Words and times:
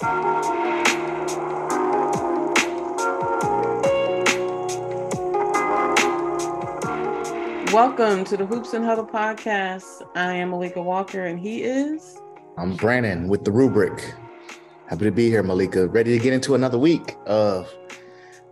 Welcome 0.00 0.14
to 8.24 8.38
the 8.38 8.46
Hoops 8.48 8.72
and 8.72 8.82
Huddle 8.82 9.04
podcast. 9.04 10.00
I 10.14 10.36
am 10.36 10.48
Malika 10.50 10.80
Walker, 10.80 11.26
and 11.26 11.38
he 11.38 11.64
is. 11.64 12.18
I'm 12.56 12.76
Brandon 12.76 13.28
with 13.28 13.44
the 13.44 13.52
rubric. 13.52 14.14
Happy 14.86 15.04
to 15.04 15.10
be 15.10 15.28
here, 15.28 15.42
Malika. 15.42 15.86
Ready 15.86 16.16
to 16.16 16.22
get 16.22 16.32
into 16.32 16.54
another 16.54 16.78
week 16.78 17.18
of 17.26 17.70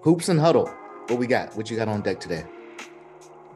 Hoops 0.02 0.28
and 0.28 0.38
Huddle. 0.38 0.66
What 1.06 1.18
we 1.18 1.26
got? 1.26 1.56
What 1.56 1.70
you 1.70 1.78
got 1.78 1.88
on 1.88 2.02
deck 2.02 2.20
today? 2.20 2.44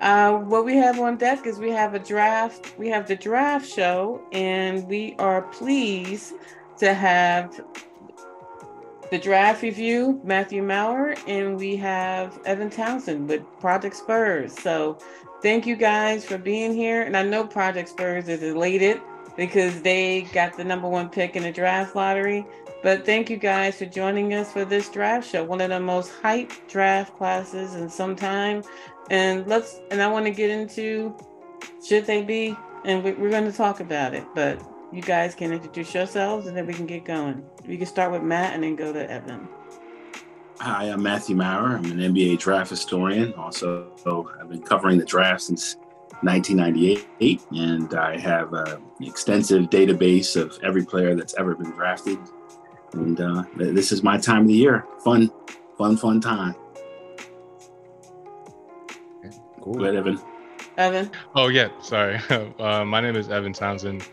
Uh, 0.00 0.38
what 0.38 0.64
we 0.64 0.76
have 0.76 0.98
on 0.98 1.18
deck 1.18 1.46
is 1.46 1.58
we 1.58 1.70
have 1.70 1.92
a 1.92 1.98
draft. 1.98 2.72
We 2.78 2.88
have 2.88 3.06
the 3.06 3.16
draft 3.16 3.68
show, 3.68 4.22
and 4.32 4.88
we 4.88 5.14
are 5.18 5.42
pleased 5.42 6.32
to 6.82 6.94
have 6.94 7.64
the 9.12 9.18
draft 9.18 9.62
review, 9.62 10.20
Matthew 10.24 10.64
Maurer, 10.64 11.14
and 11.28 11.56
we 11.56 11.76
have 11.76 12.40
Evan 12.44 12.70
Townsend 12.70 13.28
with 13.28 13.44
Project 13.60 13.94
Spurs. 13.94 14.52
So 14.58 14.98
thank 15.42 15.64
you 15.64 15.76
guys 15.76 16.24
for 16.24 16.38
being 16.38 16.74
here. 16.74 17.02
And 17.02 17.16
I 17.16 17.22
know 17.22 17.46
Project 17.46 17.88
Spurs 17.88 18.28
is 18.28 18.42
elated 18.42 19.00
because 19.36 19.80
they 19.82 20.22
got 20.32 20.56
the 20.56 20.64
number 20.64 20.88
one 20.88 21.08
pick 21.08 21.36
in 21.36 21.44
the 21.44 21.52
draft 21.52 21.94
lottery. 21.94 22.44
But 22.82 23.06
thank 23.06 23.30
you 23.30 23.36
guys 23.36 23.76
for 23.76 23.86
joining 23.86 24.34
us 24.34 24.50
for 24.50 24.64
this 24.64 24.88
draft 24.88 25.30
show, 25.30 25.44
one 25.44 25.60
of 25.60 25.70
the 25.70 25.78
most 25.78 26.10
hyped 26.20 26.66
draft 26.68 27.16
classes 27.16 27.76
in 27.76 27.88
some 27.88 28.16
time. 28.16 28.64
And 29.08 29.46
let's 29.46 29.78
and 29.92 30.02
I 30.02 30.08
want 30.08 30.26
to 30.26 30.32
get 30.32 30.50
into 30.50 31.16
should 31.86 32.06
they 32.06 32.22
be, 32.22 32.56
and 32.84 33.04
we, 33.04 33.12
we're 33.12 33.30
going 33.30 33.48
to 33.48 33.56
talk 33.56 33.78
about 33.78 34.14
it. 34.14 34.24
But 34.34 34.60
you 34.92 35.00
guys 35.00 35.34
can 35.34 35.52
introduce 35.52 35.94
yourselves, 35.94 36.46
and 36.46 36.56
then 36.56 36.66
we 36.66 36.74
can 36.74 36.86
get 36.86 37.04
going. 37.04 37.42
We 37.66 37.78
can 37.78 37.86
start 37.86 38.12
with 38.12 38.22
Matt, 38.22 38.54
and 38.54 38.62
then 38.62 38.76
go 38.76 38.92
to 38.92 39.10
Evan. 39.10 39.48
Hi, 40.60 40.84
I'm 40.84 41.02
Matthew 41.02 41.34
Maurer. 41.34 41.76
I'm 41.76 41.84
an 41.86 41.98
NBA 41.98 42.38
draft 42.38 42.70
historian. 42.70 43.32
Also, 43.34 43.90
I've 44.38 44.48
been 44.50 44.62
covering 44.62 44.98
the 44.98 45.04
draft 45.04 45.42
since 45.42 45.76
1998, 46.20 47.42
and 47.52 47.94
I 47.94 48.18
have 48.18 48.52
an 48.52 48.82
extensive 49.00 49.70
database 49.70 50.40
of 50.40 50.58
every 50.62 50.84
player 50.84 51.14
that's 51.14 51.34
ever 51.34 51.54
been 51.54 51.70
drafted. 51.70 52.18
And 52.92 53.20
uh, 53.20 53.44
this 53.56 53.90
is 53.92 54.02
my 54.02 54.18
time 54.18 54.42
of 54.42 54.48
the 54.48 54.54
year. 54.54 54.84
Fun, 55.02 55.30
fun, 55.78 55.96
fun 55.96 56.20
time. 56.20 56.54
Cool. 59.62 59.74
Go 59.74 59.84
ahead, 59.84 59.96
Evan. 59.96 60.20
Evan. 60.76 61.10
Oh 61.34 61.48
yeah, 61.48 61.68
sorry. 61.80 62.20
Uh, 62.58 62.84
my 62.84 63.00
name 63.00 63.16
is 63.16 63.30
Evan 63.30 63.52
Townsend. 63.52 64.06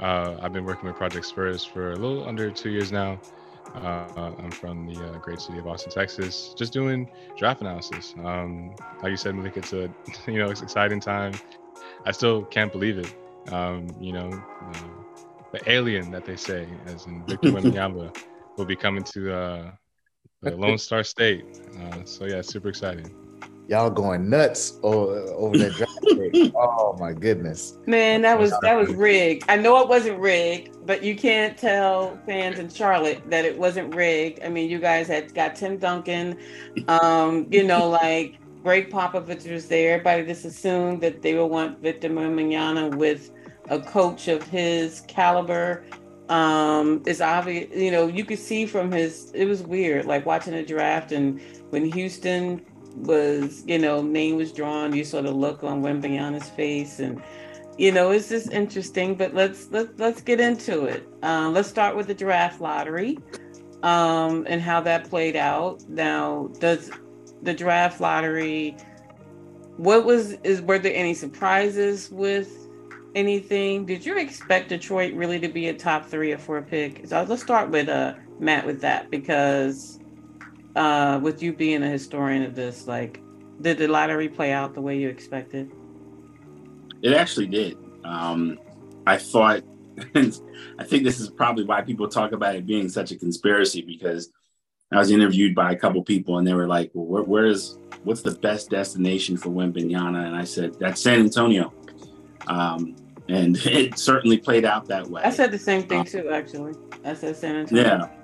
Uh, 0.00 0.36
I've 0.40 0.52
been 0.52 0.64
working 0.64 0.86
with 0.86 0.96
Project 0.96 1.26
Spurs 1.26 1.64
for 1.64 1.92
a 1.92 1.96
little 1.96 2.26
under 2.26 2.50
two 2.50 2.70
years 2.70 2.92
now. 2.92 3.20
Uh, 3.74 4.32
I'm 4.38 4.50
from 4.50 4.86
the 4.86 5.02
uh, 5.02 5.18
great 5.18 5.40
city 5.40 5.58
of 5.58 5.66
Austin, 5.66 5.92
Texas. 5.92 6.54
Just 6.56 6.72
doing 6.72 7.08
draft 7.38 7.60
analysis. 7.60 8.14
Um, 8.22 8.74
like 9.02 9.10
you 9.10 9.16
said, 9.16 9.34
Malik, 9.34 9.56
it's 9.56 9.72
a 9.72 9.90
you 10.26 10.38
know 10.38 10.50
it's 10.50 10.62
exciting 10.62 11.00
time. 11.00 11.32
I 12.04 12.12
still 12.12 12.42
can't 12.44 12.72
believe 12.72 12.98
it. 12.98 13.14
Um, 13.52 13.88
you 14.00 14.12
know, 14.12 14.30
uh, 14.30 14.88
the 15.52 15.70
alien 15.70 16.10
that 16.10 16.24
they 16.24 16.36
say, 16.36 16.68
as 16.86 17.06
in 17.06 17.24
Victor 17.26 17.48
Wembanyama, 17.52 18.16
will 18.56 18.64
be 18.64 18.76
coming 18.76 19.04
to 19.04 19.34
uh, 19.34 19.70
the 20.42 20.56
Lone 20.56 20.78
Star 20.78 21.02
State. 21.04 21.44
Uh, 21.80 22.04
so 22.04 22.26
yeah, 22.26 22.42
super 22.42 22.68
exciting. 22.68 23.14
Y'all 23.68 23.90
going 23.90 24.28
nuts 24.28 24.78
over, 24.82 25.20
over 25.34 25.56
that 25.56 25.72
draft 25.72 25.91
Oh 26.54 26.96
my 26.98 27.12
goodness. 27.12 27.78
Man, 27.86 28.22
that 28.22 28.38
was 28.38 28.52
that 28.62 28.74
was 28.74 28.88
rigged. 28.94 29.44
I 29.48 29.56
know 29.56 29.80
it 29.82 29.88
wasn't 29.88 30.18
rigged, 30.18 30.86
but 30.86 31.02
you 31.02 31.14
can't 31.14 31.56
tell 31.56 32.18
fans 32.26 32.58
in 32.58 32.68
Charlotte 32.68 33.22
that 33.30 33.44
it 33.44 33.58
wasn't 33.58 33.94
rigged. 33.94 34.42
I 34.42 34.48
mean, 34.48 34.70
you 34.70 34.78
guys 34.78 35.08
had 35.08 35.34
got 35.34 35.56
Tim 35.56 35.78
Duncan, 35.78 36.38
um, 36.88 37.46
you 37.50 37.64
know, 37.64 37.88
like 38.02 38.38
Gregg 38.62 38.90
Popovich 38.90 39.50
was 39.50 39.68
there. 39.68 39.94
Everybody 39.94 40.24
just 40.26 40.44
assumed 40.44 41.02
that 41.02 41.22
they 41.22 41.34
would 41.34 41.46
want 41.46 41.80
Victor 41.80 42.08
Wembanyama 42.08 42.96
with 42.96 43.30
a 43.68 43.80
coach 43.80 44.28
of 44.28 44.42
his 44.44 45.00
caliber. 45.08 45.84
Um, 46.28 47.02
it's 47.06 47.20
obvious, 47.20 47.68
you 47.76 47.90
know, 47.90 48.06
you 48.06 48.24
could 48.24 48.38
see 48.38 48.64
from 48.64 48.90
his. 48.90 49.32
It 49.34 49.46
was 49.46 49.62
weird, 49.62 50.06
like 50.06 50.24
watching 50.24 50.54
the 50.54 50.62
draft 50.62 51.12
and 51.12 51.40
when 51.70 51.84
Houston 51.92 52.64
was, 52.96 53.64
you 53.66 53.78
know, 53.78 54.02
name 54.02 54.36
was 54.36 54.52
drawn, 54.52 54.94
you 54.94 55.04
saw 55.04 55.22
the 55.22 55.30
look 55.30 55.64
on 55.64 55.82
Wembanyama's 55.82 56.48
face, 56.50 56.98
and 56.98 57.22
you 57.78 57.90
know, 57.90 58.10
it's 58.10 58.28
just 58.28 58.52
interesting. 58.52 59.14
But 59.14 59.34
let's 59.34 59.70
let's 59.70 59.98
let's 59.98 60.20
get 60.20 60.40
into 60.40 60.84
it. 60.84 61.08
Uh, 61.22 61.50
let's 61.50 61.68
start 61.68 61.96
with 61.96 62.06
the 62.06 62.14
draft 62.14 62.60
lottery 62.60 63.18
um, 63.82 64.46
and 64.48 64.60
how 64.60 64.80
that 64.82 65.08
played 65.08 65.36
out. 65.36 65.88
Now, 65.88 66.50
does 66.58 66.90
the 67.42 67.54
draft 67.54 68.00
lottery? 68.00 68.76
What 69.76 70.04
was 70.04 70.32
is 70.44 70.60
were 70.60 70.78
there 70.78 70.94
any 70.94 71.14
surprises 71.14 72.10
with 72.10 72.68
anything? 73.14 73.86
Did 73.86 74.04
you 74.04 74.18
expect 74.18 74.68
Detroit 74.68 75.14
really 75.14 75.40
to 75.40 75.48
be 75.48 75.68
a 75.68 75.74
top 75.74 76.06
three 76.06 76.32
or 76.32 76.38
four 76.38 76.62
pick? 76.62 77.06
So 77.06 77.24
let's 77.28 77.42
start 77.42 77.70
with 77.70 77.88
uh 77.88 78.14
Matt 78.38 78.66
with 78.66 78.80
that 78.82 79.10
because 79.10 79.98
uh, 80.76 81.20
with 81.22 81.42
you 81.42 81.52
being 81.52 81.82
a 81.82 81.88
historian 81.88 82.42
of 82.42 82.54
this, 82.54 82.86
like, 82.86 83.20
did 83.60 83.78
the 83.78 83.88
lottery 83.88 84.28
play 84.28 84.52
out 84.52 84.74
the 84.74 84.80
way 84.80 84.98
you 84.98 85.08
expected? 85.08 85.70
It 87.02 87.12
actually 87.12 87.46
did. 87.46 87.76
Um, 88.04 88.58
I 89.06 89.18
thought, 89.18 89.62
I 90.14 90.84
think 90.84 91.04
this 91.04 91.20
is 91.20 91.30
probably 91.30 91.64
why 91.64 91.82
people 91.82 92.08
talk 92.08 92.32
about 92.32 92.56
it 92.56 92.66
being 92.66 92.88
such 92.88 93.12
a 93.12 93.16
conspiracy 93.16 93.82
because 93.82 94.32
I 94.92 94.98
was 94.98 95.10
interviewed 95.10 95.54
by 95.54 95.72
a 95.72 95.76
couple 95.76 96.02
people 96.02 96.38
and 96.38 96.46
they 96.46 96.54
were 96.54 96.66
like, 96.66 96.90
well, 96.94 97.06
where, 97.06 97.22
where's, 97.22 97.78
what's 98.04 98.22
the 98.22 98.32
best 98.32 98.70
destination 98.70 99.36
for 99.36 99.50
Wembanyama? 99.50 100.26
And 100.26 100.36
I 100.36 100.44
said, 100.44 100.78
that's 100.78 101.00
San 101.00 101.20
Antonio. 101.20 101.72
Um, 102.46 102.96
and 103.28 103.56
it 103.66 103.98
certainly 103.98 104.38
played 104.38 104.64
out 104.64 104.86
that 104.86 105.06
way. 105.06 105.22
I 105.22 105.30
said 105.30 105.50
the 105.50 105.58
same 105.58 105.82
thing 105.82 106.04
too, 106.04 106.30
actually. 106.30 106.74
I 107.04 107.14
said 107.14 107.36
San 107.36 107.56
Antonio. 107.56 107.84
Yeah 107.84 108.21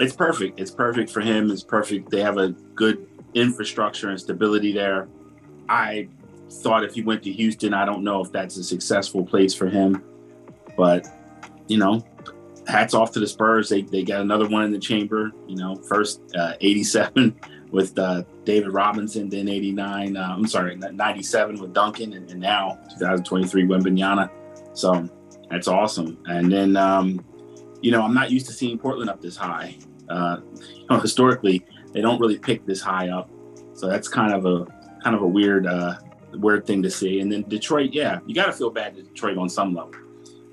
it's 0.00 0.14
perfect. 0.14 0.60
It's 0.60 0.70
perfect 0.70 1.10
for 1.10 1.20
him. 1.20 1.50
It's 1.50 1.62
perfect. 1.62 2.10
They 2.10 2.20
have 2.20 2.38
a 2.38 2.50
good 2.74 3.06
infrastructure 3.34 4.10
and 4.10 4.20
stability 4.20 4.72
there. 4.72 5.08
I 5.68 6.08
thought 6.50 6.84
if 6.84 6.94
he 6.94 7.02
went 7.02 7.22
to 7.24 7.32
Houston, 7.32 7.74
I 7.74 7.84
don't 7.84 8.02
know 8.02 8.20
if 8.20 8.32
that's 8.32 8.56
a 8.56 8.64
successful 8.64 9.24
place 9.24 9.54
for 9.54 9.68
him. 9.68 10.02
But, 10.76 11.06
you 11.68 11.78
know, 11.78 12.04
hats 12.66 12.94
off 12.94 13.12
to 13.12 13.20
the 13.20 13.26
Spurs. 13.26 13.68
They, 13.68 13.82
they 13.82 14.02
got 14.02 14.20
another 14.20 14.48
one 14.48 14.64
in 14.64 14.72
the 14.72 14.78
chamber. 14.78 15.32
You 15.46 15.56
know, 15.56 15.76
first 15.76 16.20
uh, 16.36 16.54
87 16.60 17.38
with 17.70 17.98
uh, 17.98 18.24
David 18.44 18.72
Robinson, 18.72 19.28
then 19.28 19.48
89. 19.48 20.16
Uh, 20.16 20.20
I'm 20.20 20.46
sorry, 20.46 20.76
97 20.76 21.60
with 21.60 21.72
Duncan, 21.72 22.12
and, 22.14 22.30
and 22.30 22.40
now 22.40 22.78
2023 22.98 23.64
Wembanyama. 23.64 24.30
So 24.74 25.08
that's 25.50 25.68
awesome. 25.68 26.18
And 26.26 26.50
then 26.50 26.76
um, 26.76 27.24
you 27.84 27.90
know, 27.90 28.00
I'm 28.00 28.14
not 28.14 28.30
used 28.30 28.46
to 28.46 28.52
seeing 28.52 28.78
Portland 28.78 29.10
up 29.10 29.20
this 29.20 29.36
high. 29.36 29.76
Uh, 30.08 30.38
you 30.56 30.86
know, 30.88 30.98
historically, 30.98 31.66
they 31.92 32.00
don't 32.00 32.18
really 32.18 32.38
pick 32.38 32.64
this 32.64 32.80
high 32.80 33.10
up, 33.10 33.28
so 33.74 33.86
that's 33.86 34.08
kind 34.08 34.32
of 34.32 34.46
a 34.46 34.64
kind 35.02 35.14
of 35.14 35.20
a 35.20 35.26
weird 35.26 35.66
uh, 35.66 35.96
weird 36.32 36.66
thing 36.66 36.82
to 36.82 36.90
see. 36.90 37.20
And 37.20 37.30
then 37.30 37.42
Detroit, 37.42 37.90
yeah, 37.92 38.20
you 38.26 38.34
got 38.34 38.46
to 38.46 38.52
feel 38.52 38.70
bad 38.70 38.96
to 38.96 39.02
Detroit 39.02 39.36
on 39.36 39.50
some 39.50 39.74
level. 39.74 39.92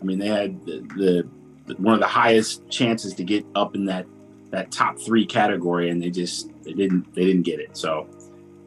I 0.01 0.03
mean, 0.03 0.19
they 0.19 0.27
had 0.27 0.65
the, 0.65 1.25
the, 1.67 1.75
one 1.75 1.93
of 1.93 2.01
the 2.01 2.07
highest 2.07 2.67
chances 2.69 3.13
to 3.13 3.23
get 3.23 3.45
up 3.55 3.75
in 3.75 3.85
that 3.85 4.05
that 4.49 4.69
top 4.69 4.99
three 4.99 5.25
category, 5.25 5.89
and 5.89 6.03
they 6.03 6.09
just 6.09 6.49
they 6.63 6.73
didn't 6.73 7.15
they 7.15 7.23
didn't 7.23 7.43
get 7.43 7.61
it. 7.61 7.77
So 7.77 8.09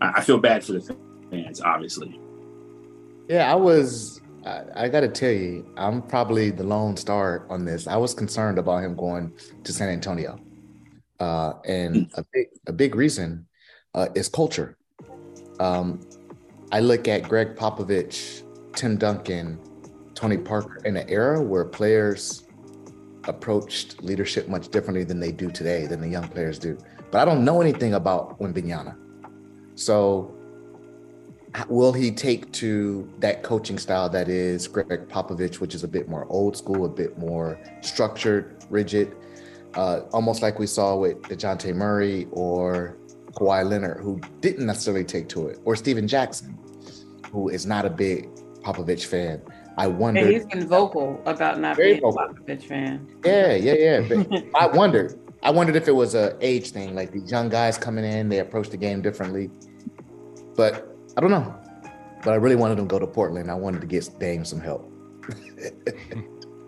I, 0.00 0.12
I 0.16 0.20
feel 0.22 0.38
bad 0.38 0.64
for 0.64 0.72
the 0.72 0.96
fans, 1.30 1.60
obviously. 1.60 2.18
Yeah, 3.28 3.52
I 3.52 3.56
was 3.56 4.22
I, 4.44 4.88
got 4.88 5.00
to 5.00 5.08
tell 5.08 5.30
you, 5.30 5.66
I'm 5.76 6.02
probably 6.02 6.50
the 6.50 6.64
lone 6.64 6.96
star 6.96 7.46
on 7.48 7.64
this. 7.64 7.86
I 7.86 7.96
was 7.96 8.12
concerned 8.12 8.58
about 8.58 8.82
him 8.84 8.94
going 8.94 9.32
to 9.62 9.72
San 9.72 9.88
Antonio, 9.88 10.38
uh, 11.18 11.54
and 11.64 12.10
a 12.14 12.24
big 12.32 12.48
a 12.66 12.72
big 12.72 12.94
reason 12.94 13.46
uh, 13.94 14.08
is 14.14 14.28
culture. 14.28 14.76
Um, 15.60 16.00
I 16.72 16.80
look 16.80 17.08
at 17.08 17.22
Gregg 17.28 17.56
Popovich, 17.56 18.42
Tim 18.74 18.96
Duncan, 18.98 19.58
Tony 20.14 20.36
Parker 20.36 20.78
in 20.84 20.96
an 20.96 21.08
era 21.08 21.42
where 21.42 21.64
players 21.64 22.44
approached 23.26 24.02
leadership 24.02 24.48
much 24.48 24.68
differently 24.68 25.04
than 25.04 25.20
they 25.20 25.32
do 25.32 25.50
today, 25.50 25.86
than 25.86 26.00
the 26.00 26.08
young 26.08 26.28
players 26.28 26.58
do. 26.58 26.76
But 27.10 27.22
I 27.22 27.24
don't 27.24 27.44
know 27.44 27.60
anything 27.60 27.94
about 27.94 28.38
Wembanyama. 28.40 28.96
So 29.74 30.34
will 31.68 31.92
he 31.92 32.10
take 32.10 32.50
to 32.52 33.08
that 33.18 33.42
coaching 33.42 33.78
style 33.78 34.08
that 34.08 34.28
is 34.28 34.66
Gregg 34.66 35.08
Popovich, 35.08 35.60
which 35.60 35.74
is 35.74 35.84
a 35.84 35.88
bit 35.88 36.08
more 36.08 36.26
old 36.28 36.56
school, 36.56 36.84
a 36.84 36.88
bit 36.88 37.16
more 37.18 37.58
structured, 37.80 38.64
rigid, 38.70 39.14
uh, 39.74 40.00
almost 40.12 40.42
like 40.42 40.58
we 40.58 40.66
saw 40.66 40.96
with 40.96 41.20
Dejounte 41.22 41.74
Murray 41.74 42.26
or 42.32 42.96
Kawhi 43.32 43.68
Leonard, 43.68 44.00
who 44.00 44.20
didn't 44.40 44.66
necessarily 44.66 45.04
take 45.04 45.28
to 45.30 45.48
it, 45.48 45.58
or 45.64 45.76
Stephen 45.76 46.08
Jackson, 46.08 46.58
who 47.30 47.48
is 47.48 47.66
not 47.66 47.84
a 47.84 47.90
big 47.90 48.28
Popovich 48.62 49.06
fan. 49.06 49.40
I 49.76 49.88
wonder. 49.88 50.20
And 50.20 50.30
he's 50.30 50.46
been 50.46 50.66
vocal 50.68 51.20
about 51.26 51.58
not 51.60 51.76
being 51.76 52.00
vocal. 52.00 52.18
a 52.18 52.28
Popovich 52.28 52.64
fan. 52.64 53.06
Yeah, 53.24 53.54
yeah, 53.54 53.74
yeah. 53.74 54.00
But 54.00 54.44
I 54.54 54.66
wondered. 54.66 55.18
I 55.42 55.50
wondered 55.50 55.76
if 55.76 55.88
it 55.88 55.92
was 55.92 56.14
a 56.14 56.36
age 56.40 56.70
thing, 56.70 56.94
like 56.94 57.12
these 57.12 57.30
young 57.30 57.48
guys 57.48 57.76
coming 57.76 58.04
in, 58.04 58.28
they 58.28 58.38
approach 58.38 58.70
the 58.70 58.78
game 58.78 59.02
differently. 59.02 59.50
But 60.56 60.93
I 61.16 61.20
don't 61.20 61.30
know. 61.30 61.54
But 62.24 62.32
I 62.32 62.36
really 62.36 62.56
wanted 62.56 62.78
him 62.78 62.88
to 62.88 62.90
go 62.90 62.98
to 62.98 63.06
Portland. 63.06 63.50
I 63.50 63.54
wanted 63.54 63.80
to 63.82 63.86
get 63.86 64.08
Dame 64.18 64.44
some 64.44 64.60
help. 64.60 64.90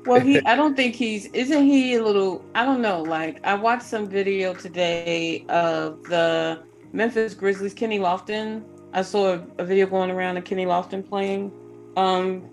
well, 0.07 0.21
he 0.21 0.41
I 0.47 0.55
don't 0.55 0.77
think 0.77 0.95
he's 0.95 1.27
isn't 1.27 1.65
he 1.65 1.95
a 1.95 2.05
little 2.05 2.45
I 2.55 2.65
don't 2.65 2.83
know, 2.83 3.03
like 3.03 3.45
I 3.45 3.55
watched 3.55 3.85
some 3.85 4.09
video 4.09 4.55
today 4.55 5.45
of 5.49 6.03
the 6.05 6.63
Memphis 6.93 7.35
Grizzlies, 7.35 7.75
Kenny 7.75 7.99
Lofton. 7.99 8.65
I 8.93 9.03
saw 9.03 9.35
a, 9.35 9.47
a 9.59 9.65
video 9.65 9.87
going 9.87 10.11
around 10.11 10.37
of 10.37 10.45
Kenny 10.45 10.67
Lofton 10.67 11.07
playing 11.07 11.53
um 11.97 12.51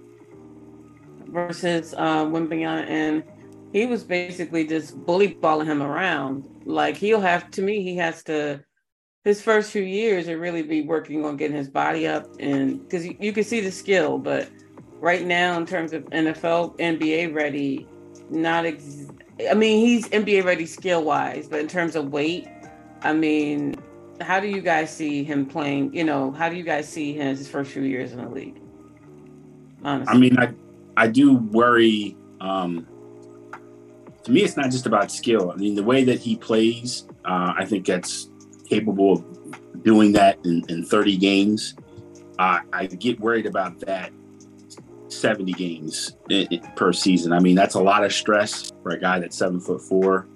versus 1.28 1.94
uh 1.94 2.26
Wembanyama 2.26 2.88
and 2.88 3.24
he 3.74 3.88
was 3.88 4.04
basically 4.04 4.68
just 4.68 4.96
bully 5.06 5.34
balling 5.34 5.68
him 5.68 5.82
around. 5.82 6.48
Like 6.66 6.96
he'll 6.96 7.22
have 7.22 7.52
to 7.52 7.62
me, 7.62 7.84
he 7.84 7.98
has 7.98 8.24
to 8.24 8.64
his 9.24 9.42
first 9.42 9.72
few 9.72 9.84
years 9.84 10.28
and 10.28 10.40
really 10.40 10.62
be 10.62 10.82
working 10.82 11.26
on 11.26 11.38
getting 11.38 11.56
his 11.56 11.70
body 11.70 12.08
up 12.08 12.28
and 12.40 12.84
because 12.84 13.06
you, 13.06 13.16
you 13.20 13.32
can 13.32 13.44
see 13.44 13.62
the 13.62 13.72
skill, 13.72 14.18
but 14.18 14.50
right 15.00 15.26
now 15.26 15.58
in 15.58 15.66
terms 15.66 15.94
of 15.94 16.04
NFL, 16.06 16.78
NBA 16.78 17.34
ready, 17.34 17.88
not 18.30 18.66
ex- 18.66 19.08
I 19.50 19.54
mean, 19.54 19.86
he's 19.86 20.08
NBA 20.10 20.44
ready 20.44 20.66
skill 20.66 21.04
wise, 21.04 21.48
but 21.48 21.60
in 21.60 21.68
terms 21.68 21.96
of 21.96 22.12
weight, 22.12 22.48
I 23.02 23.14
mean, 23.14 23.76
how 24.22 24.40
do 24.40 24.48
you 24.48 24.62
guys 24.62 24.94
see 24.96 25.24
him 25.24 25.46
playing? 25.46 25.94
You 25.94 26.04
know, 26.04 26.32
how 26.32 26.50
do 26.50 26.56
you 26.56 26.64
guys 26.64 26.88
see 26.88 27.14
him 27.14 27.36
his 27.36 27.48
first 27.48 27.72
few 27.72 27.84
years 27.84 28.12
in 28.12 28.20
the 28.20 28.30
league? 28.30 28.60
Honestly. 29.84 30.16
I 30.16 30.18
mean, 30.18 30.40
I 30.40 30.54
I 30.96 31.08
do 31.08 31.36
worry. 31.36 32.16
Um, 32.40 32.88
to 34.24 34.32
me, 34.32 34.42
it's 34.42 34.56
not 34.56 34.72
just 34.72 34.86
about 34.86 35.12
skill. 35.12 35.52
I 35.52 35.56
mean, 35.56 35.76
the 35.76 35.84
way 35.84 36.04
that 36.06 36.20
he 36.20 36.38
plays, 36.38 37.06
uh, 37.26 37.54
I 37.58 37.66
think 37.66 37.86
that's 37.86 38.30
capable 38.68 39.14
of 39.14 39.84
doing 39.84 40.12
that 40.14 40.40
in, 40.46 40.64
in 40.70 40.86
30 40.86 41.18
games. 41.18 41.76
Uh, 42.40 42.60
I 42.72 42.88
get 42.88 43.20
worried 43.20 43.46
about 43.46 43.80
that 43.82 44.12
70 45.10 45.52
games 45.54 46.18
per 46.76 46.92
season. 46.92 47.32
I 47.32 47.40
mean, 47.40 47.56
that's 47.56 47.76
a 47.76 47.82
lot 47.82 48.04
of 48.04 48.12
stress 48.12 48.72
for 48.82 48.92
a 48.92 49.00
guy 49.00 49.20
that's 49.20 49.38
seven 49.38 49.60
foot 49.60 49.82
four. 49.82 50.28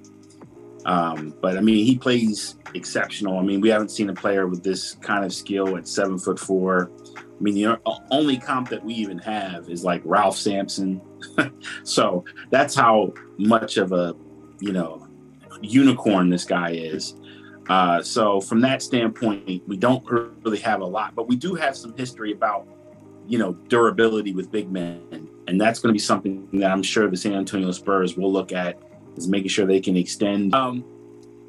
Um, 0.86 1.36
but 1.42 1.58
I 1.58 1.62
mean, 1.62 1.86
he 1.86 1.98
plays 1.98 2.56
exceptional. 2.74 3.38
I 3.38 3.42
mean, 3.42 3.60
we 3.60 3.70
haven't 3.70 3.90
seen 3.90 4.10
a 4.10 4.14
player 4.14 4.48
with 4.48 4.64
this 4.64 4.94
kind 4.94 5.26
of 5.26 5.34
skill 5.34 5.76
at 5.76 5.88
seven 5.88 6.18
foot 6.18 6.40
four. 6.40 6.92
I 7.18 7.44
mean, 7.44 7.56
the 7.56 7.80
only 8.10 8.38
comp 8.38 8.70
that 8.70 8.84
we 8.84 8.94
even 8.96 9.18
have 9.20 9.70
is 9.70 9.84
like 9.84 10.02
Ralph 10.06 10.38
Sampson. 10.38 11.02
so 11.84 12.24
that's 12.50 12.74
how 12.74 13.14
much 13.38 13.78
of 13.78 13.92
a, 13.92 14.16
you 14.60 14.72
know, 14.72 15.08
unicorn 15.62 16.30
this 16.30 16.46
guy 16.46 16.72
is. 16.72 17.16
Uh, 17.70 18.02
so 18.02 18.40
from 18.40 18.62
that 18.62 18.82
standpoint, 18.82 19.64
we 19.68 19.78
don't 19.78 20.04
really 20.10 20.60
have 20.60 20.82
a 20.82 20.86
lot, 20.86 21.16
but 21.16 21.28
we 21.28 21.36
do 21.36 21.54
have 21.56 21.76
some 21.76 21.96
history 21.98 22.32
about 22.32 22.68
you 23.28 23.38
know, 23.38 23.54
durability 23.68 24.34
with 24.34 24.52
big 24.52 24.72
men. 24.72 25.30
And 25.48 25.60
that's 25.60 25.80
going 25.80 25.90
to 25.90 25.94
be 25.94 26.00
something 26.00 26.48
that 26.54 26.72
I'm 26.72 26.84
sure 26.84 27.10
the 27.10 27.18
San 27.18 27.34
Antonio 27.34 27.72
Spurs 27.72 28.18
will 28.18 28.32
look 28.32 28.52
at 28.52 28.78
is 29.16 29.28
making 29.28 29.50
sure 29.50 29.66
they 29.66 29.82
can 29.82 29.98
extend. 29.98 30.56
Um, 30.56 30.84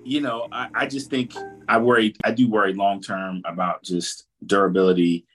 you 0.05 0.21
know, 0.21 0.49
I, 0.53 0.69
I 0.75 0.87
just 0.87 1.11
think 1.11 1.35
I 1.69 1.79
worry, 1.79 2.15
I 2.25 2.33
do 2.33 2.49
worry 2.49 2.75
long 2.75 3.01
term 3.01 3.43
about 3.45 3.83
just 3.83 4.27
durability. 4.45 5.27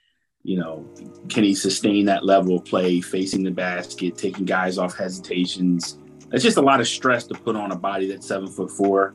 You 0.42 0.58
know, 0.58 0.86
can 1.28 1.44
he 1.44 1.54
sustain 1.54 2.04
that 2.06 2.24
level 2.24 2.56
of 2.56 2.64
play, 2.66 3.00
facing 3.00 3.42
the 3.42 3.50
basket, 3.50 4.18
taking 4.18 4.44
guys 4.44 4.76
off 4.76 4.96
hesitations? 4.96 5.98
It's 6.32 6.44
just 6.44 6.56
a 6.58 6.62
lot 6.62 6.80
of 6.80 6.88
stress 6.88 7.26
to 7.28 7.34
put 7.34 7.56
on 7.56 7.72
a 7.72 7.76
body 7.76 8.06
that's 8.08 8.26
seven 8.26 8.48
foot 8.48 8.70
four. 8.70 9.14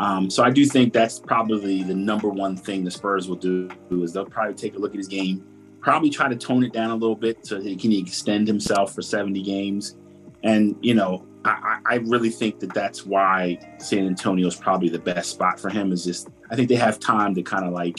Um, 0.00 0.30
so 0.30 0.42
I 0.42 0.48
do 0.50 0.64
think 0.64 0.94
that's 0.94 1.20
probably 1.20 1.82
the 1.82 1.94
number 1.94 2.30
one 2.30 2.56
thing 2.56 2.84
the 2.84 2.90
Spurs 2.90 3.28
will 3.28 3.36
do 3.36 3.68
is 3.90 4.14
they'll 4.14 4.24
probably 4.24 4.54
take 4.54 4.74
a 4.74 4.78
look 4.78 4.92
at 4.92 4.96
his 4.96 5.08
game, 5.08 5.44
probably 5.82 6.08
try 6.08 6.26
to 6.26 6.36
tone 6.36 6.64
it 6.64 6.72
down 6.72 6.90
a 6.90 6.94
little 6.94 7.14
bit 7.14 7.44
so 7.44 7.60
he 7.60 7.76
can 7.76 7.92
extend 7.92 8.48
himself 8.48 8.94
for 8.94 9.02
70 9.02 9.42
games. 9.42 9.98
And, 10.42 10.74
you 10.80 10.94
know, 10.94 11.26
I, 11.44 11.80
I 11.84 11.94
really 11.96 12.30
think 12.30 12.60
that 12.60 12.72
that's 12.72 13.04
why 13.04 13.58
San 13.76 14.06
Antonio 14.06 14.46
is 14.46 14.56
probably 14.56 14.88
the 14.88 14.98
best 14.98 15.32
spot 15.32 15.60
for 15.60 15.68
him 15.68 15.92
is 15.92 16.02
just, 16.02 16.28
I 16.50 16.56
think 16.56 16.70
they 16.70 16.76
have 16.76 16.98
time 16.98 17.34
to 17.34 17.42
kind 17.42 17.66
of 17.66 17.74
like 17.74 17.98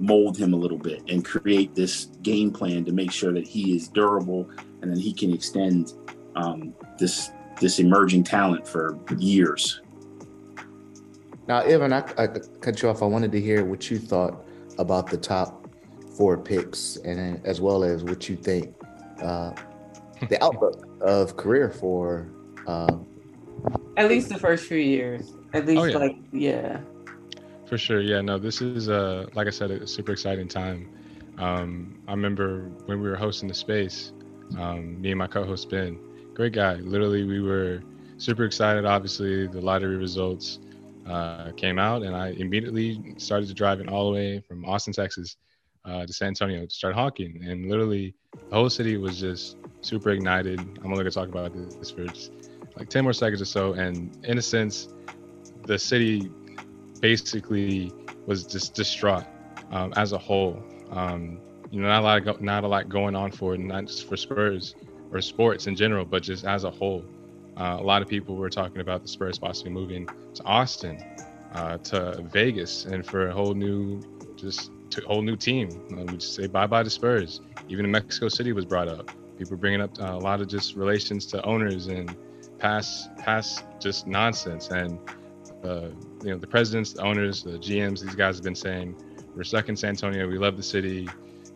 mold 0.00 0.36
him 0.36 0.54
a 0.54 0.56
little 0.56 0.76
bit 0.76 1.04
and 1.08 1.24
create 1.24 1.72
this 1.72 2.06
game 2.22 2.50
plan 2.50 2.84
to 2.84 2.92
make 2.92 3.12
sure 3.12 3.32
that 3.32 3.46
he 3.46 3.76
is 3.76 3.86
durable 3.86 4.50
and 4.82 4.90
then 4.90 4.98
he 4.98 5.12
can 5.12 5.32
extend 5.32 5.92
um, 6.34 6.74
this 6.98 7.30
this 7.60 7.80
emerging 7.80 8.22
talent 8.22 8.66
for 8.66 8.98
years. 9.18 9.82
Now, 11.48 11.60
Evan, 11.60 11.94
I, 11.94 12.04
I 12.18 12.26
cut 12.60 12.82
you 12.82 12.90
off. 12.90 13.02
I 13.02 13.06
wanted 13.06 13.32
to 13.32 13.40
hear 13.40 13.64
what 13.64 13.90
you 13.90 13.98
thought 13.98 14.46
about 14.78 15.10
the 15.10 15.16
top 15.16 15.66
four 16.14 16.36
picks, 16.36 16.96
and 16.96 17.44
as 17.46 17.58
well 17.58 17.82
as 17.82 18.04
what 18.04 18.28
you 18.28 18.36
think 18.36 18.74
uh, 19.22 19.52
the 20.28 20.42
outlook 20.44 20.86
of 21.00 21.38
career 21.38 21.70
for. 21.70 22.28
Uh, 22.66 22.98
At 23.96 24.10
least 24.10 24.28
the 24.28 24.38
first 24.38 24.66
few 24.66 24.76
years. 24.76 25.32
At 25.54 25.64
least, 25.64 25.80
oh, 25.80 25.84
yeah. 25.86 25.96
like, 25.96 26.16
yeah. 26.32 26.80
For 27.66 27.78
sure, 27.78 28.02
yeah. 28.02 28.20
No, 28.20 28.38
this 28.38 28.60
is 28.60 28.90
uh, 28.90 29.26
like 29.32 29.46
I 29.46 29.50
said, 29.50 29.70
a 29.70 29.86
super 29.86 30.12
exciting 30.12 30.48
time. 30.48 30.90
Um, 31.38 31.98
I 32.06 32.10
remember 32.10 32.70
when 32.84 33.00
we 33.00 33.08
were 33.08 33.16
hosting 33.16 33.48
the 33.48 33.54
space, 33.54 34.12
um, 34.58 35.00
me 35.00 35.12
and 35.12 35.18
my 35.18 35.26
co-host 35.26 35.70
Ben, 35.70 35.98
great 36.34 36.52
guy. 36.52 36.74
Literally, 36.74 37.24
we 37.24 37.40
were 37.40 37.82
super 38.18 38.44
excited. 38.44 38.84
Obviously, 38.84 39.46
the 39.46 39.62
lottery 39.62 39.96
results 39.96 40.58
uh, 41.08 41.52
came 41.56 41.78
out, 41.78 42.02
and 42.02 42.14
I 42.14 42.28
immediately 42.30 43.14
started 43.18 43.54
driving 43.54 43.88
all 43.88 44.10
the 44.10 44.14
way 44.14 44.40
from 44.40 44.64
Austin, 44.64 44.92
Texas, 44.92 45.36
uh, 45.84 46.04
to 46.06 46.12
San 46.12 46.28
Antonio 46.28 46.66
to 46.66 46.74
start 46.74 46.94
honking. 46.94 47.42
And 47.44 47.68
literally, 47.68 48.14
the 48.50 48.54
whole 48.54 48.70
city 48.70 48.96
was 48.96 49.18
just 49.18 49.56
super 49.80 50.10
ignited. 50.10 50.60
I'm 50.60 50.86
only 50.86 50.98
gonna 50.98 51.10
talk 51.10 51.28
about 51.28 51.52
this 51.52 51.90
for 51.90 52.04
just 52.06 52.32
like 52.76 52.88
10 52.88 53.04
more 53.04 53.12
seconds 53.12 53.40
or 53.40 53.46
so. 53.46 53.72
And 53.72 54.24
in 54.24 54.38
a 54.38 54.42
sense, 54.42 54.88
the 55.64 55.78
city 55.78 56.30
basically 57.00 57.92
was 58.26 58.46
just 58.46 58.74
distraught 58.74 59.24
um, 59.70 59.92
as 59.96 60.12
a 60.12 60.18
whole. 60.18 60.62
Um, 60.90 61.40
you 61.70 61.80
know, 61.80 61.88
not 61.88 62.00
a 62.00 62.04
lot, 62.04 62.24
go- 62.24 62.36
not 62.40 62.64
a 62.64 62.68
lot 62.68 62.88
going 62.88 63.14
on 63.14 63.30
for 63.30 63.54
it, 63.54 63.60
not 63.60 63.86
just 63.86 64.08
for 64.08 64.16
Spurs 64.16 64.74
or 65.12 65.20
sports 65.20 65.66
in 65.66 65.76
general, 65.76 66.04
but 66.04 66.22
just 66.22 66.44
as 66.44 66.64
a 66.64 66.70
whole. 66.70 67.04
Uh, 67.58 67.76
a 67.80 67.82
lot 67.82 68.02
of 68.02 68.08
people 68.08 68.36
were 68.36 68.50
talking 68.50 68.80
about 68.80 69.02
the 69.02 69.08
Spurs 69.08 69.38
possibly 69.38 69.72
moving 69.72 70.08
to 70.34 70.44
Austin, 70.44 71.02
uh, 71.54 71.78
to 71.78 72.22
Vegas, 72.32 72.84
and 72.84 73.04
for 73.04 73.28
a 73.28 73.32
whole 73.32 73.54
new 73.54 74.00
just 74.36 74.70
to 74.90 75.00
whole 75.02 75.22
new 75.22 75.36
team. 75.36 75.68
Uh, 75.92 76.04
we 76.04 76.18
just 76.18 76.34
say 76.34 76.46
bye 76.46 76.66
bye 76.66 76.82
to 76.82 76.90
Spurs. 76.90 77.40
Even 77.68 77.84
in 77.84 77.90
Mexico 77.90 78.28
City 78.28 78.52
was 78.52 78.64
brought 78.64 78.88
up. 78.88 79.10
People 79.38 79.56
bringing 79.56 79.80
up 79.80 79.90
uh, 80.00 80.12
a 80.12 80.18
lot 80.18 80.40
of 80.40 80.48
just 80.48 80.76
relations 80.76 81.26
to 81.26 81.44
owners 81.44 81.88
and 81.88 82.14
past 82.58 83.14
past 83.16 83.64
just 83.80 84.06
nonsense. 84.06 84.68
And 84.68 84.98
uh, 85.64 85.88
you 86.22 86.30
know 86.30 86.38
the 86.38 86.46
presidents, 86.46 86.92
the 86.92 87.02
owners, 87.02 87.42
the 87.42 87.58
GMs, 87.58 88.02
these 88.02 88.14
guys 88.14 88.36
have 88.36 88.44
been 88.44 88.54
saying 88.54 88.94
we're 89.34 89.44
stuck 89.44 89.68
in 89.68 89.76
San 89.76 89.90
Antonio. 89.90 90.28
We 90.28 90.38
love 90.38 90.56
the 90.56 90.62
city. 90.62 91.08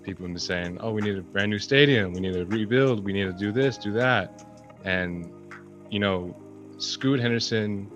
People 0.03 0.25
have 0.25 0.35
been 0.35 0.39
saying, 0.39 0.79
oh, 0.81 0.93
we 0.93 1.01
need 1.01 1.17
a 1.17 1.23
brand 1.23 1.51
new 1.51 1.59
stadium. 1.61 2.13
We 2.13 2.21
need 2.21 2.35
to 2.35 2.45
rebuild. 2.45 3.05
We 3.05 3.13
need 3.13 3.25
to 3.25 3.33
do 3.33 3.53
this, 3.53 3.77
do 3.77 3.93
that. 3.93 4.45
And 4.85 5.33
you 5.93 5.99
know, 5.99 6.35
Scoot 6.79 7.21
Henderson, 7.21 7.89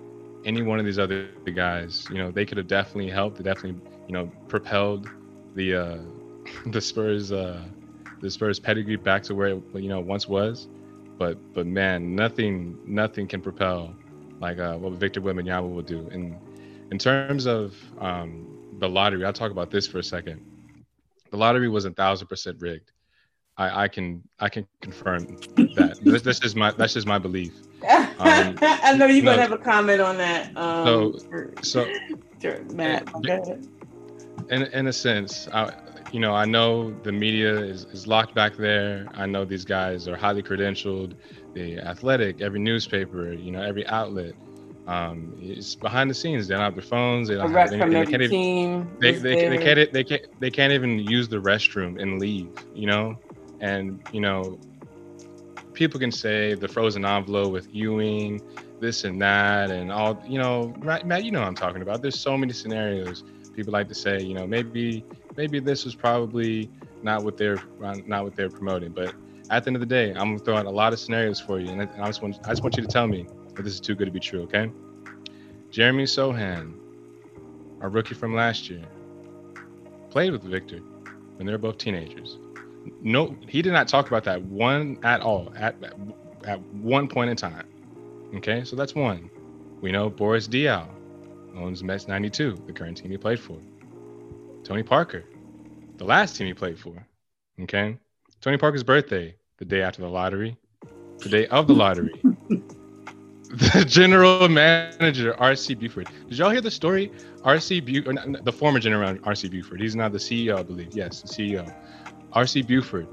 any 0.45 0.61
one 0.61 0.79
of 0.79 0.85
these 0.85 0.99
other 0.99 1.27
guys, 1.53 2.07
you 2.11 2.19
know, 2.19 2.29
they 2.29 2.45
could 2.45 2.57
have 2.57 2.67
definitely 2.67 3.09
helped. 3.09 3.37
They 3.37 3.43
definitely, 3.43 3.81
you 4.07 4.13
know, 4.13 4.31
propelled 4.47 5.09
the 5.55 5.75
uh, 5.75 5.97
the 6.67 6.79
Spurs 6.79 7.31
uh, 7.31 7.63
the 8.21 8.29
Spurs 8.29 8.59
pedigree 8.59 8.97
back 8.97 9.23
to 9.23 9.35
where 9.35 9.47
it 9.47 9.63
you 9.73 9.89
know 9.89 9.99
once 9.99 10.27
was, 10.27 10.67
but 11.17 11.37
but 11.55 11.65
man, 11.65 12.15
nothing 12.15 12.77
nothing 12.85 13.27
can 13.27 13.41
propel 13.41 13.95
like 14.39 14.59
uh, 14.59 14.77
what 14.77 14.93
Victor 14.93 15.19
Wembanyama 15.19 15.73
will 15.73 15.81
do. 15.81 16.07
And 16.11 16.37
in 16.91 16.99
terms 16.99 17.47
of 17.47 17.75
um, 17.99 18.77
the 18.79 18.87
lottery, 18.87 19.25
I'll 19.25 19.33
talk 19.33 19.51
about 19.51 19.71
this 19.71 19.87
for 19.87 19.97
a 19.97 20.03
second. 20.03 20.39
The 21.31 21.37
lottery 21.37 21.67
was 21.67 21.85
a 21.85 21.91
thousand 21.91 22.27
percent 22.27 22.57
rigged. 22.61 22.91
I, 23.57 23.85
I 23.85 23.87
can 23.87 24.21
I 24.39 24.49
can 24.49 24.67
confirm 24.81 25.25
that. 25.75 25.97
that's, 26.03 26.21
that's 26.21 26.39
just 26.39 26.55
my 26.55 26.71
that's 26.73 26.93
just 26.93 27.07
my 27.07 27.17
belief. 27.17 27.53
Um, 27.83 28.57
I 28.61 28.95
know 28.97 29.05
you're 29.05 29.23
gonna 29.23 29.41
have 29.41 29.51
a 29.51 29.57
comment 29.57 30.01
on 30.01 30.17
that. 30.17 30.55
Um, 30.57 31.19
so 31.19 31.49
so 31.61 31.87
Matt. 32.73 33.07
In 34.49 34.63
in 34.63 34.87
a 34.87 34.93
sense, 34.93 35.47
I, 35.53 35.73
you 36.11 36.19
know, 36.19 36.33
I 36.33 36.45
know 36.45 36.91
the 37.03 37.11
media 37.11 37.53
is, 37.53 37.85
is 37.85 38.07
locked 38.07 38.33
back 38.33 38.55
there. 38.55 39.07
I 39.13 39.25
know 39.25 39.45
these 39.45 39.65
guys 39.65 40.07
are 40.07 40.15
highly 40.15 40.41
credentialed. 40.41 41.15
The 41.53 41.79
athletic, 41.79 42.41
every 42.41 42.59
newspaper, 42.59 43.33
you 43.33 43.51
know, 43.51 43.61
every 43.61 43.85
outlet. 43.87 44.33
Um, 44.87 45.37
it's 45.41 45.75
behind 45.75 46.09
the 46.09 46.13
scenes. 46.13 46.47
They 46.47 46.55
don't 46.55 46.63
have 46.63 46.75
their 46.75 46.83
phones. 46.83 47.27
They 47.27 47.35
don't 47.35 47.51
have 47.51 47.73
anything. 47.73 47.89
They 47.89 48.05
can't, 48.05 48.21
even, 48.21 48.97
they, 49.01 49.11
they, 49.11 49.49
they, 49.49 49.57
can't. 49.57 49.93
They 49.93 50.03
can't. 50.03 50.39
They 50.39 50.49
can't 50.49 50.71
even 50.71 50.99
use 50.99 51.27
the 51.27 51.37
restroom 51.37 52.01
and 52.01 52.19
leave. 52.19 52.49
You 52.73 52.87
know, 52.87 53.19
and 53.59 54.01
you 54.13 54.21
know, 54.21 54.59
people 55.77 55.99
can 55.99 56.11
say 56.11 56.55
the 56.55 56.67
frozen 56.67 57.05
envelope 57.05 57.51
with 57.51 57.67
Ewing, 57.71 58.41
this 58.79 59.03
and 59.03 59.21
that, 59.21 59.69
and 59.69 59.91
all 59.91 60.19
you 60.27 60.39
know, 60.39 60.73
Matt, 60.81 61.23
you 61.23 61.31
know 61.31 61.39
what 61.39 61.47
I'm 61.47 61.55
talking 61.55 61.83
about. 61.83 62.01
There's 62.01 62.19
so 62.19 62.35
many 62.35 62.51
scenarios. 62.51 63.23
People 63.55 63.73
like 63.73 63.87
to 63.89 63.95
say, 63.95 64.19
you 64.21 64.33
know, 64.33 64.47
maybe 64.47 65.05
maybe 65.35 65.59
this 65.59 65.85
was 65.85 65.93
probably 65.93 66.69
not 67.03 67.23
what 67.23 67.37
they're 67.37 67.61
not 67.79 68.23
what 68.23 68.35
they're 68.35 68.49
promoting, 68.49 68.91
but 68.91 69.13
at 69.51 69.63
the 69.63 69.69
end 69.69 69.75
of 69.75 69.79
the 69.79 69.85
day, 69.85 70.13
I'm 70.15 70.39
throwing 70.39 70.65
a 70.65 70.71
lot 70.71 70.93
of 70.93 70.99
scenarios 70.99 71.39
for 71.39 71.59
you, 71.59 71.69
and 71.69 71.81
I 71.81 72.07
just 72.07 72.23
want 72.23 72.39
I 72.45 72.49
just 72.49 72.63
want 72.63 72.75
you 72.75 72.81
to 72.81 72.89
tell 72.89 73.07
me 73.07 73.27
if 73.55 73.63
this 73.63 73.73
is 73.73 73.79
too 73.79 73.93
good 73.93 74.05
to 74.05 74.11
be 74.11 74.19
true. 74.19 74.41
Okay? 74.43 74.71
Jeremy 75.69 76.05
Sochan, 76.05 76.73
our 77.81 77.89
rookie 77.89 78.15
from 78.15 78.33
last 78.33 78.67
year, 78.67 78.83
played 80.09 80.31
with 80.31 80.41
Victor 80.41 80.79
when 81.35 81.45
they 81.45 81.51
were 81.51 81.59
both 81.59 81.77
teenagers. 81.77 82.39
No, 83.01 83.35
he 83.47 83.61
did 83.61 83.73
not 83.73 83.87
talk 83.87 84.07
about 84.07 84.23
that 84.25 84.41
one 84.41 84.97
at 85.03 85.21
all 85.21 85.51
at 85.55 85.75
at 86.43 86.61
one 86.73 87.07
point 87.07 87.29
in 87.29 87.37
time. 87.37 87.65
Okay, 88.35 88.63
so 88.63 88.75
that's 88.75 88.95
one. 88.95 89.29
We 89.81 89.91
know 89.91 90.09
Boris 90.09 90.47
Diaw 90.47 90.87
owns 91.55 91.83
Mets 91.83 92.07
92, 92.07 92.63
the 92.65 92.73
current 92.73 92.97
team 92.97 93.11
he 93.11 93.17
played 93.17 93.39
for. 93.39 93.57
Tony 94.63 94.83
Parker, 94.83 95.23
the 95.97 96.03
last 96.03 96.35
team 96.35 96.47
he 96.47 96.53
played 96.53 96.79
for. 96.79 97.05
Okay, 97.61 97.97
Tony 98.41 98.57
Parker's 98.57 98.83
birthday, 98.83 99.35
the 99.57 99.65
day 99.65 99.81
after 99.81 100.01
the 100.01 100.09
lottery, 100.09 100.57
the 101.19 101.29
day 101.29 101.47
of 101.47 101.67
the 101.67 101.73
lottery. 101.73 102.21
the 103.49 103.85
general 103.87 104.49
manager, 104.49 105.33
R.C. 105.39 105.73
Buford. 105.75 106.09
Did 106.27 106.37
y'all 106.37 106.49
hear 106.49 106.59
the 106.59 106.69
story? 106.71 107.11
R.C. 107.43 107.79
Buford, 107.79 108.17
the 108.43 108.51
former 108.51 108.79
general 108.79 109.17
R.C. 109.23 109.47
Buford. 109.47 109.79
He's 109.79 109.95
now 109.95 110.09
the 110.09 110.17
CEO, 110.17 110.57
I 110.57 110.63
believe. 110.63 110.93
Yes, 110.93 111.21
the 111.21 111.29
CEO. 111.29 111.73
R.C. 112.37 112.61
Buford 112.61 113.07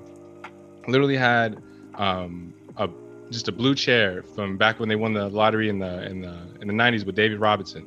literally 0.86 1.16
had 1.16 1.62
um, 1.94 2.52
a 2.76 2.90
just 3.30 3.48
a 3.48 3.52
blue 3.52 3.74
chair 3.74 4.22
from 4.22 4.58
back 4.58 4.78
when 4.78 4.86
they 4.90 4.96
won 4.96 5.14
the 5.14 5.30
lottery 5.30 5.70
in 5.70 5.78
the 5.78 6.04
in 6.04 6.20
the 6.20 6.36
in 6.60 6.68
the 6.68 6.74
90s 6.74 7.06
with 7.06 7.14
David 7.14 7.40
Robinson, 7.40 7.86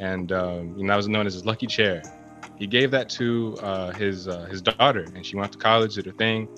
and 0.00 0.32
um, 0.32 0.74
you 0.76 0.82
know 0.82 0.92
that 0.92 0.96
was 0.96 1.06
known 1.06 1.28
as 1.28 1.34
his 1.34 1.46
lucky 1.46 1.68
chair. 1.68 2.02
He 2.56 2.66
gave 2.66 2.90
that 2.90 3.08
to 3.10 3.56
uh, 3.62 3.92
his 3.92 4.26
uh, 4.26 4.46
his 4.46 4.62
daughter, 4.62 5.06
and 5.14 5.24
she 5.24 5.36
went 5.36 5.52
to 5.52 5.58
college, 5.58 5.94
did 5.94 6.06
her 6.06 6.12
thing, 6.12 6.48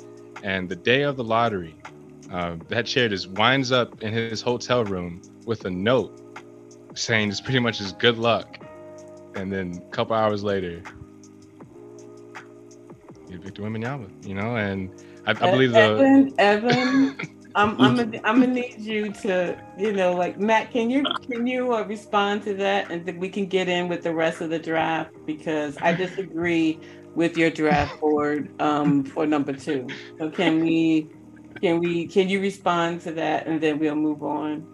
and 0.43 0.67
the 0.67 0.77
day 0.77 1.03
of 1.03 1.19
the 1.19 1.25
lottery, 1.25 1.77
uh, 2.33 2.57
that 2.69 2.87
chair 2.87 3.11
just 3.11 3.29
winds 3.33 3.71
up 3.71 4.03
in 4.03 4.15
his 4.15 4.41
hotel 4.41 4.83
room 4.83 5.21
with 5.45 5.67
a 5.67 5.71
note 5.71 6.23
saying 6.95 7.29
just 7.29 7.45
pretty 7.45 7.59
much 7.59 7.81
just 7.81 7.99
good 7.99 8.17
luck. 8.17 8.65
And 9.35 9.53
then 9.53 9.83
a 9.87 9.91
couple 9.91 10.17
hours 10.17 10.43
later, 10.43 10.83
Victor 13.29 13.63
Wembanyama, 13.63 14.27
you 14.27 14.35
know, 14.35 14.57
and 14.57 14.91
I, 15.27 15.31
I 15.33 15.51
believe 15.51 15.73
the 15.73 15.81
Evan, 15.81 16.35
Evan, 16.39 17.17
I'm 17.55 17.81
I'm 17.81 17.97
gonna, 17.97 18.21
I'm 18.25 18.41
gonna 18.41 18.47
need 18.49 18.79
you 18.79 19.13
to, 19.13 19.59
you 19.79 19.93
know, 19.93 20.15
like 20.15 20.39
Matt, 20.39 20.71
can 20.71 20.91
you 20.91 21.05
can 21.29 21.47
you 21.47 21.75
uh, 21.75 21.83
respond 21.85 22.43
to 22.45 22.55
that, 22.55 22.91
and 22.91 23.05
then 23.05 23.19
we 23.19 23.29
can 23.29 23.47
get 23.47 23.69
in 23.69 23.89
with 23.89 24.03
the 24.03 24.15
rest 24.15 24.41
of 24.41 24.51
the 24.51 24.59
draft 24.59 25.13
because 25.25 25.77
I 25.81 25.93
disagree 25.93 26.79
with 27.15 27.37
your 27.37 27.51
draft 27.51 27.99
board 27.99 28.51
um, 28.61 29.03
for 29.03 29.27
number 29.27 29.55
two. 29.55 29.87
So 30.19 30.31
can 30.31 30.61
we 30.61 31.09
can 31.61 31.81
we 31.81 32.07
can 32.07 32.29
you 32.29 32.41
respond 32.41 33.01
to 33.03 33.13
that, 33.13 33.47
and 33.47 33.61
then 33.61 33.79
we'll 33.79 33.97
move 33.97 34.23
on. 34.23 34.67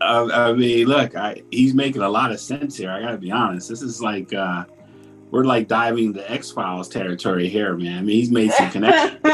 Uh, 0.00 0.28
I 0.32 0.52
mean, 0.52 0.86
look, 0.86 1.16
I, 1.16 1.42
he's 1.50 1.74
making 1.74 2.02
a 2.02 2.08
lot 2.08 2.32
of 2.32 2.40
sense 2.40 2.76
here. 2.76 2.90
I 2.90 3.02
gotta 3.02 3.18
be 3.18 3.30
honest. 3.30 3.68
This 3.68 3.82
is 3.82 4.00
like 4.00 4.32
uh, 4.32 4.64
we're 5.34 5.44
like 5.44 5.66
diving 5.66 6.12
the 6.12 6.30
X 6.30 6.52
Files 6.52 6.88
territory 6.88 7.48
here, 7.48 7.76
man. 7.76 7.98
I 7.98 8.02
mean, 8.02 8.16
he's 8.16 8.30
made 8.30 8.52
some 8.52 8.70
connections. 8.70 9.18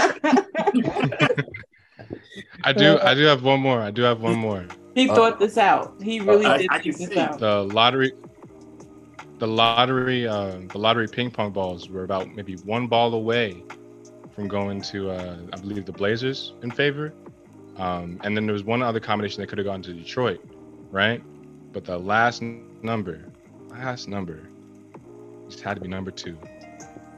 I 2.64 2.72
do. 2.72 2.98
I 3.00 3.12
do 3.12 3.24
have 3.24 3.42
one 3.42 3.60
more. 3.60 3.82
I 3.82 3.90
do 3.90 4.00
have 4.02 4.22
one 4.22 4.38
more. 4.38 4.64
He 4.94 5.10
uh, 5.10 5.14
thought 5.14 5.38
this 5.38 5.58
out. 5.58 6.00
He 6.00 6.20
really 6.20 6.46
uh, 6.46 6.56
did 6.56 6.68
I, 6.70 6.76
I 6.76 6.78
think 6.80 6.96
this 6.96 7.14
out. 7.18 7.38
The 7.38 7.64
lottery, 7.64 8.12
the 9.38 9.46
lottery, 9.46 10.26
uh, 10.26 10.60
the 10.72 10.78
lottery 10.78 11.06
ping 11.06 11.30
pong 11.30 11.52
balls 11.52 11.90
were 11.90 12.04
about 12.04 12.34
maybe 12.34 12.54
one 12.64 12.86
ball 12.86 13.12
away 13.12 13.62
from 14.34 14.48
going 14.48 14.80
to, 14.80 15.10
uh, 15.10 15.36
I 15.52 15.56
believe, 15.58 15.84
the 15.84 15.92
Blazers 15.92 16.54
in 16.62 16.70
favor. 16.70 17.12
Um, 17.76 18.18
and 18.24 18.34
then 18.34 18.46
there 18.46 18.54
was 18.54 18.64
one 18.64 18.82
other 18.82 19.00
combination 19.00 19.42
that 19.42 19.48
could 19.48 19.58
have 19.58 19.66
gone 19.66 19.82
to 19.82 19.92
Detroit, 19.92 20.42
right? 20.90 21.22
But 21.72 21.84
the 21.84 21.98
last 21.98 22.40
number, 22.40 23.26
last 23.68 24.08
number, 24.08 24.49
just 25.50 25.62
had 25.62 25.74
to 25.74 25.80
be 25.80 25.88
number 25.88 26.10
two. 26.10 26.38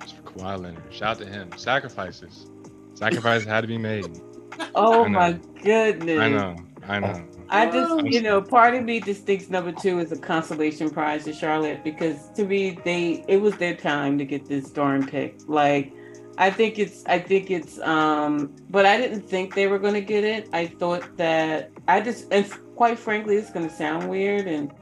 It's 0.01 0.13
for 0.13 0.23
Kawhi 0.23 0.61
Leonard. 0.61 0.83
Shout 0.91 1.17
out 1.17 1.19
to 1.19 1.27
him. 1.27 1.51
Sacrifices. 1.57 2.47
Sacrifices 2.95 3.47
had 3.47 3.61
to 3.63 3.69
be 3.69 3.79
made. 3.79 4.07
Oh 4.75 5.09
my 5.09 5.33
goodness. 5.63 6.21
I 6.21 6.29
know. 6.29 6.57
I 6.87 7.01
know. 7.01 7.27
I 7.49 7.71
just, 7.71 8.07
you 8.07 8.21
know, 8.21 8.41
part 8.41 8.75
of 8.75 8.85
me 8.85 9.01
just 9.01 9.25
thinks 9.25 9.49
number 9.49 9.73
two 9.73 9.99
is 9.99 10.13
a 10.13 10.17
consolation 10.17 10.91
prize 10.91 11.25
to 11.25 11.33
Charlotte 11.33 11.83
because 11.85 12.29
to 12.31 12.45
me, 12.45 12.79
they 12.85 13.25
it 13.29 13.39
was 13.39 13.57
their 13.57 13.75
time 13.75 14.19
to 14.19 14.25
get 14.25 14.47
this 14.47 14.71
darn 14.71 15.07
pick. 15.07 15.37
Like, 15.47 15.93
I 16.39 16.51
think 16.51 16.79
it's, 16.79 17.05
I 17.07 17.19
think 17.19 17.51
it's, 17.51 17.79
um, 17.81 18.55
but 18.71 18.87
I 18.87 18.97
didn't 18.99 19.23
think 19.23 19.55
they 19.55 19.67
were 19.67 19.79
going 19.79 19.95
to 19.95 20.01
get 20.01 20.25
it. 20.25 20.49
I 20.53 20.67
thought 20.67 21.17
that 21.17 21.71
I 21.89 22.01
just, 22.01 22.33
and 22.33 22.51
quite 22.75 22.99
frankly, 22.99 23.37
it's 23.37 23.51
going 23.51 23.69
to 23.69 23.75
sound 23.75 24.09
weird. 24.09 24.47
And 24.47 24.73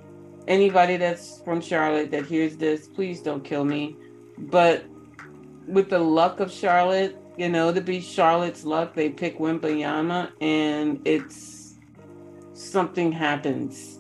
anybody 0.49 0.97
that's 0.97 1.41
from 1.43 1.61
Charlotte 1.61 2.11
that 2.11 2.27
hears 2.27 2.57
this, 2.57 2.89
please 2.89 3.21
don't 3.21 3.45
kill 3.45 3.65
me. 3.65 3.97
But 4.39 4.85
with 5.67 5.91
the 5.91 5.99
luck 5.99 6.41
of 6.41 6.51
Charlotte, 6.51 7.17
you 7.37 7.49
know, 7.49 7.73
to 7.73 7.81
be 7.81 8.01
Charlotte's 8.01 8.65
luck, 8.65 8.95
they 8.95 9.09
pick 9.09 9.39
Wembanyama, 9.39 10.33
and 10.41 11.01
it's 11.07 11.79
something 12.53 13.13
happens, 13.13 13.99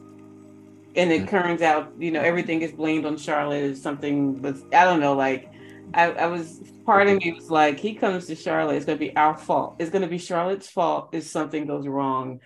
and 0.96 1.10
it 1.10 1.22
mm-hmm. 1.22 1.30
turns 1.30 1.62
out, 1.62 1.92
you 1.98 2.10
know, 2.10 2.20
everything 2.20 2.62
is 2.62 2.72
blamed 2.72 3.06
on 3.06 3.16
Charlotte. 3.16 3.62
Is 3.62 3.82
something 3.82 4.42
was 4.42 4.62
I 4.74 4.84
don't 4.84 5.00
know, 5.00 5.14
like 5.14 5.50
I, 5.94 6.10
I 6.12 6.26
was 6.26 6.60
part 6.84 7.08
of 7.08 7.18
me 7.18 7.32
was 7.32 7.50
like, 7.50 7.78
he 7.78 7.94
comes 7.94 8.26
to 8.26 8.34
Charlotte, 8.34 8.76
it's 8.76 8.84
gonna 8.84 8.98
be 8.98 9.16
our 9.16 9.36
fault. 9.36 9.76
It's 9.78 9.90
gonna 9.90 10.08
be 10.08 10.18
Charlotte's 10.18 10.68
fault 10.68 11.10
if 11.12 11.24
something 11.24 11.66
goes 11.66 11.86
wrong 11.86 12.40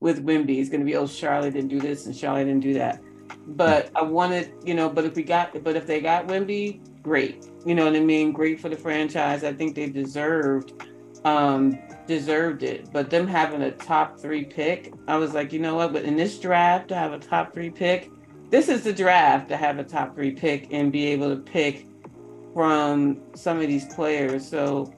with 0.00 0.24
Wimby. 0.24 0.58
It's 0.58 0.70
gonna 0.70 0.84
be 0.84 0.96
oh 0.96 1.06
Charlotte 1.06 1.54
didn't 1.54 1.70
do 1.70 1.80
this 1.80 2.06
and 2.06 2.16
Charlotte 2.16 2.44
didn't 2.44 2.60
do 2.60 2.74
that. 2.74 3.00
But 3.46 3.90
I 3.94 4.02
wanted, 4.02 4.52
you 4.64 4.74
know, 4.74 4.88
but 4.88 5.04
if 5.04 5.14
we 5.14 5.22
got, 5.22 5.62
but 5.62 5.76
if 5.76 5.86
they 5.86 6.00
got 6.00 6.26
Wimby, 6.26 6.80
great. 7.02 7.46
You 7.64 7.74
know 7.74 7.84
what 7.84 7.96
I 7.96 8.00
mean? 8.00 8.32
Great 8.32 8.60
for 8.60 8.68
the 8.68 8.76
franchise. 8.76 9.44
I 9.44 9.52
think 9.52 9.74
they 9.74 9.88
deserved 9.88 10.72
um 11.24 11.78
deserved 12.06 12.62
it. 12.62 12.92
But 12.92 13.10
them 13.10 13.26
having 13.26 13.62
a 13.62 13.70
top 13.70 14.18
three 14.18 14.44
pick, 14.44 14.92
I 15.06 15.16
was 15.16 15.34
like, 15.34 15.52
you 15.52 15.58
know 15.58 15.76
what? 15.76 15.92
But 15.92 16.04
in 16.04 16.16
this 16.16 16.38
draft 16.38 16.88
to 16.88 16.94
have 16.94 17.12
a 17.12 17.18
top 17.18 17.52
three 17.52 17.70
pick, 17.70 18.10
this 18.50 18.68
is 18.68 18.82
the 18.82 18.92
draft 18.92 19.48
to 19.50 19.56
have 19.56 19.78
a 19.78 19.84
top 19.84 20.14
three 20.14 20.32
pick 20.32 20.72
and 20.72 20.90
be 20.90 21.06
able 21.06 21.34
to 21.34 21.40
pick 21.40 21.86
from 22.52 23.20
some 23.34 23.60
of 23.60 23.68
these 23.68 23.86
players. 23.94 24.46
So 24.48 24.92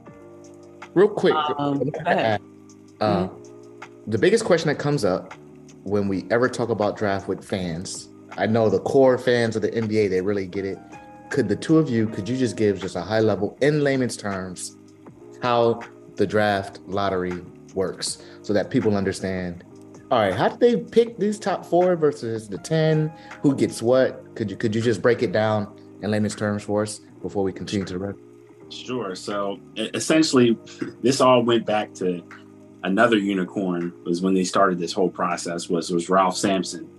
real 0.94 1.08
quick, 1.08 1.34
um, 1.58 1.82
uh, 2.06 2.38
mm-hmm. 3.00 4.10
the 4.10 4.18
biggest 4.18 4.44
question 4.44 4.68
that 4.68 4.78
comes 4.78 5.04
up 5.04 5.34
when 5.82 6.08
we 6.08 6.26
ever 6.30 6.48
talk 6.48 6.70
about 6.70 6.96
draft 6.96 7.28
with 7.28 7.44
fans, 7.44 8.08
I 8.36 8.46
know 8.46 8.70
the 8.70 8.80
core 8.80 9.18
fans 9.18 9.56
of 9.56 9.62
the 9.62 9.70
NBA, 9.70 10.10
they 10.10 10.20
really 10.20 10.46
get 10.46 10.64
it. 10.64 10.78
Could 11.30 11.48
the 11.48 11.56
two 11.56 11.78
of 11.78 11.88
you 11.88 12.06
could 12.08 12.28
you 12.28 12.36
just 12.36 12.56
give 12.56 12.80
just 12.80 12.96
a 12.96 13.00
high 13.00 13.20
level 13.20 13.56
in 13.60 13.82
layman's 13.82 14.16
terms 14.16 14.76
how 15.42 15.80
the 16.16 16.26
draft 16.26 16.80
lottery 16.86 17.40
works 17.74 18.22
so 18.42 18.52
that 18.52 18.70
people 18.70 18.96
understand? 18.96 19.64
All 20.10 20.18
right 20.18 20.34
how 20.34 20.48
did 20.48 20.60
they 20.60 20.76
pick 20.76 21.18
these 21.18 21.38
top 21.38 21.64
four 21.64 21.96
versus 21.96 22.48
the 22.48 22.58
10 22.58 23.10
who 23.42 23.54
gets 23.56 23.80
what? 23.80 24.34
Could 24.34 24.50
you 24.50 24.56
could 24.56 24.74
you 24.74 24.82
just 24.82 25.00
break 25.00 25.22
it 25.22 25.32
down 25.32 25.74
in 26.02 26.10
layman's 26.10 26.36
terms 26.36 26.62
for 26.62 26.82
us 26.82 27.00
before 27.22 27.42
we 27.42 27.52
continue 27.52 27.86
to 27.86 27.92
the 27.94 27.98
rest? 27.98 28.18
Sure 28.68 29.14
so 29.14 29.58
essentially 29.76 30.58
this 31.02 31.22
all 31.22 31.42
went 31.42 31.64
back 31.64 31.94
to 31.94 32.22
another 32.84 33.16
unicorn 33.16 33.90
was 34.04 34.20
when 34.20 34.34
they 34.34 34.44
started 34.44 34.78
this 34.78 34.92
whole 34.92 35.10
process 35.10 35.70
was 35.70 35.90
was 35.90 36.10
ralph 36.10 36.36
sampson 36.36 36.91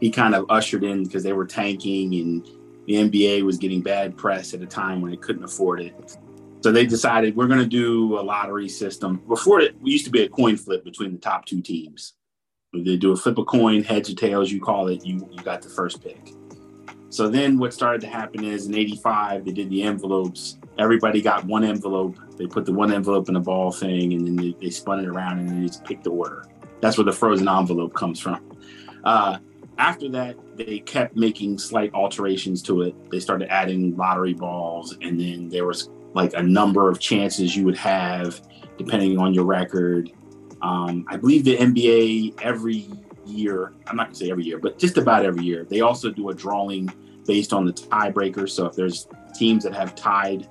he 0.00 0.10
kind 0.10 0.34
of 0.34 0.46
ushered 0.48 0.84
in 0.84 1.04
because 1.04 1.22
they 1.22 1.32
were 1.32 1.46
tanking 1.46 2.14
and 2.14 2.46
the 2.86 2.94
NBA 2.94 3.42
was 3.42 3.58
getting 3.58 3.82
bad 3.82 4.16
press 4.16 4.54
at 4.54 4.62
a 4.62 4.66
time 4.66 5.00
when 5.00 5.12
it 5.12 5.20
couldn't 5.20 5.44
afford 5.44 5.80
it. 5.80 6.16
So 6.60 6.72
they 6.72 6.86
decided 6.86 7.36
we're 7.36 7.46
going 7.46 7.60
to 7.60 7.66
do 7.66 8.18
a 8.18 8.22
lottery 8.22 8.68
system. 8.68 9.22
Before 9.28 9.60
it, 9.60 9.80
we 9.80 9.92
used 9.92 10.04
to 10.06 10.10
be 10.10 10.22
a 10.22 10.28
coin 10.28 10.56
flip 10.56 10.84
between 10.84 11.12
the 11.12 11.18
top 11.18 11.44
two 11.44 11.60
teams. 11.60 12.14
They 12.72 12.96
do 12.96 13.12
a 13.12 13.16
flip 13.16 13.38
a 13.38 13.44
coin, 13.44 13.82
heads 13.82 14.10
or 14.10 14.14
tails, 14.14 14.50
you 14.50 14.60
call 14.60 14.88
it, 14.88 15.04
you, 15.04 15.26
you 15.30 15.42
got 15.42 15.62
the 15.62 15.68
first 15.68 16.02
pick. 16.02 16.32
So 17.10 17.28
then 17.28 17.58
what 17.58 17.72
started 17.72 18.00
to 18.02 18.06
happen 18.06 18.44
is 18.44 18.66
in 18.66 18.74
85, 18.74 19.44
they 19.44 19.52
did 19.52 19.70
the 19.70 19.82
envelopes. 19.82 20.58
Everybody 20.78 21.22
got 21.22 21.44
one 21.44 21.64
envelope. 21.64 22.18
They 22.36 22.46
put 22.46 22.66
the 22.66 22.72
one 22.72 22.92
envelope 22.92 23.28
in 23.28 23.34
the 23.34 23.40
ball 23.40 23.72
thing 23.72 24.12
and 24.12 24.26
then 24.26 24.36
they, 24.36 24.54
they 24.60 24.70
spun 24.70 25.00
it 25.00 25.06
around 25.06 25.38
and 25.38 25.48
they 25.48 25.66
just 25.66 25.84
picked 25.84 26.04
the 26.04 26.10
order. 26.10 26.44
That's 26.80 26.98
where 26.98 27.04
the 27.04 27.12
frozen 27.12 27.48
envelope 27.48 27.94
comes 27.94 28.20
from. 28.20 28.40
Uh, 29.04 29.38
after 29.78 30.08
that, 30.10 30.36
they 30.56 30.80
kept 30.80 31.16
making 31.16 31.58
slight 31.58 31.94
alterations 31.94 32.62
to 32.62 32.82
it. 32.82 33.10
They 33.10 33.20
started 33.20 33.50
adding 33.50 33.96
lottery 33.96 34.34
balls, 34.34 34.96
and 35.00 35.18
then 35.20 35.48
there 35.48 35.66
was 35.66 35.88
like 36.14 36.34
a 36.34 36.42
number 36.42 36.88
of 36.88 36.98
chances 36.98 37.56
you 37.56 37.64
would 37.64 37.76
have 37.76 38.40
depending 38.76 39.18
on 39.18 39.34
your 39.34 39.44
record. 39.44 40.10
Um, 40.62 41.06
I 41.08 41.16
believe 41.16 41.44
the 41.44 41.56
NBA 41.56 42.40
every 42.42 42.88
year, 43.24 43.72
I'm 43.86 43.96
not 43.96 44.06
gonna 44.06 44.16
say 44.16 44.30
every 44.30 44.44
year, 44.44 44.58
but 44.58 44.78
just 44.78 44.96
about 44.98 45.24
every 45.24 45.44
year, 45.44 45.64
they 45.64 45.80
also 45.80 46.10
do 46.10 46.30
a 46.30 46.34
drawing 46.34 46.92
based 47.26 47.52
on 47.52 47.64
the 47.64 47.72
tiebreaker. 47.72 48.48
So 48.48 48.66
if 48.66 48.74
there's 48.74 49.06
teams 49.34 49.62
that 49.64 49.74
have 49.74 49.94
tied, 49.94 50.48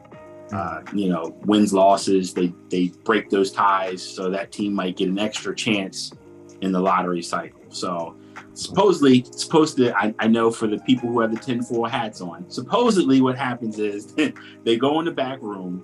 uh, 0.54 0.82
you 0.94 1.10
know, 1.10 1.36
wins 1.46 1.74
losses, 1.74 2.34
they 2.34 2.54
they 2.70 2.94
break 3.04 3.30
those 3.30 3.52
ties, 3.52 4.02
so 4.02 4.30
that 4.30 4.54
team 4.54 4.74
might 4.74 4.96
get 4.96 5.10
an 5.10 5.20
extra 5.20 5.54
chance 5.54 6.14
in 6.62 6.72
the 6.72 6.80
lottery 6.80 7.22
cycle. 7.22 7.60
So 7.70 8.16
supposedly 8.54 9.24
supposed 9.32 9.78
to 9.78 9.96
I, 9.98 10.14
I 10.20 10.28
know 10.28 10.52
for 10.52 10.68
the 10.68 10.80
people 10.80 11.10
who 11.10 11.20
have 11.20 11.32
the 11.32 11.40
tinfoil 11.40 11.86
hats 11.86 12.22
on 12.22 12.50
supposedly 12.50 13.22
what 13.22 13.38
happens 13.38 13.80
is 13.80 14.14
they 14.64 14.78
go 14.78 15.00
in 15.00 15.06
the 15.06 15.12
back 15.12 15.42
room 15.42 15.84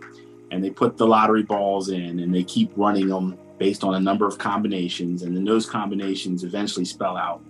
and 0.53 0.63
they 0.63 0.69
put 0.69 0.97
the 0.97 1.07
lottery 1.07 1.43
balls 1.43 1.89
in 1.89 2.19
and 2.19 2.33
they 2.33 2.43
keep 2.43 2.71
running 2.75 3.07
them 3.09 3.37
based 3.57 3.83
on 3.83 3.95
a 3.95 3.99
number 3.99 4.27
of 4.27 4.37
combinations. 4.37 5.23
And 5.23 5.35
then 5.35 5.43
those 5.43 5.67
combinations 5.67 6.43
eventually 6.43 6.85
spell 6.85 7.17
out 7.17 7.41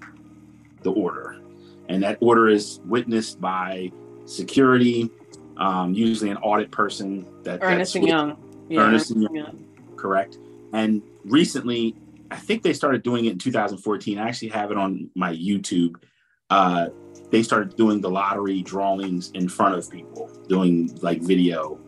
the 0.84 0.92
order. 0.92 1.42
And 1.90 2.02
that 2.04 2.18
order 2.22 2.48
is 2.48 2.80
witnessed 2.86 3.42
by 3.42 3.92
security 4.26 5.12
um, 5.58 5.94
usually 5.94 6.32
an 6.32 6.38
audit 6.38 6.72
person 6.72 7.28
that 7.44 7.60
Ernst 7.62 7.96
and 7.96 8.08
Young. 8.08 8.38
Yeah, 8.70 8.82
Ernst 8.82 9.12
and 9.12 9.24
Young 9.24 9.66
correct? 9.98 10.38
And 10.72 11.02
recently 11.26 11.96
I 12.34 12.36
think 12.36 12.64
they 12.64 12.74
started 12.74 13.04
doing 13.04 13.26
it 13.26 13.34
in 13.34 13.38
2014. 13.38 14.18
I 14.18 14.28
actually 14.28 14.48
have 14.50 14.72
it 14.72 14.78
on 14.78 15.12
my 15.16 15.36
YouTube. 15.36 15.98
Uh, 16.50 16.88
they 17.30 17.44
started 17.44 17.76
doing 17.76 18.02
the 18.02 18.10
lottery 18.10 18.64
drawings 18.64 19.30
in 19.36 19.48
front 19.48 19.76
of 19.76 19.88
people, 19.88 20.32
doing 20.50 20.98
like 21.04 21.22
video. 21.22 21.80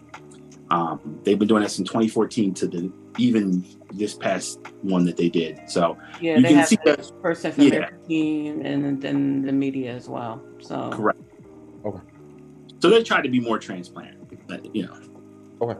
Um, 0.69 1.19
they've 1.23 1.39
been 1.39 1.47
doing 1.47 1.63
this 1.63 1.79
in 1.79 1.85
2014 1.85 2.53
to 2.55 2.67
the 2.67 2.93
even 3.17 3.65
this 3.91 4.13
past 4.13 4.59
one 4.83 5.03
that 5.05 5.17
they 5.17 5.29
did. 5.29 5.67
So 5.67 5.97
yeah, 6.21 6.35
you 6.35 6.43
they 6.43 6.49
can 6.49 6.57
have 6.57 6.67
see 6.67 6.77
that 6.85 7.11
person 7.23 7.51
from 7.51 7.63
yeah. 7.63 7.69
their 7.71 7.97
team 8.07 8.61
and 8.63 9.01
then 9.01 9.41
the 9.41 9.51
media 9.51 9.93
as 9.93 10.07
well. 10.07 10.43
So 10.61 10.91
correct. 10.91 11.21
Okay. 11.85 12.01
So 12.79 12.89
they 12.91 13.01
tried 13.01 13.23
to 13.23 13.29
be 13.29 13.39
more 13.39 13.57
transparent, 13.57 14.47
but, 14.47 14.75
you 14.75 14.83
know. 14.83 14.99
Okay. 15.59 15.79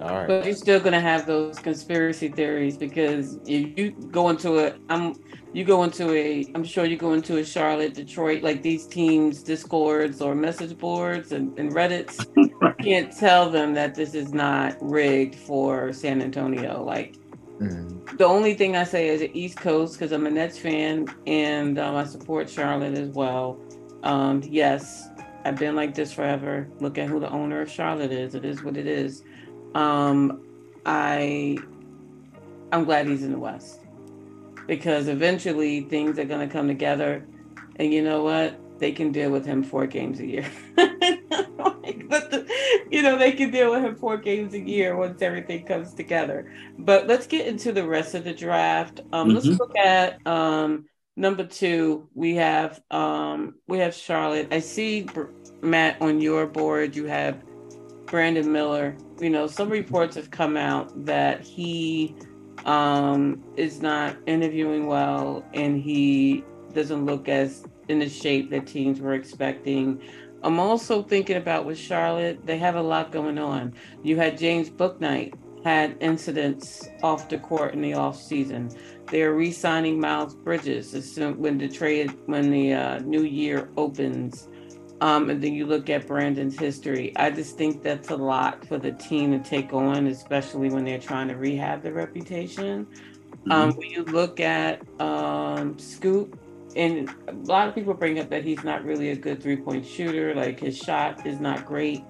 All 0.00 0.14
right. 0.14 0.28
But 0.28 0.44
you're 0.44 0.54
still 0.54 0.78
gonna 0.78 1.00
have 1.00 1.26
those 1.26 1.58
conspiracy 1.58 2.28
theories 2.28 2.76
because 2.76 3.38
if 3.46 3.76
you 3.76 3.90
go 3.90 4.28
into 4.28 4.58
a, 4.58 4.74
I'm, 4.88 5.14
you 5.52 5.64
go 5.64 5.82
into 5.82 6.12
a, 6.12 6.46
I'm 6.54 6.62
sure 6.62 6.84
you 6.84 6.96
go 6.96 7.14
into 7.14 7.38
a 7.38 7.44
Charlotte, 7.44 7.94
Detroit, 7.94 8.42
like 8.42 8.62
these 8.62 8.86
teams, 8.86 9.42
discords 9.42 10.20
or 10.20 10.36
message 10.36 10.78
boards 10.78 11.32
and, 11.32 11.58
and 11.58 11.72
Reddit's. 11.72 12.24
right. 12.60 12.78
can't 12.82 13.12
tell 13.16 13.50
them 13.50 13.74
that 13.74 13.96
this 13.96 14.14
is 14.14 14.32
not 14.32 14.76
rigged 14.80 15.34
for 15.34 15.92
San 15.92 16.22
Antonio. 16.22 16.84
Like 16.84 17.16
mm-hmm. 17.60 18.16
the 18.16 18.24
only 18.24 18.54
thing 18.54 18.76
I 18.76 18.84
say 18.84 19.08
is 19.08 19.20
the 19.20 19.36
East 19.36 19.58
Coast 19.58 19.94
because 19.94 20.12
I'm 20.12 20.26
a 20.26 20.30
Nets 20.30 20.58
fan 20.58 21.08
and 21.26 21.76
um, 21.78 21.96
I 21.96 22.04
support 22.04 22.48
Charlotte 22.48 22.96
as 22.96 23.08
well. 23.08 23.58
Um, 24.04 24.42
yes, 24.44 25.08
I've 25.44 25.56
been 25.56 25.74
like 25.74 25.92
this 25.92 26.12
forever. 26.12 26.68
Look 26.78 26.98
at 26.98 27.08
who 27.08 27.18
the 27.18 27.30
owner 27.30 27.60
of 27.60 27.68
Charlotte 27.68 28.12
is. 28.12 28.36
It 28.36 28.44
is 28.44 28.62
what 28.62 28.76
it 28.76 28.86
is 28.86 29.24
um, 29.74 30.42
I 30.86 31.58
I'm 32.72 32.84
glad 32.84 33.06
he's 33.06 33.22
in 33.22 33.32
the 33.32 33.38
West 33.38 33.80
because 34.66 35.08
eventually 35.08 35.82
things 35.82 36.18
are 36.18 36.24
going 36.24 36.46
to 36.46 36.52
come 36.52 36.68
together, 36.68 37.26
and 37.76 37.92
you 37.92 38.02
know 38.02 38.22
what? 38.22 38.58
They 38.78 38.92
can 38.92 39.10
deal 39.10 39.30
with 39.30 39.44
him 39.44 39.64
four 39.64 39.86
games 39.86 40.20
a 40.20 40.26
year. 40.26 40.50
but 40.76 42.30
the, 42.30 42.46
you 42.90 43.02
know 43.02 43.18
they 43.18 43.32
can 43.32 43.50
deal 43.50 43.70
with 43.70 43.82
him 43.82 43.96
four 43.96 44.16
games 44.16 44.54
a 44.54 44.60
year 44.60 44.96
once 44.96 45.20
everything 45.22 45.64
comes 45.64 45.94
together. 45.94 46.52
But 46.78 47.06
let's 47.06 47.26
get 47.26 47.46
into 47.46 47.72
the 47.72 47.86
rest 47.86 48.14
of 48.14 48.24
the 48.24 48.32
draft. 48.32 49.00
Um, 49.12 49.28
mm-hmm. 49.28 49.34
Let's 49.34 49.58
look 49.58 49.76
at 49.76 50.26
um, 50.26 50.86
number 51.16 51.44
two. 51.44 52.08
We 52.14 52.36
have 52.36 52.80
um, 52.90 53.56
we 53.66 53.78
have 53.78 53.94
Charlotte. 53.94 54.48
I 54.52 54.60
see 54.60 55.06
Matt 55.60 56.00
on 56.00 56.20
your 56.20 56.46
board. 56.46 56.96
You 56.96 57.06
have 57.06 57.42
Brandon 58.10 58.50
Miller, 58.50 58.96
you 59.20 59.30
know, 59.30 59.46
some 59.46 59.68
reports 59.68 60.16
have 60.16 60.30
come 60.30 60.56
out 60.56 61.04
that 61.04 61.40
he 61.40 62.14
um, 62.64 63.42
is 63.56 63.80
not 63.80 64.16
interviewing 64.26 64.86
well 64.86 65.44
and 65.54 65.80
he 65.80 66.44
doesn't 66.72 67.04
look 67.04 67.28
as 67.28 67.64
in 67.88 67.98
the 67.98 68.08
shape 68.08 68.50
that 68.50 68.66
teams 68.66 69.00
were 69.00 69.14
expecting. 69.14 70.00
I'm 70.42 70.58
also 70.60 71.02
thinking 71.02 71.36
about 71.36 71.64
with 71.64 71.78
Charlotte, 71.78 72.44
they 72.46 72.58
have 72.58 72.76
a 72.76 72.82
lot 72.82 73.10
going 73.10 73.38
on. 73.38 73.74
You 74.02 74.16
had 74.16 74.38
James 74.38 74.70
Bouknight 74.70 75.34
had 75.64 75.96
incidents 76.00 76.88
off 77.02 77.28
the 77.28 77.38
court 77.38 77.74
in 77.74 77.82
the 77.82 77.94
off 77.94 78.20
season. 78.20 78.70
They're 79.06 79.34
re-signing 79.34 79.98
Miles 79.98 80.34
Bridges 80.34 80.92
when 81.18 81.58
the 81.58 81.68
trade 81.68 82.16
when 82.26 82.50
the 82.50 82.72
uh, 82.74 82.98
new 83.00 83.22
year 83.22 83.70
opens. 83.76 84.48
Um, 85.00 85.30
and 85.30 85.42
then 85.42 85.54
you 85.54 85.66
look 85.66 85.88
at 85.90 86.06
Brandon's 86.06 86.58
history. 86.58 87.12
I 87.16 87.30
just 87.30 87.56
think 87.56 87.82
that's 87.82 88.10
a 88.10 88.16
lot 88.16 88.66
for 88.66 88.78
the 88.78 88.92
team 88.92 89.30
to 89.30 89.48
take 89.48 89.72
on, 89.72 90.08
especially 90.08 90.70
when 90.70 90.84
they're 90.84 90.98
trying 90.98 91.28
to 91.28 91.36
rehab 91.36 91.82
their 91.82 91.92
reputation. 91.92 92.84
Mm-hmm. 92.84 93.52
Um, 93.52 93.70
when 93.76 93.90
you 93.90 94.04
look 94.04 94.40
at 94.40 94.82
um, 95.00 95.78
Scoot, 95.78 96.34
and 96.74 97.08
a 97.28 97.32
lot 97.32 97.68
of 97.68 97.74
people 97.74 97.94
bring 97.94 98.18
up 98.18 98.28
that 98.30 98.44
he's 98.44 98.64
not 98.64 98.84
really 98.84 99.10
a 99.10 99.16
good 99.16 99.42
three 99.42 99.56
point 99.56 99.86
shooter, 99.86 100.34
like 100.34 100.60
his 100.60 100.76
shot 100.76 101.24
is 101.26 101.38
not 101.38 101.64
great. 101.64 102.02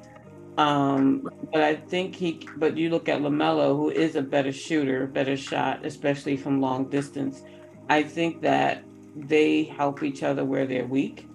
Um, 0.57 1.31
but 1.53 1.62
I 1.62 1.77
think 1.77 2.16
he, 2.16 2.48
but 2.57 2.77
you 2.77 2.90
look 2.90 3.09
at 3.09 3.20
LaMelo, 3.20 3.77
who 3.77 3.90
is 3.90 4.16
a 4.16 4.22
better 4.22 4.51
shooter, 4.51 5.07
better 5.07 5.37
shot, 5.37 5.85
especially 5.87 6.37
from 6.37 6.61
long 6.61 6.88
distance. 6.88 7.42
I 7.88 8.03
think 8.03 8.42
that 8.42 8.83
they 9.14 9.64
help 9.64 10.03
each 10.03 10.22
other 10.22 10.44
where 10.44 10.66
they're 10.66 10.87
weak 10.87 11.27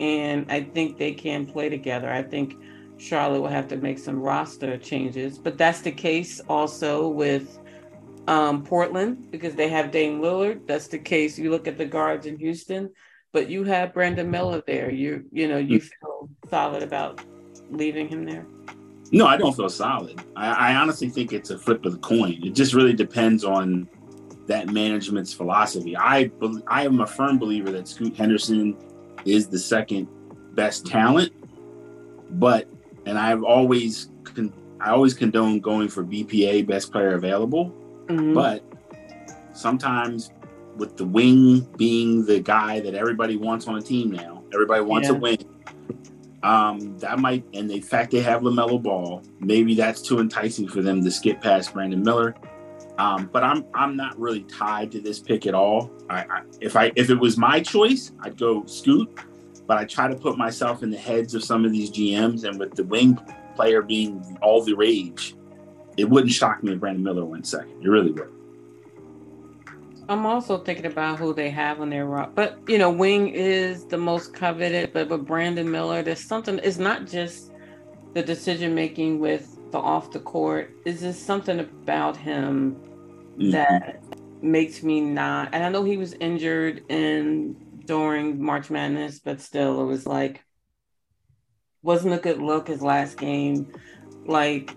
and 0.00 0.50
I 0.50 0.62
think 0.62 0.98
they 0.98 1.12
can 1.12 1.46
play 1.46 1.68
together. 1.68 2.10
I 2.10 2.22
think 2.22 2.54
Charlotte 2.98 3.40
will 3.40 3.48
have 3.48 3.68
to 3.68 3.76
make 3.76 3.98
some 3.98 4.20
roster 4.20 4.76
changes, 4.76 5.38
but 5.38 5.56
that's 5.56 5.80
the 5.80 5.92
case 5.92 6.40
also 6.48 7.08
with 7.08 7.58
um, 8.26 8.62
Portland 8.62 9.30
because 9.30 9.54
they 9.54 9.68
have 9.68 9.90
Dame 9.90 10.20
Lillard. 10.20 10.66
That's 10.66 10.88
the 10.88 10.98
case. 10.98 11.38
You 11.38 11.50
look 11.50 11.66
at 11.66 11.78
the 11.78 11.86
guards 11.86 12.26
in 12.26 12.38
Houston, 12.38 12.90
but 13.32 13.48
you 13.48 13.64
have 13.64 13.94
Brandon 13.94 14.30
Miller 14.30 14.62
there. 14.66 14.90
You 14.90 15.24
you 15.32 15.48
know 15.48 15.58
you 15.58 15.80
feel 15.80 16.28
solid 16.50 16.82
about 16.82 17.20
leaving 17.70 18.08
him 18.08 18.24
there. 18.24 18.46
No, 19.10 19.26
I 19.26 19.38
don't 19.38 19.56
feel 19.56 19.70
solid. 19.70 20.20
I, 20.36 20.72
I 20.72 20.74
honestly 20.74 21.08
think 21.08 21.32
it's 21.32 21.50
a 21.50 21.58
flip 21.58 21.86
of 21.86 21.92
the 21.92 21.98
coin. 21.98 22.38
It 22.42 22.50
just 22.50 22.74
really 22.74 22.92
depends 22.92 23.42
on 23.44 23.88
that 24.46 24.68
management's 24.68 25.32
philosophy. 25.32 25.96
I 25.96 26.30
I 26.66 26.84
am 26.84 27.00
a 27.00 27.06
firm 27.06 27.38
believer 27.38 27.70
that 27.70 27.88
Scoot 27.88 28.16
Henderson 28.16 28.76
is 29.24 29.48
the 29.48 29.58
second 29.58 30.08
best 30.54 30.86
talent, 30.86 31.32
but 32.38 32.68
and 33.06 33.18
I've 33.18 33.42
always 33.42 34.10
con- 34.24 34.52
I 34.80 34.90
always 34.90 35.14
condone 35.14 35.60
going 35.60 35.88
for 35.88 36.04
BPA 36.04 36.66
best 36.66 36.92
player 36.92 37.14
available, 37.14 37.70
mm-hmm. 38.06 38.34
but 38.34 38.62
sometimes 39.54 40.30
with 40.76 40.96
the 40.96 41.04
wing 41.04 41.60
being 41.76 42.24
the 42.24 42.40
guy 42.40 42.80
that 42.80 42.94
everybody 42.94 43.36
wants 43.36 43.66
on 43.66 43.76
a 43.76 43.82
team 43.82 44.10
now, 44.10 44.44
everybody 44.52 44.82
wants 44.82 45.08
yeah. 45.08 45.14
a 45.14 45.18
wing. 45.18 45.38
Um, 46.44 46.96
that 46.98 47.18
might, 47.18 47.44
and 47.52 47.68
the 47.68 47.80
fact 47.80 48.12
they 48.12 48.20
have 48.20 48.42
LaMelo 48.42 48.80
Ball, 48.80 49.22
maybe 49.40 49.74
that's 49.74 50.00
too 50.00 50.20
enticing 50.20 50.68
for 50.68 50.82
them 50.82 51.02
to 51.02 51.10
skip 51.10 51.40
past 51.42 51.74
Brandon 51.74 52.02
Miller. 52.02 52.36
Um, 52.98 53.30
but 53.32 53.44
I'm 53.44 53.64
I'm 53.74 53.96
not 53.96 54.18
really 54.18 54.42
tied 54.42 54.90
to 54.92 55.00
this 55.00 55.20
pick 55.20 55.46
at 55.46 55.54
all. 55.54 55.90
I, 56.10 56.22
I, 56.22 56.42
if 56.60 56.76
I 56.76 56.92
if 56.96 57.10
it 57.10 57.14
was 57.14 57.38
my 57.38 57.60
choice, 57.60 58.12
I'd 58.20 58.36
go 58.36 58.66
Scoot. 58.66 59.08
But 59.66 59.78
I 59.78 59.84
try 59.84 60.08
to 60.08 60.16
put 60.16 60.36
myself 60.36 60.82
in 60.82 60.90
the 60.90 60.96
heads 60.96 61.34
of 61.34 61.44
some 61.44 61.64
of 61.64 61.72
these 61.72 61.90
GMs, 61.90 62.44
and 62.44 62.58
with 62.58 62.74
the 62.74 62.84
wing 62.84 63.18
player 63.54 63.82
being 63.82 64.38
all 64.42 64.62
the 64.62 64.72
rage, 64.72 65.36
it 65.96 66.04
wouldn't 66.04 66.32
shock 66.32 66.62
me 66.62 66.72
if 66.72 66.80
Brandon 66.80 67.04
Miller 67.04 67.24
went 67.24 67.46
second. 67.46 67.82
It 67.82 67.88
really 67.88 68.10
would. 68.10 68.32
I'm 70.08 70.24
also 70.24 70.56
thinking 70.56 70.86
about 70.86 71.18
who 71.18 71.34
they 71.34 71.50
have 71.50 71.80
on 71.80 71.90
their 71.90 72.06
rock, 72.06 72.32
but 72.34 72.58
you 72.66 72.78
know, 72.78 72.90
wing 72.90 73.28
is 73.28 73.84
the 73.84 73.98
most 73.98 74.34
coveted. 74.34 74.92
But 74.92 75.08
with 75.08 75.24
Brandon 75.24 75.70
Miller, 75.70 76.02
there's 76.02 76.24
something. 76.24 76.58
It's 76.64 76.78
not 76.78 77.06
just 77.06 77.52
the 78.14 78.22
decision 78.22 78.74
making 78.74 79.20
with 79.20 79.56
the 79.70 79.78
off 79.78 80.10
the 80.10 80.20
court. 80.20 80.74
Is 80.84 81.02
there 81.02 81.12
something 81.12 81.60
about 81.60 82.16
him 82.16 82.80
mm-hmm. 83.38 83.50
that 83.50 84.02
makes 84.42 84.82
me 84.82 85.00
not. 85.00 85.50
And 85.52 85.64
I 85.64 85.68
know 85.68 85.84
he 85.84 85.96
was 85.96 86.14
injured 86.14 86.84
in 86.88 87.56
during 87.84 88.42
March 88.42 88.70
Madness, 88.70 89.18
but 89.18 89.40
still, 89.40 89.82
it 89.82 89.86
was 89.86 90.06
like 90.06 90.44
wasn't 91.82 92.14
a 92.14 92.18
good 92.18 92.38
look 92.38 92.68
his 92.68 92.82
last 92.82 93.16
game. 93.18 93.72
Like, 94.26 94.74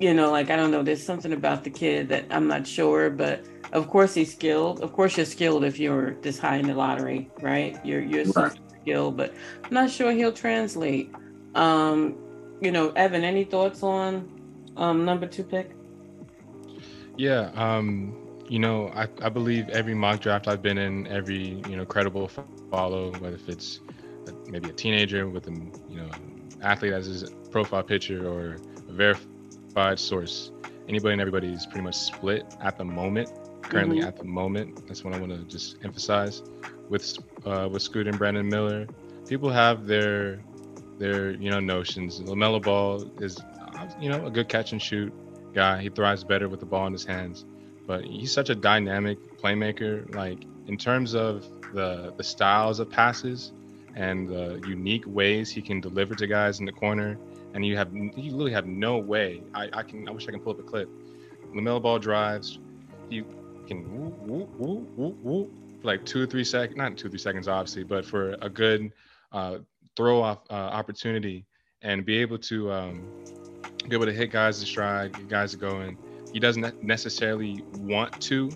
you 0.00 0.14
know, 0.14 0.30
like 0.30 0.50
I 0.50 0.56
don't 0.56 0.70
know. 0.70 0.82
There's 0.82 1.04
something 1.04 1.32
about 1.32 1.64
the 1.64 1.70
kid 1.70 2.08
that 2.08 2.26
I'm 2.30 2.48
not 2.48 2.66
sure, 2.66 3.10
but 3.10 3.44
of 3.72 3.88
course 3.88 4.14
he's 4.14 4.32
skilled. 4.32 4.80
Of 4.80 4.92
course 4.92 5.16
you're 5.16 5.26
skilled 5.26 5.64
if 5.64 5.78
you're 5.78 6.14
this 6.22 6.38
high 6.38 6.56
in 6.56 6.66
the 6.66 6.74
lottery, 6.74 7.30
right? 7.40 7.78
You're 7.84 8.02
you're 8.02 8.24
right. 8.32 8.52
skilled, 8.82 9.16
but 9.16 9.34
I'm 9.62 9.74
not 9.74 9.90
sure 9.90 10.12
he'll 10.12 10.32
translate. 10.32 11.12
Um, 11.54 12.16
you 12.60 12.72
know, 12.72 12.90
Evan, 12.90 13.24
any 13.24 13.44
thoughts 13.44 13.82
on 13.82 14.28
um 14.76 15.04
number 15.04 15.26
two 15.26 15.44
pick? 15.44 15.70
Yeah, 17.16 17.50
um, 17.54 18.16
you 18.48 18.58
know, 18.58 18.88
I, 18.88 19.08
I 19.22 19.28
believe 19.28 19.68
every 19.70 19.94
mock 19.94 20.20
draft 20.20 20.48
I've 20.48 20.62
been 20.62 20.78
in, 20.78 21.06
every 21.06 21.62
you 21.68 21.76
know 21.76 21.84
credible 21.84 22.28
follow, 22.70 23.12
whether 23.12 23.36
if 23.36 23.48
it's 23.48 23.80
a, 24.26 24.50
maybe 24.50 24.70
a 24.70 24.72
teenager 24.72 25.28
with 25.28 25.46
a 25.48 25.52
you 25.88 25.96
know 25.96 26.10
athlete 26.62 26.92
as 26.92 27.06
his 27.06 27.30
profile 27.50 27.82
picture 27.82 28.26
or 28.28 28.56
a 28.88 28.92
verified 28.92 29.98
source, 29.98 30.50
anybody 30.88 31.12
and 31.12 31.20
everybody 31.20 31.52
is 31.52 31.66
pretty 31.66 31.82
much 31.82 31.96
split 31.96 32.44
at 32.60 32.76
the 32.78 32.84
moment. 32.84 33.30
Currently, 33.62 34.00
mm-hmm. 34.00 34.08
at 34.08 34.18
the 34.18 34.24
moment, 34.24 34.86
that's 34.86 35.04
what 35.04 35.14
I 35.14 35.18
want 35.18 35.32
to 35.32 35.42
just 35.44 35.78
emphasize 35.84 36.42
with 36.88 37.16
uh, 37.46 37.68
with 37.70 37.82
Scoot 37.82 38.06
and 38.06 38.18
Brandon 38.18 38.46
Miller. 38.48 38.86
People 39.26 39.50
have 39.50 39.86
their 39.86 40.42
their 40.98 41.30
you 41.30 41.50
know 41.50 41.60
notions. 41.60 42.20
LaMelo 42.20 42.62
Ball 42.62 43.10
is 43.20 43.40
you 44.00 44.10
know 44.10 44.26
a 44.26 44.30
good 44.30 44.48
catch 44.48 44.72
and 44.72 44.82
shoot 44.82 45.12
guy. 45.54 45.80
He 45.80 45.88
thrives 45.88 46.24
better 46.24 46.48
with 46.48 46.60
the 46.60 46.66
ball 46.66 46.86
in 46.86 46.92
his 46.92 47.04
hands, 47.04 47.44
but 47.86 48.04
he's 48.04 48.32
such 48.32 48.50
a 48.50 48.54
dynamic 48.54 49.18
playmaker. 49.40 50.14
Like 50.14 50.44
in 50.66 50.76
terms 50.76 51.14
of 51.14 51.46
the 51.72 52.12
the 52.16 52.24
styles 52.24 52.80
of 52.80 52.90
passes 52.90 53.52
and 53.94 54.28
the 54.28 54.60
unique 54.66 55.04
ways 55.06 55.50
he 55.50 55.62
can 55.62 55.80
deliver 55.80 56.14
to 56.14 56.26
guys 56.26 56.60
in 56.60 56.66
the 56.66 56.72
corner, 56.72 57.18
and 57.54 57.64
you 57.64 57.76
have 57.76 57.92
you 57.94 58.10
literally 58.14 58.52
have 58.52 58.66
no 58.66 58.98
way. 58.98 59.42
I, 59.54 59.68
I 59.72 59.82
can 59.82 60.08
I 60.08 60.10
wish 60.10 60.26
I 60.28 60.32
can 60.32 60.40
pull 60.40 60.52
up 60.52 60.58
a 60.58 60.62
clip. 60.62 60.88
LaMelo 61.54 61.80
Ball 61.80 61.98
drives. 61.98 62.58
You 63.08 63.24
can 63.66 63.78
woo, 63.94 64.14
woo, 64.26 64.48
woo, 64.58 64.86
woo, 64.96 65.16
woo, 65.22 65.50
for 65.80 65.86
like 65.86 66.04
two 66.04 66.22
or 66.22 66.26
three 66.26 66.44
seconds, 66.44 66.76
not 66.76 66.96
two 66.96 67.06
or 67.06 67.10
three 67.10 67.18
seconds, 67.18 67.48
obviously, 67.48 67.84
but 67.84 68.04
for 68.04 68.36
a 68.42 68.48
good 68.48 68.92
uh, 69.32 69.58
throw 69.96 70.22
off 70.22 70.38
uh, 70.50 70.54
opportunity 70.54 71.44
and 71.82 72.04
be 72.04 72.18
able 72.18 72.38
to 72.38 72.72
um, 72.72 73.06
be 73.88 73.96
able 73.96 74.06
to 74.06 74.12
hit 74.12 74.30
guys 74.30 74.60
in 74.60 74.66
stride, 74.66 75.12
get 75.12 75.28
guys 75.28 75.54
going. 75.54 75.96
He 76.32 76.40
doesn't 76.40 76.82
necessarily 76.82 77.62
want 77.78 78.20
to 78.22 78.50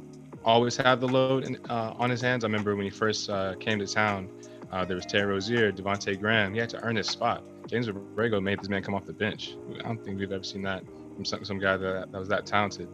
always 0.45 0.77
have 0.77 1.01
the 1.01 1.09
load 1.09 1.45
in, 1.45 1.59
uh, 1.69 1.95
on 1.99 2.11
his 2.11 2.21
hands. 2.21 2.45
I 2.45 2.47
remember 2.47 2.75
when 2.75 2.85
he 2.85 2.91
first 2.91 3.29
uh, 3.29 3.55
came 3.57 3.79
to 3.79 3.87
town, 3.87 4.29
uh, 4.73 4.85
there 4.85 4.97
was 4.97 5.07
Terry 5.07 5.27
Rozier, 5.27 5.73
Devonte 5.73 6.19
Graham. 6.19 6.53
He 6.55 6.61
had 6.61 6.71
to 6.71 6.83
earn 6.83 6.97
his 6.97 7.09
spot. 7.09 7.43
James 7.67 7.88
Borrego 7.88 8.43
made 8.43 8.61
this 8.61 8.69
man 8.69 8.83
come 8.83 8.95
off 8.95 9.05
the 9.05 9.12
bench. 9.12 9.57
I 9.79 9.83
don't 9.83 10.03
think 10.03 10.19
we've 10.19 10.33
ever 10.33 10.45
seen 10.45 10.62
that 10.62 10.83
from 11.14 11.25
some, 11.25 11.45
some 11.45 11.59
guy 11.59 11.77
that, 11.77 12.12
that 12.12 12.19
was 12.19 12.29
that 12.29 12.47
talented. 12.47 12.88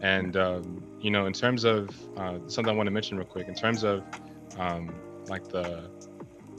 And 0.00 0.36
um, 0.36 0.82
you 1.00 1.10
know, 1.10 1.26
in 1.26 1.32
terms 1.32 1.64
of 1.64 1.90
uh, 2.16 2.38
something 2.46 2.72
I 2.72 2.76
want 2.76 2.86
to 2.86 2.90
mention 2.90 3.18
real 3.18 3.26
quick, 3.26 3.48
in 3.48 3.54
terms 3.54 3.84
of 3.84 4.02
um, 4.58 4.94
like 5.28 5.48
the 5.48 5.90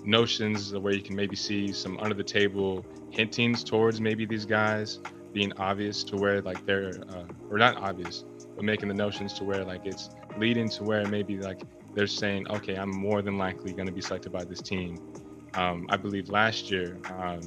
notions 0.03 0.71
of 0.71 0.83
where 0.83 0.93
you 0.93 1.01
can 1.01 1.15
maybe 1.15 1.35
see 1.35 1.71
some 1.71 1.97
under 1.97 2.13
the 2.15 2.23
table 2.23 2.85
hintings 3.09 3.63
towards 3.63 3.99
maybe 3.99 4.25
these 4.25 4.45
guys 4.45 4.99
being 5.35 5.51
obvious 5.57 6.05
to 6.05 6.15
where 6.15 6.41
like 6.41 6.65
they're 6.65 6.93
uh, 7.09 7.25
or 7.51 7.57
not 7.57 7.75
obvious 7.77 8.23
but 8.55 8.63
making 8.63 8.87
the 8.87 8.95
notions 8.95 9.33
to 9.33 9.43
where 9.43 9.65
like 9.65 9.85
it's 9.85 10.09
leading 10.37 10.69
to 10.69 10.85
where 10.85 11.05
maybe 11.05 11.37
like 11.37 11.61
they're 11.93 12.07
saying 12.07 12.47
okay 12.49 12.75
i'm 12.77 12.89
more 12.89 13.21
than 13.21 13.37
likely 13.37 13.73
going 13.73 13.85
to 13.85 13.91
be 13.91 14.01
selected 14.01 14.31
by 14.31 14.45
this 14.45 14.61
team. 14.61 14.97
Um, 15.53 15.87
i 15.89 15.97
believe 15.97 16.29
last 16.29 16.71
year 16.71 16.97
um, 17.09 17.41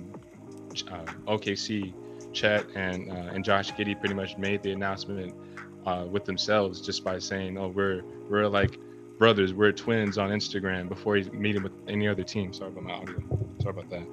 uh, 0.92 1.07
okc 1.33 1.94
chet 2.35 2.66
and 2.74 3.11
uh, 3.11 3.33
and 3.35 3.42
josh 3.42 3.72
giddey 3.72 3.98
pretty 3.98 4.14
much 4.14 4.37
made 4.37 4.62
the 4.62 4.72
announcement 4.72 5.35
uh, 5.87 6.05
with 6.11 6.27
themselves 6.27 6.83
just 6.83 7.03
by 7.03 7.18
saying 7.18 7.57
oh 7.57 7.68
we're 7.68 8.03
we're 8.29 8.48
like 8.48 8.79
brothers. 9.19 9.53
We're 9.53 9.73
twins 9.73 10.17
on 10.17 10.31
Instagram 10.31 10.89
before 10.89 11.17
he's 11.17 11.31
meeting 11.33 11.63
with 11.63 11.73
any 11.89 12.09
other 12.09 12.23
team. 12.23 12.53
Sorry 12.53 12.71
about 12.71 12.85
my 12.85 12.93
audio. 12.93 13.21
Sorry 13.61 13.71
about 13.71 13.91
that. 13.91 14.07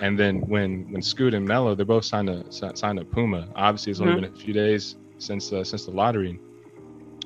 And 0.00 0.18
then 0.18 0.40
when 0.42 0.90
when 0.92 1.02
Scoot 1.02 1.34
and 1.34 1.46
Melo, 1.46 1.74
they're 1.74 1.86
both 1.86 2.04
signed 2.04 2.28
to 2.28 2.76
signed 2.76 2.98
to 2.98 3.04
Puma. 3.04 3.48
Obviously, 3.54 3.92
it's 3.92 4.00
only 4.00 4.14
mm-hmm. 4.14 4.22
been 4.22 4.32
a 4.32 4.36
few 4.36 4.52
days 4.52 4.96
since 5.18 5.52
uh, 5.52 5.64
since 5.64 5.86
the 5.86 5.90
lottery, 5.92 6.38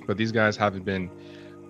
but 0.07 0.17
these 0.17 0.33
guys 0.33 0.57
haven't 0.57 0.85
been 0.85 1.11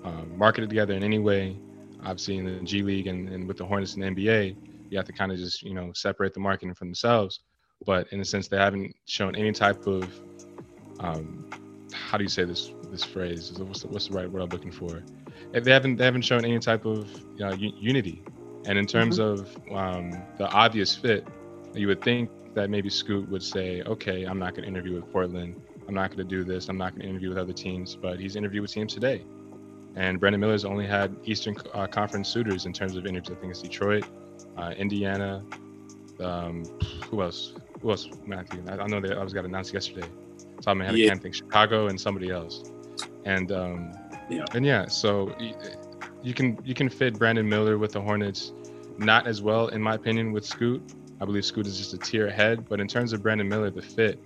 um, 0.05 0.33
marketed 0.37 0.69
together 0.69 0.95
in 0.95 1.03
any 1.03 1.19
way. 1.19 1.57
Obviously, 2.05 2.39
in 2.39 2.45
the 2.45 2.61
G 2.63 2.83
League 2.83 3.07
and, 3.07 3.29
and 3.29 3.47
with 3.47 3.57
the 3.57 3.65
Hornets 3.65 3.95
and 3.95 4.03
the 4.03 4.09
NBA, 4.09 4.57
you 4.91 4.97
have 4.99 5.07
to 5.07 5.13
kind 5.13 5.33
of 5.33 5.39
just 5.39 5.63
you 5.63 5.75
know 5.75 5.93
separate 5.95 6.35
the 6.35 6.41
marketing 6.41 6.75
from 6.75 6.89
themselves. 6.89 7.41
But 7.85 8.13
in 8.13 8.21
a 8.21 8.25
sense, 8.25 8.49
they 8.49 8.59
haven't 8.59 8.95
shown 9.07 9.35
any 9.35 9.53
type 9.53 9.87
of 9.87 10.09
um, 11.01 11.49
how 11.93 12.17
do 12.17 12.25
you 12.25 12.29
say 12.29 12.45
this 12.45 12.73
this 12.91 13.05
phrase? 13.05 13.53
What's 13.59 13.83
the, 13.83 13.89
what's 13.89 14.09
the 14.09 14.15
right 14.15 14.31
word 14.31 14.43
I'm 14.43 14.49
looking 14.51 14.71
for? 14.71 15.03
They 15.53 15.71
haven't 15.71 15.97
they 15.97 16.05
haven't 16.05 16.23
shown 16.23 16.45
any 16.45 16.59
type 16.59 16.85
of 16.85 17.09
uh, 17.41 17.57
unity. 17.59 18.23
And 18.65 18.79
in 18.79 18.87
terms 18.87 19.19
mm-hmm. 19.19 19.75
of 19.75 19.77
um, 19.77 20.23
the 20.39 20.49
obvious 20.49 20.95
fit, 20.95 21.27
you 21.75 21.87
would 21.89 22.03
think 22.03 22.31
that 22.55 22.71
maybe 22.71 22.89
Scoot 22.89 23.29
would 23.29 23.43
say, 23.43 23.83
"Okay, 23.83 24.25
I'm 24.25 24.39
not 24.39 24.55
going 24.55 24.63
to 24.63 24.69
interview 24.69 24.95
with 24.95 25.11
Portland. 25.13 25.61
I'm 25.89 25.95
not 25.95 26.09
going 26.09 26.19
to 26.19 26.37
do 26.37 26.45
this. 26.45 26.69
I'm 26.69 26.79
not 26.79 26.93
going 26.93 27.03
to 27.03 27.09
interview 27.09 27.29
with 27.29 27.39
other 27.39 27.53
teams." 27.53 27.97
But 27.97 28.21
he's 28.21 28.37
interviewed 28.37 28.63
with 28.63 28.73
teams 28.73 28.95
today, 28.95 29.25
and 29.97 30.21
Brandon 30.21 30.41
Miller's 30.41 30.65
only 30.65 30.87
had 30.87 31.17
Eastern 31.25 31.57
uh, 31.75 31.87
Conference 31.87 32.29
suitors 32.29 32.67
in 32.67 32.73
terms 32.73 32.97
of 32.97 33.07
interviews. 33.07 33.37
I 33.37 33.41
think 33.41 33.51
it's 33.51 33.63
Detroit, 33.63 34.07
uh, 34.57 34.75
Indiana. 34.77 35.45
Um, 36.21 36.65
who 37.11 37.23
else? 37.23 37.55
Who 37.81 37.91
else? 37.91 38.09
Matthew. 38.27 38.63
I, 38.69 38.79
I 38.79 38.87
know 38.87 39.01
that 39.01 39.19
I 39.19 39.25
was 39.25 39.33
got 39.33 39.45
announced 39.45 39.75
yesterday. 39.75 40.07
So 40.61 40.71
I'm 40.71 40.79
gonna 40.79 40.93
yeah. 40.93 41.15
think 41.17 41.35
Chicago 41.35 41.89
and 41.89 42.01
somebody 42.01 42.31
else. 42.31 42.63
And 43.25 43.51
um, 43.51 43.93
yeah. 44.29 44.45
And 44.55 44.65
yeah, 44.65 44.87
so 44.89 45.35
you 46.23 46.35
can 46.35 46.59
you 46.65 46.75
can 46.75 46.89
fit 46.89 47.19
Brandon 47.19 47.49
Miller 47.49 47.79
with 47.79 47.93
the 47.93 48.01
Hornets, 48.01 48.53
not 48.99 49.27
as 49.27 49.43
well 49.43 49.69
in 49.69 49.83
my 49.83 49.95
opinion 49.95 50.33
with 50.33 50.45
Scoot. 50.45 50.83
I 51.21 51.25
believe 51.25 51.45
Scoot 51.45 51.67
is 51.67 51.79
just 51.79 51.95
a 51.95 51.99
tier 51.99 52.27
ahead, 52.27 52.69
but 52.69 52.81
in 52.81 52.89
terms 52.89 53.13
of 53.13 53.23
Brandon 53.23 53.49
Miller, 53.49 53.71
the 53.71 53.83
fit, 53.83 54.19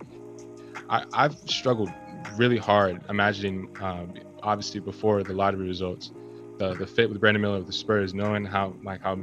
I, 0.88 1.04
have 1.14 1.36
struggled 1.46 1.90
really 2.38 2.56
hard 2.56 3.02
imagining, 3.10 3.68
um, 3.80 4.14
obviously 4.42 4.80
before 4.80 5.22
the 5.22 5.34
lottery 5.34 5.66
results, 5.66 6.12
the 6.58 6.74
the 6.74 6.86
fit 6.86 7.10
with 7.10 7.20
Brandon 7.20 7.42
Miller 7.42 7.58
with 7.58 7.66
the 7.66 7.72
Spurs, 7.72 8.14
knowing 8.14 8.44
how 8.44 8.74
like 8.82 9.02
how 9.02 9.18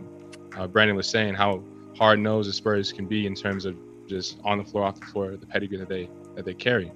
uh, 0.57 0.67
Brandon 0.67 0.95
was 0.95 1.07
saying 1.07 1.33
how 1.33 1.63
hard 1.97 2.19
nosed 2.19 2.49
the 2.49 2.53
Spurs 2.53 2.91
can 2.91 3.07
be 3.07 3.25
in 3.25 3.35
terms 3.35 3.65
of 3.65 3.75
just 4.07 4.37
on 4.43 4.57
the 4.57 4.63
floor, 4.63 4.83
off 4.83 4.99
the 4.99 5.05
floor, 5.07 5.35
the 5.35 5.45
pedigree 5.45 5.77
that 5.77 5.89
they 5.89 6.09
that 6.35 6.45
they 6.45 6.53
carry. 6.53 6.91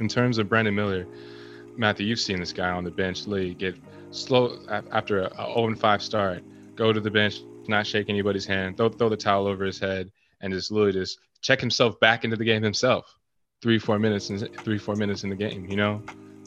In 0.00 0.08
terms 0.08 0.38
of 0.38 0.48
Brandon 0.48 0.74
Miller, 0.74 1.06
Matthew, 1.78 2.06
you've 2.06 2.18
seen 2.18 2.40
this 2.40 2.52
guy 2.52 2.70
on 2.70 2.82
the 2.82 2.90
bench 2.90 3.26
literally 3.28 3.54
get 3.54 3.76
slow 4.10 4.58
after 4.90 5.20
a, 5.20 5.52
0 5.54 5.76
5 5.76 6.02
start, 6.02 6.42
go 6.74 6.92
to 6.92 7.00
the 7.00 7.10
bench, 7.10 7.40
not 7.68 7.86
shake 7.86 8.08
anybody's 8.08 8.44
hand, 8.44 8.76
throw, 8.76 8.88
throw 8.88 9.08
the 9.08 9.16
towel 9.16 9.46
over 9.46 9.64
his 9.64 9.78
head, 9.78 10.10
and 10.40 10.52
just 10.52 10.72
literally 10.72 10.92
just 10.92 11.20
check 11.40 11.60
himself 11.60 11.98
back 12.00 12.24
into 12.24 12.36
the 12.36 12.44
game 12.44 12.64
himself. 12.64 13.14
Three, 13.62 13.78
four 13.78 13.98
minutes, 14.00 14.28
in, 14.30 14.38
three, 14.38 14.78
four 14.78 14.96
minutes 14.96 15.22
in 15.22 15.30
the 15.30 15.36
game, 15.36 15.66
you 15.66 15.76
know? 15.76 16.02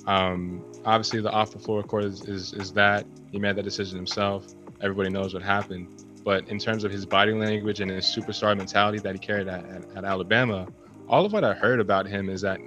Um, 0.05 0.65
obviously, 0.83 1.21
the 1.21 1.31
off 1.31 1.51
the 1.51 1.59
floor 1.59 1.81
record 1.81 2.05
is, 2.05 2.21
is, 2.27 2.53
is 2.53 2.73
that. 2.73 3.05
He 3.31 3.39
made 3.39 3.55
that 3.55 3.63
decision 3.63 3.95
himself. 3.95 4.53
Everybody 4.81 5.09
knows 5.09 5.33
what 5.33 5.43
happened. 5.43 6.05
But 6.25 6.49
in 6.49 6.59
terms 6.59 6.83
of 6.83 6.91
his 6.91 7.05
body 7.05 7.33
language 7.33 7.79
and 7.79 7.89
his 7.89 8.05
superstar 8.05 8.55
mentality 8.57 8.99
that 8.99 9.13
he 9.13 9.19
carried 9.19 9.47
at, 9.47 9.65
at, 9.65 9.85
at 9.95 10.03
Alabama, 10.03 10.67
all 11.07 11.25
of 11.25 11.31
what 11.31 11.43
I 11.43 11.53
heard 11.53 11.79
about 11.79 12.05
him 12.05 12.29
is 12.29 12.41
that 12.41 12.59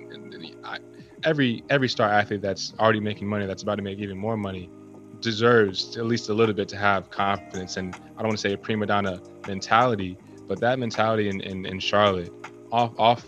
I, 0.64 0.78
every 1.24 1.64
every 1.70 1.88
star 1.88 2.08
athlete 2.08 2.42
that's 2.42 2.74
already 2.78 3.00
making 3.00 3.26
money, 3.26 3.46
that's 3.46 3.62
about 3.62 3.76
to 3.76 3.82
make 3.82 3.98
even 3.98 4.18
more 4.18 4.36
money, 4.36 4.70
deserves 5.20 5.96
at 5.96 6.04
least 6.04 6.28
a 6.28 6.34
little 6.34 6.54
bit 6.54 6.68
to 6.68 6.76
have 6.76 7.10
confidence 7.10 7.76
and 7.76 7.94
I 7.94 8.18
don't 8.18 8.28
want 8.28 8.38
to 8.38 8.48
say 8.48 8.52
a 8.52 8.58
prima 8.58 8.86
donna 8.86 9.20
mentality, 9.46 10.16
but 10.46 10.60
that 10.60 10.78
mentality 10.78 11.28
in, 11.28 11.40
in, 11.40 11.66
in 11.66 11.78
Charlotte, 11.80 12.32
off 12.70 12.92
off 12.98 13.26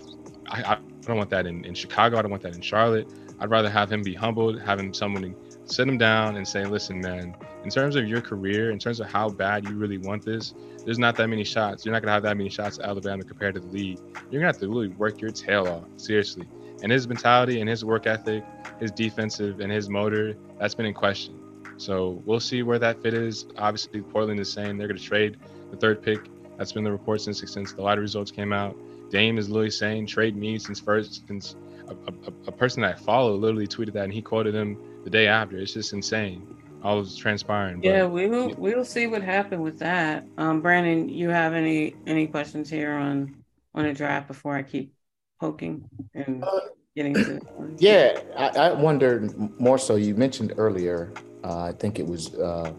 I, 0.48 0.62
I 0.74 0.78
don't 1.02 1.16
want 1.16 1.30
that 1.30 1.46
in, 1.46 1.64
in 1.64 1.74
Chicago, 1.74 2.18
I 2.18 2.22
don't 2.22 2.30
want 2.30 2.42
that 2.42 2.54
in 2.54 2.60
Charlotte. 2.60 3.08
I'd 3.38 3.50
rather 3.50 3.68
have 3.68 3.90
him 3.90 4.02
be 4.02 4.14
humbled, 4.14 4.60
having 4.60 4.94
someone 4.94 5.34
sit 5.66 5.88
him 5.88 5.98
down 5.98 6.36
and 6.36 6.46
say, 6.46 6.64
listen, 6.64 7.00
man, 7.00 7.36
in 7.64 7.70
terms 7.70 7.96
of 7.96 8.06
your 8.06 8.20
career, 8.20 8.70
in 8.70 8.78
terms 8.78 9.00
of 9.00 9.08
how 9.08 9.28
bad 9.28 9.68
you 9.68 9.74
really 9.74 9.98
want 9.98 10.24
this, 10.24 10.54
there's 10.84 10.98
not 10.98 11.16
that 11.16 11.28
many 11.28 11.44
shots. 11.44 11.84
You're 11.84 11.92
not 11.92 12.02
gonna 12.02 12.12
have 12.12 12.22
that 12.22 12.36
many 12.36 12.48
shots 12.48 12.78
at 12.78 12.84
Alabama 12.84 13.24
compared 13.24 13.54
to 13.54 13.60
the 13.60 13.66
league. 13.66 13.98
You're 14.30 14.40
gonna 14.40 14.46
have 14.46 14.58
to 14.60 14.68
really 14.68 14.88
work 14.88 15.20
your 15.20 15.32
tail 15.32 15.66
off, 15.66 15.84
seriously 16.00 16.46
and 16.82 16.92
his 16.92 17.08
mentality 17.08 17.60
and 17.60 17.68
his 17.68 17.84
work 17.84 18.06
ethic, 18.06 18.44
his 18.80 18.90
defensive 18.90 19.60
and 19.60 19.72
his 19.72 19.88
motor, 19.88 20.36
that's 20.58 20.74
been 20.74 20.86
in 20.86 20.94
question. 20.94 21.38
So 21.78 22.22
we'll 22.24 22.40
see 22.40 22.62
where 22.62 22.78
that 22.78 23.02
fit 23.02 23.14
is. 23.14 23.46
Obviously, 23.58 24.00
Portland 24.00 24.40
is 24.40 24.52
saying 24.52 24.78
they're 24.78 24.88
going 24.88 24.98
to 24.98 25.04
trade 25.04 25.38
the 25.70 25.76
third 25.76 26.02
pick. 26.02 26.28
That's 26.56 26.72
been 26.72 26.84
the 26.84 26.92
report 26.92 27.20
since 27.20 27.40
since 27.50 27.72
the 27.72 27.82
lottery 27.82 28.02
results 28.02 28.30
came 28.30 28.52
out. 28.52 28.76
Dame 29.10 29.38
is 29.38 29.48
literally 29.48 29.70
saying 29.70 30.06
trade 30.06 30.36
me 30.36 30.58
since 30.58 30.80
first 30.80 31.26
since 31.28 31.54
a, 31.88 31.92
a, 31.92 32.32
a, 32.48 32.52
person 32.52 32.82
that 32.82 32.96
I 32.96 32.98
follow 32.98 33.36
literally 33.36 33.68
tweeted 33.68 33.92
that 33.92 34.04
and 34.04 34.12
he 34.12 34.20
quoted 34.20 34.54
him 34.54 34.78
the 35.04 35.10
day 35.10 35.28
after. 35.28 35.58
It's 35.58 35.74
just 35.74 35.92
insane. 35.92 36.46
All 36.82 37.00
is 37.00 37.14
transpiring. 37.14 37.82
Yeah, 37.82 38.02
but, 38.02 38.10
we 38.10 38.26
will 38.26 38.54
we 38.54 38.74
will 38.74 38.84
see 38.84 39.06
what 39.06 39.22
happened 39.22 39.62
with 39.62 39.78
that. 39.80 40.26
Um, 40.38 40.62
Brandon, 40.62 41.08
you 41.08 41.28
have 41.28 41.52
any 41.52 41.94
any 42.06 42.26
questions 42.26 42.70
here 42.70 42.92
on 42.92 43.36
on 43.74 43.84
a 43.84 43.92
draft 43.92 44.28
before 44.28 44.56
I 44.56 44.62
keep 44.62 44.92
poking 45.40 45.88
and 46.14 46.44
uh, 46.44 46.60
getting 46.94 47.14
to 47.14 47.40
Yeah, 47.78 48.20
I, 48.36 48.48
I 48.48 48.72
wondered 48.72 49.60
more 49.60 49.78
so. 49.78 49.96
You 49.96 50.14
mentioned 50.14 50.54
earlier, 50.56 51.12
uh, 51.44 51.64
I 51.64 51.72
think 51.72 51.98
it 51.98 52.06
was 52.06 52.34
uh, 52.34 52.72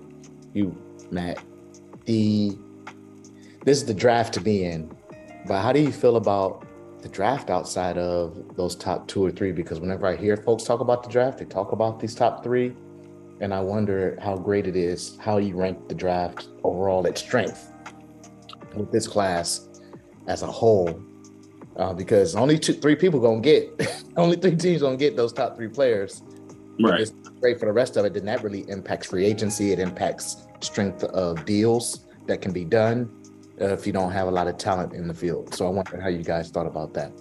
you, 0.53 0.75
Matt. 1.11 1.43
The 2.05 2.57
this 3.65 3.77
is 3.79 3.85
the 3.85 3.93
draft 3.93 4.33
to 4.35 4.41
be 4.41 4.63
in, 4.63 4.95
but 5.45 5.61
how 5.61 5.71
do 5.73 5.79
you 5.79 5.91
feel 5.91 6.15
about 6.15 6.65
the 7.01 7.09
draft 7.09 7.49
outside 7.49 7.97
of 7.97 8.55
those 8.55 8.75
top 8.75 9.07
two 9.07 9.23
or 9.23 9.31
three? 9.31 9.51
Because 9.51 9.79
whenever 9.79 10.07
I 10.07 10.15
hear 10.15 10.37
folks 10.37 10.63
talk 10.63 10.79
about 10.79 11.03
the 11.03 11.09
draft, 11.09 11.37
they 11.37 11.45
talk 11.45 11.71
about 11.71 11.99
these 11.99 12.15
top 12.15 12.43
three. 12.43 12.75
And 13.39 13.53
I 13.53 13.59
wonder 13.61 14.17
how 14.21 14.35
great 14.35 14.65
it 14.65 14.75
is, 14.75 15.15
how 15.19 15.37
you 15.37 15.55
rank 15.55 15.87
the 15.89 15.95
draft 15.95 16.47
overall 16.63 17.05
at 17.05 17.19
strength 17.19 17.71
with 18.75 18.91
this 18.91 19.07
class 19.07 19.69
as 20.27 20.41
a 20.41 20.47
whole. 20.47 20.99
Uh, 21.77 21.93
because 21.93 22.35
only 22.35 22.57
two, 22.57 22.73
three 22.73 22.95
people 22.95 23.19
gonna 23.19 23.39
get, 23.39 24.03
only 24.17 24.35
three 24.35 24.55
teams 24.55 24.81
gonna 24.81 24.97
get 24.97 25.15
those 25.15 25.31
top 25.31 25.55
three 25.55 25.67
players. 25.67 26.23
Right. 26.79 27.01
It's 27.01 27.11
great 27.39 27.59
for 27.59 27.65
the 27.67 27.71
rest 27.73 27.97
of 27.97 28.05
it. 28.05 28.13
Then 28.13 28.25
that 28.25 28.43
really 28.43 28.67
impacts 28.69 29.07
free 29.07 29.25
agency. 29.25 29.71
It 29.71 29.79
impacts 29.79 30.47
strength 30.61 31.03
of 31.03 31.45
deals 31.45 32.05
that 32.25 32.41
can 32.41 32.51
be 32.51 32.65
done 32.65 33.09
uh, 33.61 33.65
if 33.73 33.85
you 33.87 33.93
don't 33.93 34.11
have 34.11 34.27
a 34.27 34.31
lot 34.31 34.47
of 34.47 34.57
talent 34.57 34.93
in 34.93 35.07
the 35.07 35.13
field. 35.13 35.53
So 35.53 35.67
I 35.67 35.69
wonder 35.69 36.01
how 36.01 36.09
you 36.09 36.23
guys 36.23 36.49
thought 36.49 36.67
about 36.67 36.93
that. 36.95 37.11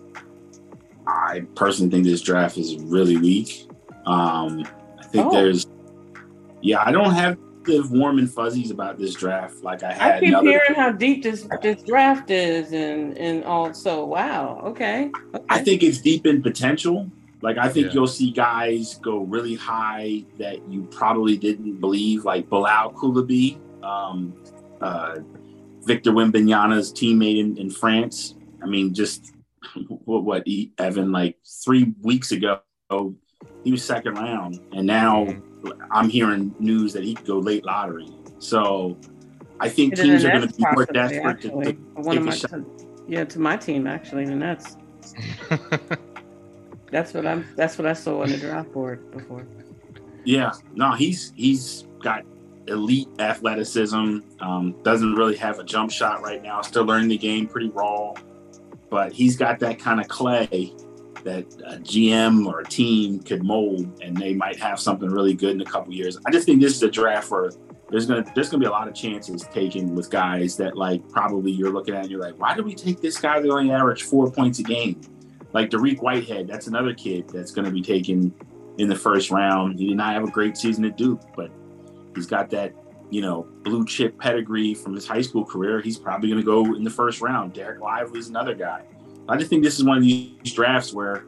I 1.06 1.42
personally 1.54 1.90
think 1.90 2.04
this 2.04 2.20
draft 2.22 2.56
is 2.58 2.76
really 2.76 3.16
weak. 3.16 3.68
Um, 4.06 4.66
I 4.98 5.04
think 5.06 5.26
Oh. 5.26 5.30
there's, 5.32 5.66
yeah, 6.62 6.82
I 6.84 6.90
don't 6.92 7.12
have 7.12 7.38
the 7.66 7.86
warm 7.90 8.18
and 8.18 8.30
fuzzies 8.32 8.70
about 8.70 8.98
this 8.98 9.14
draft 9.14 9.62
like 9.62 9.82
I 9.82 9.92
had. 9.92 10.00
I 10.00 10.04
had. 10.14 10.20
keep 10.20 10.28
in 10.30 10.34
other- 10.34 10.48
hearing 10.48 10.74
how 10.74 10.92
deep 10.92 11.22
this 11.22 11.46
this 11.62 11.82
draft 11.82 12.30
is, 12.30 12.72
and 12.72 13.16
and 13.18 13.44
also, 13.44 14.04
wow, 14.04 14.60
okay, 14.64 15.10
okay. 15.34 15.44
I 15.48 15.58
think 15.62 15.82
it's 15.82 15.98
deep 16.00 16.26
in 16.26 16.42
potential. 16.42 17.10
Like 17.42 17.58
I 17.58 17.68
think 17.68 17.86
Yeah. 17.88 17.92
you'll 17.94 18.06
see 18.06 18.30
guys 18.30 18.98
go 19.02 19.18
really 19.18 19.54
high 19.54 20.24
that 20.38 20.66
you 20.70 20.82
probably 20.90 21.36
didn't 21.36 21.80
believe, 21.80 22.24
like 22.24 22.48
Bilal 22.48 22.92
Coulibaly, 22.92 23.58
um, 23.84 24.34
uh, 24.80 25.16
Victor 25.84 26.12
Wembanyama's 26.12 26.92
teammate 26.92 27.38
in, 27.38 27.56
in 27.58 27.70
France. 27.70 28.34
I 28.62 28.66
mean, 28.66 28.94
just 28.94 29.32
what 30.04 30.24
what 30.24 30.46
Evan 30.78 31.12
like 31.12 31.36
three 31.64 31.92
weeks 32.02 32.32
ago 32.32 32.60
he 33.64 33.70
was 33.70 33.84
second 33.84 34.14
round, 34.14 34.60
and 34.72 34.86
now 34.86 35.26
I'm 35.90 36.08
hearing 36.08 36.54
news 36.58 36.92
that 36.92 37.04
he 37.04 37.14
could 37.14 37.26
go 37.26 37.38
late 37.38 37.64
lottery. 37.64 38.08
So 38.38 38.96
I 39.60 39.68
think 39.68 39.94
It 39.94 40.00
is 40.00 40.04
teams 40.04 40.24
are 40.24 40.30
going 40.30 40.48
to 40.48 40.54
be 40.54 40.64
more 40.72 40.86
desperate 40.86 41.40
to, 41.42 41.48
actually. 41.48 41.72
to 41.72 41.78
One 41.94 41.98
of 41.98 42.12
take 42.12 42.20
a 42.22 42.24
my, 42.24 42.34
shot. 42.34 42.60
yeah, 43.08 43.24
to 43.24 43.38
my 43.38 43.56
team 43.56 43.86
actually, 43.86 44.26
the 44.26 44.34
Nets. 44.36 44.76
That's 46.90 47.12
what 47.14 47.26
I'm. 47.26 47.44
That's 47.56 47.78
what 47.78 47.86
I 47.86 47.92
saw 47.92 48.22
on 48.22 48.30
the 48.30 48.36
draft 48.38 48.72
board 48.72 49.10
before. 49.10 49.46
Yeah, 50.24 50.52
no, 50.74 50.92
he's 50.92 51.32
he's 51.36 51.86
got 52.02 52.24
elite 52.68 53.08
athleticism. 53.18 54.18
Um, 54.40 54.74
doesn't 54.82 55.14
really 55.14 55.36
have 55.36 55.58
a 55.58 55.64
jump 55.64 55.90
shot 55.90 56.22
right 56.22 56.42
now. 56.42 56.62
Still 56.62 56.84
learning 56.84 57.08
the 57.08 57.18
game, 57.18 57.46
pretty 57.46 57.68
raw, 57.70 58.14
but 58.90 59.12
he's 59.12 59.36
got 59.36 59.58
that 59.60 59.78
kind 59.78 60.00
of 60.00 60.08
clay 60.08 60.72
that 61.26 61.44
a 61.66 61.76
GM 61.78 62.46
or 62.46 62.60
a 62.60 62.64
team 62.64 63.20
could 63.20 63.42
mold, 63.42 64.00
and 64.02 64.16
they 64.16 64.32
might 64.32 64.58
have 64.58 64.80
something 64.80 65.10
really 65.10 65.34
good 65.34 65.50
in 65.50 65.60
a 65.60 65.64
couple 65.64 65.92
years. 65.92 66.18
I 66.26 66.30
just 66.30 66.46
think 66.46 66.60
this 66.62 66.74
is 66.74 66.82
a 66.82 66.90
draft 66.90 67.30
where 67.30 67.50
there's 67.90 68.06
gonna 68.06 68.24
there's 68.34 68.48
gonna 68.48 68.60
be 68.60 68.66
a 68.66 68.70
lot 68.70 68.88
of 68.88 68.94
chances 68.94 69.42
taken 69.42 69.94
with 69.94 70.10
guys 70.10 70.56
that 70.56 70.76
like 70.76 71.06
probably 71.08 71.52
you're 71.52 71.70
looking 71.70 71.94
at 71.94 72.02
and 72.02 72.10
you're 72.10 72.20
like, 72.20 72.38
why 72.38 72.54
did 72.54 72.64
we 72.64 72.74
take 72.74 73.00
this 73.00 73.18
guy 73.18 73.40
that 73.40 73.48
only 73.50 73.70
averaged 73.70 74.04
four 74.06 74.30
points 74.30 74.58
a 74.60 74.62
game? 74.62 75.00
Like 75.52 75.70
Dariq 75.70 76.00
Whitehead, 76.00 76.48
that's 76.48 76.66
another 76.66 76.94
kid 76.94 77.28
that's 77.28 77.50
gonna 77.52 77.70
be 77.70 77.82
taken 77.82 78.34
in 78.78 78.88
the 78.88 78.96
first 78.96 79.30
round. 79.30 79.78
He 79.78 79.88
did 79.88 79.96
not 79.96 80.14
have 80.14 80.24
a 80.24 80.30
great 80.30 80.56
season 80.56 80.84
at 80.84 80.96
Duke, 80.96 81.22
but 81.34 81.50
he's 82.14 82.26
got 82.26 82.50
that, 82.50 82.74
you 83.10 83.22
know, 83.22 83.46
blue 83.62 83.84
chip 83.84 84.18
pedigree 84.18 84.74
from 84.74 84.94
his 84.94 85.06
high 85.06 85.22
school 85.22 85.44
career. 85.44 85.80
He's 85.80 85.98
probably 85.98 86.28
going 86.28 86.40
to 86.40 86.46
go 86.46 86.74
in 86.74 86.84
the 86.84 86.90
first 86.90 87.20
round. 87.20 87.54
Dereck 87.54 87.80
Lively's 87.80 88.28
another 88.28 88.54
guy. 88.54 88.82
I 89.28 89.36
just 89.36 89.50
think 89.50 89.64
this 89.64 89.78
is 89.78 89.84
one 89.84 89.98
of 89.98 90.04
these 90.04 90.52
drafts 90.52 90.92
where 90.92 91.24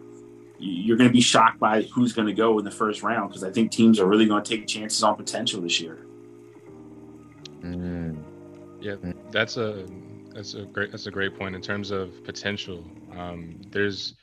you're 0.58 0.96
going 0.96 1.08
to 1.08 1.12
be 1.12 1.20
shocked 1.20 1.58
by 1.58 1.82
who's 1.82 2.12
going 2.12 2.26
to 2.26 2.34
go 2.34 2.58
in 2.58 2.64
the 2.64 2.70
first 2.70 3.02
round 3.02 3.28
because 3.28 3.44
I 3.44 3.50
think 3.50 3.70
teams 3.70 4.00
are 4.00 4.06
really 4.06 4.26
going 4.26 4.42
to 4.42 4.56
take 4.56 4.66
chances 4.66 5.02
on 5.02 5.16
potential 5.16 5.60
this 5.60 5.80
year. 5.80 5.98
Mm. 7.60 8.22
Yeah, 8.80 8.96
that's 9.30 9.56
a 9.56 9.86
that's 10.32 10.54
a 10.54 10.62
great 10.62 10.90
that's 10.90 11.06
a 11.06 11.10
great 11.10 11.36
point 11.36 11.54
in 11.54 11.62
terms 11.62 11.90
of 11.90 12.22
potential. 12.24 12.84
Um, 13.16 13.60
there's 13.70 14.14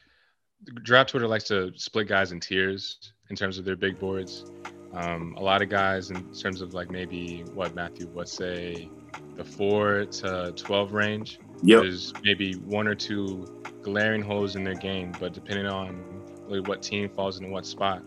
draft 0.83 1.09
Twitter 1.09 1.27
likes 1.27 1.43
to 1.45 1.71
split 1.75 2.07
guys 2.07 2.31
in 2.31 2.39
tiers 2.39 3.11
in 3.29 3.35
terms 3.35 3.57
of 3.57 3.65
their 3.65 3.75
big 3.75 3.99
boards. 3.99 4.45
Um, 4.93 5.35
a 5.37 5.43
lot 5.43 5.61
of 5.61 5.69
guys 5.69 6.11
in 6.11 6.33
terms 6.33 6.61
of 6.61 6.73
like 6.73 6.89
maybe 6.89 7.43
what 7.53 7.75
Matthew, 7.75 8.09
let's 8.13 8.31
say 8.31 8.89
the 9.35 9.43
four 9.43 10.05
to 10.05 10.53
twelve 10.55 10.93
range. 10.93 11.39
Yep. 11.63 11.81
There's 11.81 12.13
maybe 12.23 12.53
one 12.53 12.87
or 12.87 12.95
two 12.95 13.63
glaring 13.85 14.23
holes 14.23 14.55
in 14.55 14.65
their 14.65 14.83
game, 14.89 15.15
but 15.19 15.33
depending 15.33 15.75
on 15.75 16.23
really 16.47 16.61
what 16.61 16.83
team 16.83 17.09
falls 17.09 17.39
in 17.39 17.51
what 17.51 17.65
spot, 17.65 18.03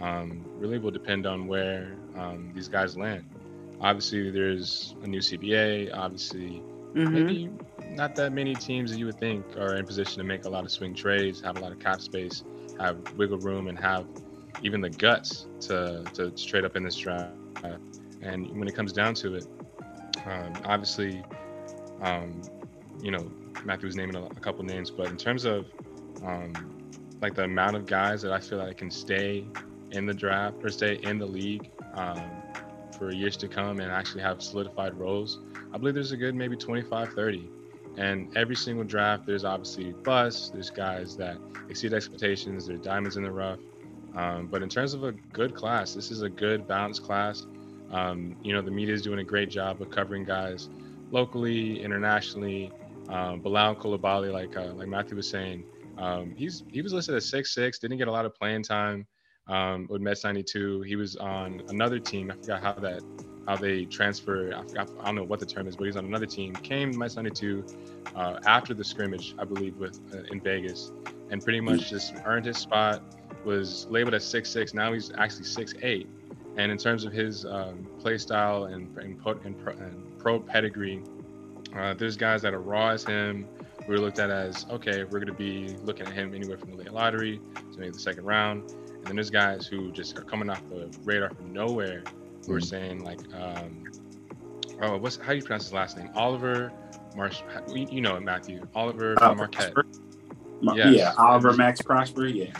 um, 0.00 0.50
really 0.56 0.78
will 0.78 0.92
depend 0.92 1.26
on 1.26 1.46
where 1.46 1.98
um, 2.16 2.52
these 2.54 2.68
guys 2.68 2.96
land. 2.96 3.26
Obviously, 3.80 4.30
there's 4.30 4.96
a 5.02 5.08
new 5.08 5.20
CBA. 5.20 5.90
Obviously, 5.92 6.64
hmm 6.94 7.34
maybe 7.34 7.50
not 7.88 8.16
that 8.16 8.32
many 8.32 8.56
teams 8.56 8.90
that 8.90 8.98
you 8.98 9.06
would 9.06 9.18
think 9.18 9.56
are 9.56 9.76
in 9.76 9.86
position 9.86 10.18
to 10.18 10.24
make 10.24 10.44
a 10.44 10.50
lot 10.50 10.64
of 10.64 10.70
swing 10.70 10.94
trades, 10.94 11.40
have 11.42 11.56
a 11.56 11.58
lot 11.60 11.72
of 11.72 11.78
cap 11.80 12.00
space, 12.00 12.44
have 12.78 12.98
wiggle 13.16 13.38
room, 13.38 13.68
and 13.68 13.78
have 13.78 14.08
even 14.62 14.80
the 14.80 14.90
guts 14.90 15.48
to 15.60 16.08
to 16.14 16.30
trade 16.32 16.64
up 16.64 16.76
in 16.76 16.84
this 16.84 16.96
draft. 16.96 17.40
And 17.78 18.08
when 18.14 18.26
it 18.30 18.30
comes 18.30 18.48
down 18.52 19.14
to 19.14 19.34
it, 19.34 19.46
um, 19.90 20.62
obviously, 20.64 21.24
um, 22.00 22.48
you 23.00 23.10
know, 23.10 23.30
Matthew 23.64 23.86
was 23.86 23.96
naming 23.96 24.16
a, 24.16 24.24
a 24.24 24.40
couple 24.40 24.64
names, 24.64 24.90
but 24.90 25.06
in 25.06 25.16
terms 25.16 25.44
of 25.44 25.66
um, 26.24 26.52
like 27.20 27.34
the 27.34 27.44
amount 27.44 27.76
of 27.76 27.86
guys 27.86 28.22
that 28.22 28.32
I 28.32 28.40
feel 28.40 28.58
like 28.58 28.76
can 28.76 28.90
stay 28.90 29.46
in 29.92 30.06
the 30.06 30.14
draft 30.14 30.56
or 30.62 30.70
stay 30.70 30.96
in 31.02 31.18
the 31.18 31.26
league 31.26 31.70
um, 31.94 32.30
for 32.98 33.12
years 33.12 33.36
to 33.38 33.48
come 33.48 33.80
and 33.80 33.90
actually 33.90 34.22
have 34.22 34.42
solidified 34.42 34.94
roles, 34.98 35.40
I 35.72 35.78
believe 35.78 35.94
there's 35.94 36.12
a 36.12 36.16
good 36.16 36.34
maybe 36.34 36.56
25, 36.56 37.12
30. 37.12 37.50
And 37.96 38.36
every 38.36 38.56
single 38.56 38.84
draft, 38.84 39.26
there's 39.26 39.44
obviously 39.44 39.92
busts, 39.92 40.50
there's 40.50 40.70
guys 40.70 41.16
that 41.16 41.38
exceed 41.68 41.94
expectations, 41.94 42.66
there's 42.66 42.80
diamonds 42.80 43.16
in 43.16 43.22
the 43.22 43.30
rough. 43.30 43.60
Um, 44.14 44.48
but 44.50 44.62
in 44.62 44.68
terms 44.68 44.94
of 44.94 45.04
a 45.04 45.12
good 45.12 45.54
class, 45.54 45.94
this 45.94 46.10
is 46.10 46.22
a 46.22 46.28
good 46.28 46.66
balanced 46.66 47.02
class. 47.02 47.46
Um, 47.90 48.36
you 48.42 48.52
know, 48.52 48.62
the 48.62 48.70
media 48.70 48.94
is 48.94 49.02
doing 49.02 49.20
a 49.20 49.24
great 49.24 49.50
job 49.50 49.80
of 49.80 49.90
covering 49.90 50.24
guys 50.24 50.68
locally, 51.10 51.82
internationally. 51.82 52.72
Um, 53.08 53.40
Bilal 53.40 53.76
Coulibaly, 53.76 54.32
like 54.32 54.56
uh, 54.56 54.72
like 54.74 54.88
Matthew 54.88 55.16
was 55.16 55.28
saying, 55.28 55.64
um, 55.98 56.34
he's 56.36 56.64
he 56.68 56.82
was 56.82 56.92
listed 56.92 57.14
at 57.14 57.22
six 57.22 57.54
six, 57.54 57.78
didn't 57.78 57.98
get 57.98 58.08
a 58.08 58.12
lot 58.12 58.24
of 58.24 58.34
playing 58.34 58.62
time 58.62 59.06
um, 59.48 59.86
with 59.88 60.02
Mets 60.02 60.24
92. 60.24 60.82
He 60.82 60.96
was 60.96 61.16
on 61.16 61.62
another 61.68 61.98
team. 61.98 62.30
I 62.30 62.34
forgot 62.34 62.62
how 62.62 62.72
that 62.74 63.02
how 63.46 63.56
they 63.56 63.84
transfer. 63.84 64.52
I, 64.54 64.62
forgot, 64.62 64.90
I 65.00 65.04
don't 65.06 65.14
know 65.14 65.24
what 65.24 65.38
the 65.38 65.46
term 65.46 65.68
is, 65.68 65.76
but 65.76 65.84
he's 65.84 65.96
on 65.96 66.04
another 66.04 66.26
team. 66.26 66.52
Came 66.54 66.96
Mets 66.98 67.16
92 67.16 67.64
uh, 68.16 68.40
after 68.44 68.74
the 68.74 68.82
scrimmage, 68.82 69.34
I 69.38 69.44
believe, 69.44 69.76
with 69.76 70.00
uh, 70.12 70.32
in 70.32 70.40
Vegas, 70.40 70.92
and 71.30 71.42
pretty 71.42 71.60
much 71.60 71.90
just 71.90 72.14
earned 72.24 72.46
his 72.46 72.58
spot. 72.58 73.02
Was 73.44 73.86
labeled 73.88 74.14
as 74.14 74.24
six 74.24 74.50
six. 74.50 74.74
Now 74.74 74.92
he's 74.92 75.12
actually 75.16 75.44
six 75.44 75.74
eight. 75.82 76.08
And 76.56 76.72
in 76.72 76.78
terms 76.78 77.04
of 77.04 77.12
his 77.12 77.44
um, 77.44 77.86
play 78.00 78.18
style 78.18 78.64
and 78.64 78.96
and, 78.98 79.20
pro, 79.22 79.34
and 79.34 80.18
pro 80.18 80.40
pedigree, 80.40 81.02
uh, 81.78 81.94
there's 81.94 82.16
guys 82.16 82.42
that 82.42 82.54
are 82.54 82.60
raw 82.60 82.88
as 82.90 83.04
him. 83.04 83.46
We're 83.88 83.98
looked 83.98 84.18
at 84.18 84.30
as 84.30 84.66
okay, 84.70 85.04
we're 85.04 85.20
going 85.20 85.26
to 85.26 85.32
be 85.32 85.76
looking 85.84 86.06
at 86.06 86.12
him 86.12 86.34
anywhere 86.34 86.58
from 86.58 86.72
the 86.72 86.76
late 86.78 86.92
lottery 86.92 87.40
to 87.72 87.78
maybe 87.78 87.92
the 87.92 87.98
second 87.98 88.24
round. 88.24 88.70
And 88.70 89.04
then 89.06 89.14
there's 89.16 89.30
guys 89.30 89.66
who 89.66 89.92
just 89.92 90.18
are 90.18 90.22
coming 90.22 90.50
off 90.50 90.62
the 90.68 90.90
radar 91.04 91.30
from 91.30 91.52
nowhere. 91.52 92.02
Who 92.46 92.54
are 92.54 92.58
Mhm. 92.60 92.64
saying 92.64 93.04
like, 93.04 93.20
um, 93.34 93.84
oh, 94.82 94.96
what's 94.98 95.16
how 95.16 95.30
do 95.32 95.36
you 95.36 95.42
pronounce 95.42 95.64
his 95.64 95.72
last 95.72 95.96
name? 95.96 96.10
Oliver 96.14 96.72
Marsh. 97.16 97.42
You 97.74 98.00
know 98.00 98.16
it, 98.16 98.22
Matthew. 98.22 98.66
Oliver 98.74 99.14
Uh, 99.22 99.34
Marquette. 99.34 99.72
Ma- 100.62 100.74
Yes. 100.74 100.94
Yeah, 100.96 101.12
Oliver 101.18 101.52
Max 101.52 101.80
Prosper. 101.82 102.26
Yeah, 102.26 102.52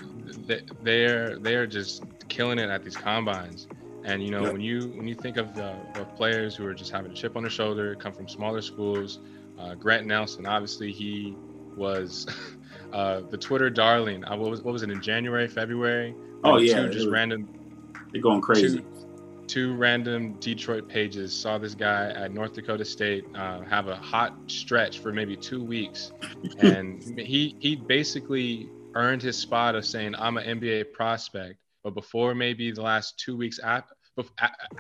they, 0.47 0.61
they're 0.83 1.39
they're 1.39 1.67
just 1.67 2.05
killing 2.29 2.59
it 2.59 2.69
at 2.69 2.83
these 2.85 2.97
combines. 2.97 3.67
And 4.07 4.23
you 4.23 4.31
know 4.31 4.45
Yeah. 4.45 4.53
when 4.53 4.61
you 4.61 4.89
when 4.97 5.07
you 5.09 5.15
think 5.15 5.37
of, 5.37 5.57
uh, 5.59 5.75
of 5.97 6.15
players 6.17 6.55
who 6.55 6.65
are 6.65 6.73
just 6.75 6.91
having 6.93 7.11
a 7.11 7.15
chip 7.15 7.37
on 7.37 7.43
their 7.43 7.51
shoulder, 7.51 7.95
come 7.97 8.13
from 8.13 8.29
smaller 8.29 8.63
schools, 8.63 9.19
uh, 9.59 9.75
Grant 9.75 10.07
Nelson, 10.07 10.47
obviously 10.47 10.93
he 10.93 11.37
was 11.77 12.27
uh, 12.93 13.21
the 13.31 13.37
Twitter 13.37 13.69
darling. 13.69 14.25
Uh, 14.25 14.37
what 14.37 14.49
was 14.51 14.63
what 14.63 14.73
was 14.73 14.83
it 14.83 14.91
in 14.91 15.03
January, 15.03 15.49
February? 15.49 16.15
Oh, 16.45 16.59
yeah, 16.59 16.83
two 16.83 16.89
just 16.91 17.07
was- 17.07 17.13
random 17.13 17.49
they're 18.13 18.23
going 18.23 18.41
crazy. 18.41 18.79
two, 18.79 18.85
two 19.49 19.75
random 19.75 20.35
Detroit 20.35 20.89
pages 20.89 21.35
saw 21.35 21.59
this 21.59 21.75
guy 21.75 22.11
at 22.11 22.33
North 22.33 22.53
Dakota 22.55 22.85
State 22.85 23.25
uh, 23.35 23.63
have 23.63 23.89
a 23.89 23.97
hot 23.97 24.35
stretch 24.47 25.01
for 25.01 25.13
maybe 25.13 25.37
two 25.37 25.65
weeks, 25.65 26.13
and 26.61 27.03
he 27.19 27.57
he 27.59 27.75
basically 27.75 28.71
earned 28.95 29.21
his 29.21 29.37
spot 29.37 29.75
of 29.75 29.85
saying 29.85 30.15
I'm 30.17 30.37
an 30.37 30.61
NBA 30.61 30.93
prospect. 30.93 31.59
But 31.83 31.95
before 31.95 32.35
maybe 32.35 32.71
the 32.73 32.83
last 32.83 33.17
two 33.19 33.37
weeks 33.37 33.59
after 33.61 33.95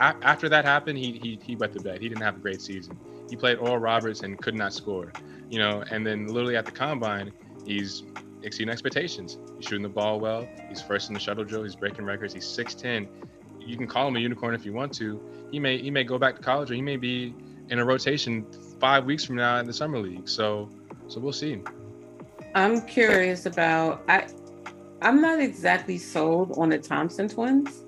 after 0.00 0.48
that 0.48 0.64
happened, 0.64 0.98
he 0.98 1.18
he 1.22 1.38
he 1.42 1.56
wet 1.56 1.72
the 1.72 1.80
bed. 1.80 2.00
He 2.00 2.08
didn't 2.08 2.22
have 2.22 2.36
a 2.36 2.40
great 2.40 2.60
season. 2.60 2.98
He 3.28 3.36
played 3.36 3.58
Oral 3.58 3.78
Roberts 3.78 4.20
and 4.20 4.40
could 4.40 4.54
not 4.54 4.72
score, 4.72 5.12
you 5.50 5.58
know. 5.58 5.84
And 5.90 6.06
then 6.06 6.26
literally 6.26 6.56
at 6.56 6.64
the 6.64 6.72
combine, 6.72 7.32
he's 7.66 8.04
exceeding 8.42 8.70
expectations. 8.70 9.38
He's 9.56 9.66
shooting 9.66 9.82
the 9.82 9.88
ball 9.88 10.20
well. 10.20 10.48
He's 10.68 10.80
first 10.80 11.08
in 11.08 11.14
the 11.14 11.20
shuttle 11.20 11.44
drill. 11.44 11.64
He's 11.64 11.76
breaking 11.76 12.04
records. 12.04 12.32
He's 12.32 12.44
6'10. 12.44 13.08
You 13.60 13.76
can 13.76 13.86
call 13.86 14.06
him 14.08 14.16
a 14.16 14.20
unicorn 14.20 14.54
if 14.54 14.64
you 14.64 14.72
want 14.72 14.94
to. 14.94 15.20
He 15.50 15.58
may 15.58 15.78
he 15.78 15.90
may 15.90 16.04
go 16.04 16.18
back 16.18 16.36
to 16.36 16.42
college 16.42 16.70
or 16.70 16.74
he 16.74 16.82
may 16.82 16.96
be 16.96 17.34
in 17.68 17.78
a 17.78 17.84
rotation 17.84 18.46
five 18.78 19.04
weeks 19.04 19.24
from 19.24 19.36
now 19.36 19.58
in 19.58 19.66
the 19.66 19.72
summer 19.72 19.98
league. 19.98 20.28
So 20.28 20.70
so 21.08 21.20
we'll 21.20 21.32
see. 21.32 21.60
I'm 22.54 22.80
curious 22.82 23.46
about 23.46 24.04
I 24.08 24.28
I'm 25.02 25.20
not 25.20 25.40
exactly 25.40 25.98
sold 25.98 26.56
on 26.56 26.68
the 26.68 26.78
Thompson 26.78 27.28
twins. 27.28 27.85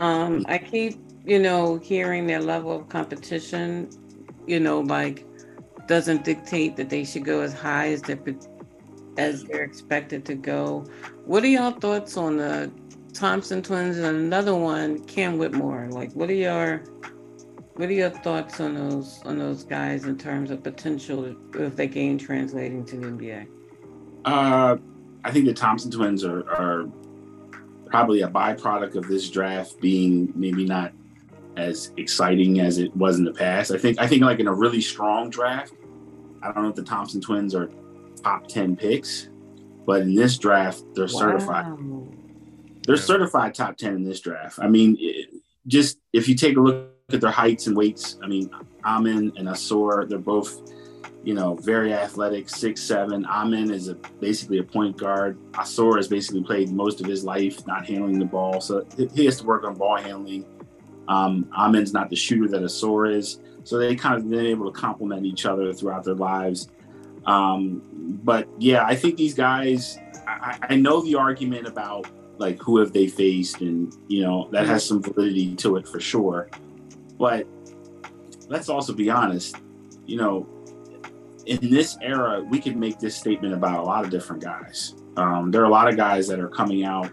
Um, 0.00 0.44
I 0.48 0.58
keep, 0.58 0.98
you 1.24 1.38
know, 1.38 1.78
hearing 1.78 2.26
their 2.26 2.40
level 2.40 2.72
of 2.72 2.88
competition, 2.88 3.88
you 4.46 4.60
know, 4.60 4.80
like 4.80 5.26
doesn't 5.86 6.24
dictate 6.24 6.76
that 6.76 6.90
they 6.90 7.04
should 7.04 7.24
go 7.24 7.40
as 7.40 7.52
high 7.52 7.88
as 7.88 8.02
they're 8.02 8.20
as 9.16 9.44
they're 9.44 9.62
expected 9.62 10.24
to 10.26 10.34
go. 10.34 10.86
What 11.24 11.44
are 11.44 11.48
y'all 11.48 11.70
thoughts 11.70 12.16
on 12.16 12.36
the 12.36 12.70
Thompson 13.12 13.62
twins 13.62 13.98
and 13.98 14.16
another 14.16 14.54
one, 14.54 15.04
Cam 15.04 15.38
Whitmore? 15.38 15.88
Like, 15.90 16.12
what 16.12 16.28
are 16.30 16.34
your 16.34 16.84
what 17.74 17.88
are 17.88 17.92
your 17.92 18.10
thoughts 18.10 18.60
on 18.60 18.74
those 18.74 19.20
on 19.24 19.38
those 19.38 19.64
guys 19.64 20.04
in 20.04 20.16
terms 20.18 20.50
of 20.50 20.62
potential 20.62 21.34
if 21.54 21.76
they 21.76 21.86
gain 21.86 22.18
translating 22.18 22.84
to 22.86 22.96
the 22.96 23.06
NBA? 23.06 23.48
Uh, 24.24 24.76
I 25.24 25.30
think 25.30 25.46
the 25.46 25.54
Thompson 25.54 25.90
twins 25.90 26.24
are, 26.24 26.48
are 26.50 26.88
probably 27.94 28.22
a 28.22 28.28
byproduct 28.28 28.96
of 28.96 29.06
this 29.06 29.30
draft 29.30 29.80
being 29.80 30.32
maybe 30.34 30.64
not 30.64 30.90
as 31.56 31.92
exciting 31.96 32.58
as 32.58 32.78
it 32.78 32.94
was 32.96 33.18
in 33.18 33.24
the 33.24 33.32
past. 33.32 33.70
I 33.70 33.78
think 33.78 34.00
I 34.00 34.08
think 34.08 34.22
like 34.22 34.40
in 34.40 34.48
a 34.48 34.52
really 34.52 34.80
strong 34.80 35.30
draft, 35.30 35.74
I 36.42 36.50
don't 36.50 36.64
know 36.64 36.70
if 36.70 36.74
the 36.74 36.82
Thompson 36.82 37.20
twins 37.20 37.54
are 37.54 37.70
top 38.20 38.48
10 38.48 38.74
picks, 38.74 39.28
but 39.86 40.02
in 40.02 40.12
this 40.12 40.38
draft, 40.38 40.82
they're 40.94 41.04
wow. 41.04 41.20
certified. 41.20 41.66
They're 42.84 42.96
certified 42.96 43.54
top 43.54 43.76
10 43.76 43.94
in 43.94 44.02
this 44.02 44.18
draft. 44.18 44.58
I 44.58 44.66
mean, 44.66 44.96
it, 44.98 45.28
just 45.68 45.98
if 46.12 46.28
you 46.28 46.34
take 46.34 46.56
a 46.56 46.60
look 46.60 46.88
at 47.12 47.20
their 47.20 47.30
heights 47.30 47.68
and 47.68 47.76
weights, 47.76 48.18
I 48.24 48.26
mean, 48.26 48.50
Amen 48.84 49.32
and 49.36 49.46
Ausar, 49.46 50.08
they're 50.08 50.18
both, 50.18 50.68
you 51.24 51.32
know, 51.34 51.54
very 51.54 51.92
athletic, 51.94 52.48
six 52.48 52.82
seven. 52.82 53.24
Amen 53.24 53.70
is 53.70 53.88
a, 53.88 53.94
basically 54.20 54.58
a 54.58 54.62
point 54.62 54.96
guard. 54.96 55.38
Ausar 55.52 55.96
has 55.96 56.06
basically 56.06 56.42
played 56.42 56.70
most 56.70 57.00
of 57.00 57.06
his 57.06 57.24
life 57.24 57.66
not 57.66 57.86
handling 57.86 58.18
the 58.18 58.26
ball, 58.26 58.60
so 58.60 58.86
he 59.14 59.24
has 59.24 59.38
to 59.38 59.46
work 59.46 59.64
on 59.64 59.74
ball 59.74 59.96
handling. 59.96 60.44
Um, 61.08 61.50
Amen's 61.56 61.92
not 61.92 62.10
the 62.10 62.16
shooter 62.16 62.48
that 62.48 62.62
Ausar 62.62 63.14
is, 63.14 63.40
so 63.64 63.78
they 63.78 63.96
kind 63.96 64.16
of 64.16 64.28
been 64.28 64.46
able 64.46 64.70
to 64.70 64.78
complement 64.78 65.24
each 65.24 65.46
other 65.46 65.72
throughout 65.72 66.04
their 66.04 66.14
lives. 66.14 66.68
Um, 67.26 68.20
but 68.22 68.46
yeah, 68.58 68.84
I 68.84 68.94
think 68.94 69.16
these 69.16 69.34
guys. 69.34 69.98
I, 70.26 70.58
I 70.70 70.76
know 70.76 71.02
the 71.02 71.14
argument 71.16 71.66
about 71.66 72.06
like 72.38 72.60
who 72.60 72.78
have 72.78 72.92
they 72.92 73.06
faced, 73.06 73.60
and 73.60 73.94
you 74.08 74.22
know 74.22 74.48
that 74.52 74.66
has 74.66 74.86
some 74.86 75.02
validity 75.02 75.54
to 75.56 75.76
it 75.76 75.88
for 75.88 76.00
sure. 76.00 76.50
But 77.18 77.46
let's 78.48 78.68
also 78.68 78.92
be 78.92 79.08
honest. 79.08 79.56
You 80.06 80.18
know, 80.18 80.46
in 81.46 81.70
this 81.70 81.96
era, 82.02 82.42
we 82.42 82.58
could 82.58 82.76
make 82.76 82.98
this 82.98 83.16
statement 83.16 83.54
about 83.54 83.80
a 83.80 83.82
lot 83.82 84.04
of 84.04 84.10
different 84.10 84.42
guys. 84.42 84.94
Um, 85.16 85.50
there 85.50 85.62
are 85.62 85.66
a 85.66 85.70
lot 85.70 85.88
of 85.88 85.96
guys 85.96 86.26
that 86.28 86.40
are 86.40 86.48
coming 86.48 86.84
out 86.84 87.10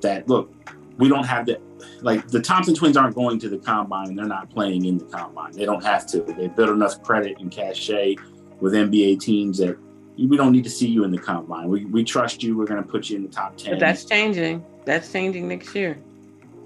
that 0.00 0.28
look, 0.28 0.52
we 0.96 1.08
don't 1.08 1.24
have 1.24 1.46
the 1.46 1.60
like 2.00 2.28
the 2.28 2.40
Thompson 2.40 2.74
twins 2.74 2.96
aren't 2.96 3.14
going 3.14 3.38
to 3.40 3.48
the 3.48 3.58
combine 3.58 4.08
and 4.08 4.18
they're 4.18 4.26
not 4.26 4.50
playing 4.50 4.84
in 4.84 4.98
the 4.98 5.04
combine. 5.04 5.52
They 5.52 5.64
don't 5.64 5.84
have 5.84 6.06
to. 6.08 6.20
They 6.20 6.48
built 6.48 6.70
enough 6.70 7.02
credit 7.02 7.38
and 7.40 7.50
cachet 7.50 8.16
with 8.60 8.72
NBA 8.72 9.20
teams 9.20 9.58
that 9.58 9.76
we 10.16 10.36
don't 10.36 10.52
need 10.52 10.64
to 10.64 10.70
see 10.70 10.88
you 10.88 11.04
in 11.04 11.10
the 11.10 11.18
combine. 11.18 11.68
We, 11.68 11.84
we 11.84 12.02
trust 12.02 12.42
you. 12.42 12.56
We're 12.56 12.66
going 12.66 12.82
to 12.82 12.88
put 12.88 13.08
you 13.08 13.16
in 13.16 13.22
the 13.22 13.28
top 13.28 13.56
10. 13.56 13.74
But 13.74 13.80
that's 13.80 14.04
changing. 14.04 14.64
That's 14.84 15.12
changing 15.12 15.48
next 15.48 15.74
year. 15.74 15.96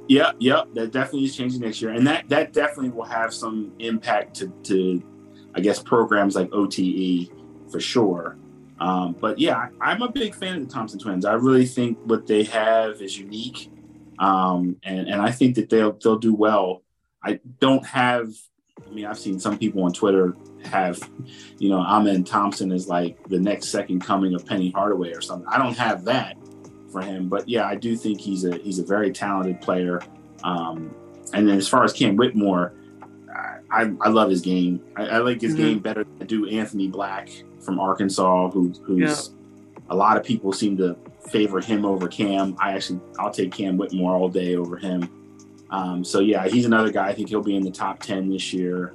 Yeah, 0.09 0.33
yeah, 0.39 0.63
that 0.75 0.91
definitely 0.91 1.25
is 1.25 1.37
changing 1.37 1.61
next 1.61 1.81
year. 1.83 1.93
And 1.93 2.07
that, 2.07 2.29
that 2.29 2.53
definitely 2.53 2.91
will 2.91 3.05
have 3.05 3.33
some 3.33 3.73
impact 3.79 4.35
to, 4.37 4.49
to 4.65 5.03
I 5.55 5.61
guess, 5.61 5.83
programs 5.83 6.35
like 6.35 6.51
OTE 6.53 7.31
for 7.71 7.81
sure. 7.81 8.37
Um, 8.81 9.15
but 9.21 9.39
yeah, 9.39 9.69
I, 9.81 9.93
am 9.93 10.03
a 10.03 10.11
big 10.11 10.35
fan 10.35 10.57
of 10.57 10.69
the 10.69 10.73
Thompson 10.73 10.99
twins. 10.99 11.25
I 11.25 11.35
really 11.35 11.67
think 11.67 11.99
what 12.05 12.27
they 12.27 12.43
have 12.45 13.01
is 13.01 13.17
unique. 13.19 13.71
Um, 14.19 14.77
and, 14.83 15.09
and 15.09 15.23
I 15.23 15.31
think 15.31 15.55
that 15.57 15.71
they'll, 15.71 15.93
they'll 15.93 16.19
do 16.19 16.35
well. 16.35 16.83
I 17.23 17.39
don't 17.61 17.87
have, 17.87 18.29
I 18.85 18.91
mean, 18.91 19.07
I've 19.07 19.19
seen 19.19 19.39
some 19.39 19.57
people 19.57 19.85
on 19.85 19.93
Twitter 19.93 20.37
have, 20.65 20.99
you 21.59 21.69
know, 21.69 21.79
Amen 21.79 22.25
Thompson 22.25 22.73
is 22.73 22.89
like 22.89 23.29
the 23.29 23.39
next 23.39 23.69
second 23.69 24.01
coming 24.01 24.35
of 24.35 24.45
Penny 24.45 24.71
Hardaway 24.71 25.13
or 25.13 25.21
something. 25.21 25.47
I 25.49 25.59
don't 25.59 25.77
have 25.77 26.05
that 26.05 26.37
for 26.91 27.03
him, 27.03 27.29
but 27.29 27.49
yeah, 27.49 27.67
I 27.67 27.77
do 27.77 27.97
think 27.97 28.21
he's 28.21 28.45
a 28.45 28.57
he's 28.59 28.79
a 28.79 28.85
very 28.85 29.13
talented 29.13 29.61
player. 29.61 30.01
Um, 30.43 30.95
and 31.33 31.49
then 31.49 31.57
as 31.57 31.69
far 31.69 31.85
as 31.85 31.93
Cam 31.93 32.17
Whitmore, 32.17 32.75
I, 33.73 33.93
I 34.01 34.09
love 34.09 34.31
his 34.31 34.41
game. 34.41 34.83
I, 34.97 35.07
I 35.07 35.19
like 35.19 35.41
his 35.41 35.55
mm-hmm. 35.55 35.63
game 35.63 35.79
better 35.79 36.05
than 36.05 36.17
I 36.21 36.25
do 36.25 36.49
Anthony 36.49 36.89
Black 36.89 37.31
from 37.61 37.81
Arkansas, 37.81 38.51
who, 38.51 38.71
who's 38.83 39.01
yeah. 39.01 39.83
a 39.91 39.97
lot 39.97 40.17
of 40.17 40.25
people 40.25 40.53
seem 40.53 40.77
to 40.77 40.97
favor 41.31 41.61
him 41.61 41.85
over 41.85 42.09
Cam. 42.09 42.57
I 42.61 42.73
actually 42.73 43.01
I'll 43.19 43.33
take 43.33 43.53
Cam 43.53 43.77
Whitmore 43.77 44.15
all 44.15 44.29
day 44.29 44.57
over 44.57 44.77
him. 44.77 45.09
Um, 45.71 46.05
so 46.05 46.21
yeah, 46.21 46.47
he's 46.47 46.67
another 46.67 46.93
guy. 46.93 47.09
I 47.09 47.15
think 47.15 47.31
he'll 47.31 47.43
be 47.43 47.57
in 47.57 47.63
the 47.63 47.71
top 47.71 48.01
ten 48.01 48.29
this 48.29 48.53
year 48.53 48.95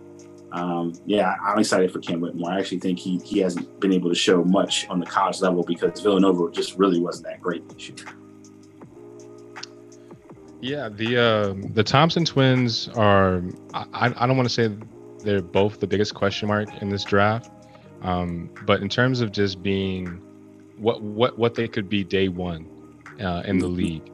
um, 0.51 0.93
yeah, 1.05 1.35
I'm 1.43 1.59
excited 1.59 1.91
for 1.91 1.99
Cam 1.99 2.21
Whitmore. 2.21 2.51
I 2.51 2.59
actually 2.59 2.79
think 2.79 2.99
he 2.99 3.19
he 3.23 3.39
hasn't 3.39 3.79
been 3.79 3.91
able 3.91 4.09
to 4.09 4.15
show 4.15 4.43
much 4.43 4.87
on 4.89 4.99
the 4.99 5.05
college 5.05 5.41
level 5.41 5.63
because 5.63 5.99
Villanova 5.99 6.49
just 6.51 6.77
really 6.77 6.99
wasn't 6.99 7.27
that 7.27 7.41
great 7.41 7.67
this 7.69 7.89
year. 7.89 7.97
Yeah, 10.61 10.89
the 10.89 11.17
uh, 11.17 11.53
the 11.73 11.83
Thompson 11.83 12.25
twins 12.25 12.87
are. 12.89 13.43
I, 13.73 14.13
I 14.15 14.27
don't 14.27 14.37
want 14.37 14.49
to 14.49 14.53
say 14.53 14.75
they're 15.19 15.41
both 15.41 15.79
the 15.79 15.87
biggest 15.87 16.15
question 16.15 16.47
mark 16.47 16.81
in 16.81 16.89
this 16.89 17.03
draft, 17.03 17.51
um, 18.01 18.49
but 18.65 18.81
in 18.81 18.89
terms 18.89 19.21
of 19.21 19.31
just 19.31 19.61
being 19.61 20.21
what 20.77 21.01
what 21.01 21.37
what 21.37 21.55
they 21.55 21.67
could 21.67 21.89
be 21.89 22.03
day 22.03 22.27
one 22.27 22.67
uh, 23.21 23.43
in 23.45 23.59
the 23.59 23.67
league, 23.67 24.09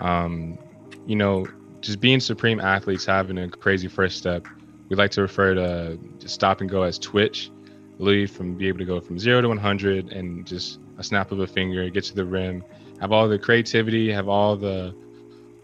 um, 0.00 0.58
you 1.06 1.16
know, 1.16 1.46
just 1.80 2.00
being 2.00 2.20
supreme 2.20 2.60
athletes, 2.60 3.06
having 3.06 3.38
a 3.38 3.48
crazy 3.48 3.88
first 3.88 4.18
step 4.18 4.46
we 4.88 4.96
like 4.96 5.10
to 5.12 5.22
refer 5.22 5.54
to 5.54 5.98
stop 6.28 6.60
and 6.60 6.70
go 6.70 6.82
as 6.82 6.98
twitch 6.98 7.50
literally 7.98 8.26
from 8.26 8.54
be 8.54 8.68
able 8.68 8.78
to 8.78 8.84
go 8.84 9.00
from 9.00 9.18
zero 9.18 9.40
to 9.40 9.48
100 9.48 10.12
and 10.12 10.46
just 10.46 10.80
a 10.98 11.02
snap 11.02 11.32
of 11.32 11.40
a 11.40 11.46
finger 11.46 11.88
get 11.88 12.04
to 12.04 12.14
the 12.14 12.24
rim 12.24 12.62
have 13.00 13.12
all 13.12 13.28
the 13.28 13.38
creativity 13.38 14.10
have 14.10 14.28
all 14.28 14.56
the 14.56 14.94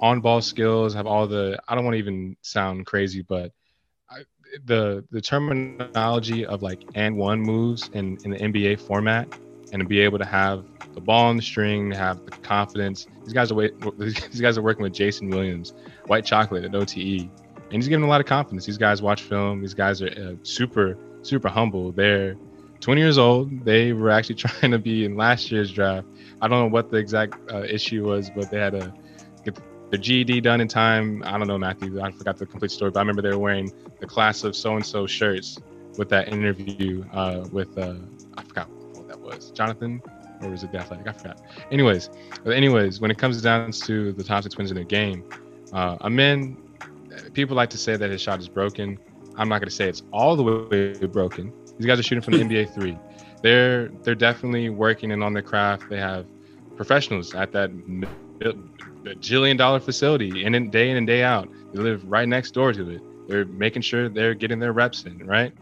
on 0.03 0.21
ball 0.21 0.43
skills 0.43 0.93
have 0.93 1.07
all 1.07 1.27
the 1.27 1.59
i 1.69 1.75
don't 1.75 1.85
want 1.85 1.95
to 1.95 1.99
even 1.99 2.37
sound 2.43 2.85
crazy 2.85 3.23
but 3.23 3.53
I, 4.11 4.25
the 4.67 5.05
the 5.11 5.21
terminology 5.23 6.45
of 6.45 6.63
like 6.63 6.83
and 6.95 7.17
one 7.17 7.41
moves 7.41 7.89
in, 7.95 8.19
in 8.25 8.33
the 8.33 8.39
nba 8.39 8.79
format 8.79 9.33
and 9.73 9.81
to 9.81 9.87
be 9.89 10.01
able 10.01 10.19
to 10.19 10.27
have 10.27 10.67
the 10.95 11.01
ball 11.01 11.27
on 11.27 11.37
the 11.37 11.43
string 11.43 11.91
have 11.93 12.23
the 12.27 12.33
confidence 12.33 13.07
these 13.25 13.33
guys 13.33 13.51
are 13.51 13.55
wait, 13.55 13.73
these 13.99 14.41
guys 14.41 14.59
are 14.59 14.63
working 14.63 14.83
with 14.83 14.93
jason 14.93 15.31
williams 15.31 15.73
white 16.07 16.27
chocolate 16.27 16.65
at 16.65 16.75
ote 16.75 16.97
and 17.73 17.83
he's 17.83 17.89
giving 17.89 18.05
a 18.05 18.09
lot 18.09 18.21
of 18.21 18.27
confidence. 18.27 18.67
These 18.67 18.77
guys 18.77 19.01
watch 19.01 19.23
film. 19.23 19.63
These 19.63 19.73
guys 19.73 20.03
are 20.03 20.09
uh, 20.09 20.35
super, 20.43 20.99
super 21.23 21.49
humble. 21.49 21.91
They're 21.91 22.37
20 22.81 23.01
years 23.01 23.17
old. 23.17 23.65
They 23.65 23.95
were 23.95 24.11
actually 24.11 24.35
trying 24.45 24.73
to 24.73 24.79
be 24.79 25.07
in 25.07 25.17
last 25.17 25.51
year's 25.51 25.73
draft. 25.73 26.07
I 26.43 26.49
don't 26.49 26.61
know 26.61 26.69
what 26.69 26.91
the 26.91 26.99
exact 26.99 27.35
uh, 27.51 27.63
issue 27.63 28.05
was, 28.05 28.31
but 28.31 28.51
they 28.51 28.59
had 28.59 28.75
get 28.75 28.93
their 29.93 30.01
GED 30.01 30.41
done 30.41 30.61
in 30.61 30.69
time. 30.69 31.23
I 31.25 31.39
don't 31.39 31.47
know, 31.47 31.59
Matthew. 31.59 32.01
I 32.01 32.11
forgot 32.11 32.39
the 32.39 32.47
complete 32.47 32.71
story, 32.71 32.91
but 32.91 32.99
I 32.99 33.03
remember 33.03 33.23
they 33.23 33.31
were 33.31 33.39
wearing 33.39 33.71
the 34.01 34.07
class 34.07 34.43
of 34.43 34.57
so 34.57 34.75
and 34.75 34.85
so 34.85 35.07
shirts 35.07 35.59
with 35.99 36.09
that 36.09 36.29
interview 36.29 37.05
uh, 37.13 37.47
with 37.53 37.77
uh, 37.79 37.95
I 38.37 38.43
forgot 38.43 38.69
what 38.95 39.07
that 39.09 39.21
was, 39.21 39.51
Jonathan, 39.53 40.03
or 40.41 40.51
was 40.51 40.65
it 40.65 40.73
the 40.73 40.79
athletic? 40.79 41.07
I 41.07 41.13
forgot. 41.13 41.43
Anyways, 41.71 42.11
anyways, 42.47 43.01
when 43.01 43.11
it 43.11 43.19
comes 43.19 43.41
down 43.43 43.71
to 43.71 44.13
the 44.13 44.25
Thompson 44.25 44.51
twins 44.51 44.71
in 44.71 44.79
the 44.79 44.85
game, 44.85 45.25
uh, 45.73 45.99
Amen 46.01 46.57
people 47.33 47.57
like 47.57 47.71
to 47.71 47.79
say 47.79 47.97
that 47.97 48.11
his 48.11 48.21
shot 48.21 48.41
is 48.41 48.49
broken. 48.49 48.99
I'm 49.37 49.49
not 49.49 49.59
going 49.61 49.69
to 49.69 49.75
say 49.75 49.89
it's 49.89 50.03
all 50.13 50.37
the 50.37 50.43
way 50.43 51.07
broken. 51.07 51.53
These 51.79 51.87
guys 51.87 51.99
are 51.99 52.03
shooting 52.03 52.23
from 52.23 52.35
the 52.35 52.45
NBA 52.45 52.75
three. 52.75 52.99
They're 53.43 53.89
they're 54.03 54.15
definitely 54.15 54.69
working 54.69 55.13
and 55.13 55.23
on 55.23 55.33
their 55.33 55.43
craft. 55.43 55.89
They 55.89 55.99
have 55.99 56.27
professionals 56.77 57.35
at 57.35 57.53
that 57.53 57.71
jillion 59.05 59.59
dollar 59.59 59.81
facility, 59.81 60.45
and 60.45 60.73
day 60.73 60.91
in 60.91 60.97
and 60.97 61.07
day 61.07 61.23
out, 61.23 61.49
they 61.73 61.81
live 61.81 62.05
right 62.11 62.29
next 62.29 62.53
door 62.53 62.73
to 62.73 62.91
it. 62.91 63.03
They're 63.29 63.45
making 63.45 63.83
sure 63.83 64.09
they're 64.09 64.35
getting 64.35 64.59
their 64.59 64.73
reps 64.73 65.05
in, 65.05 65.27
right? 65.27 65.53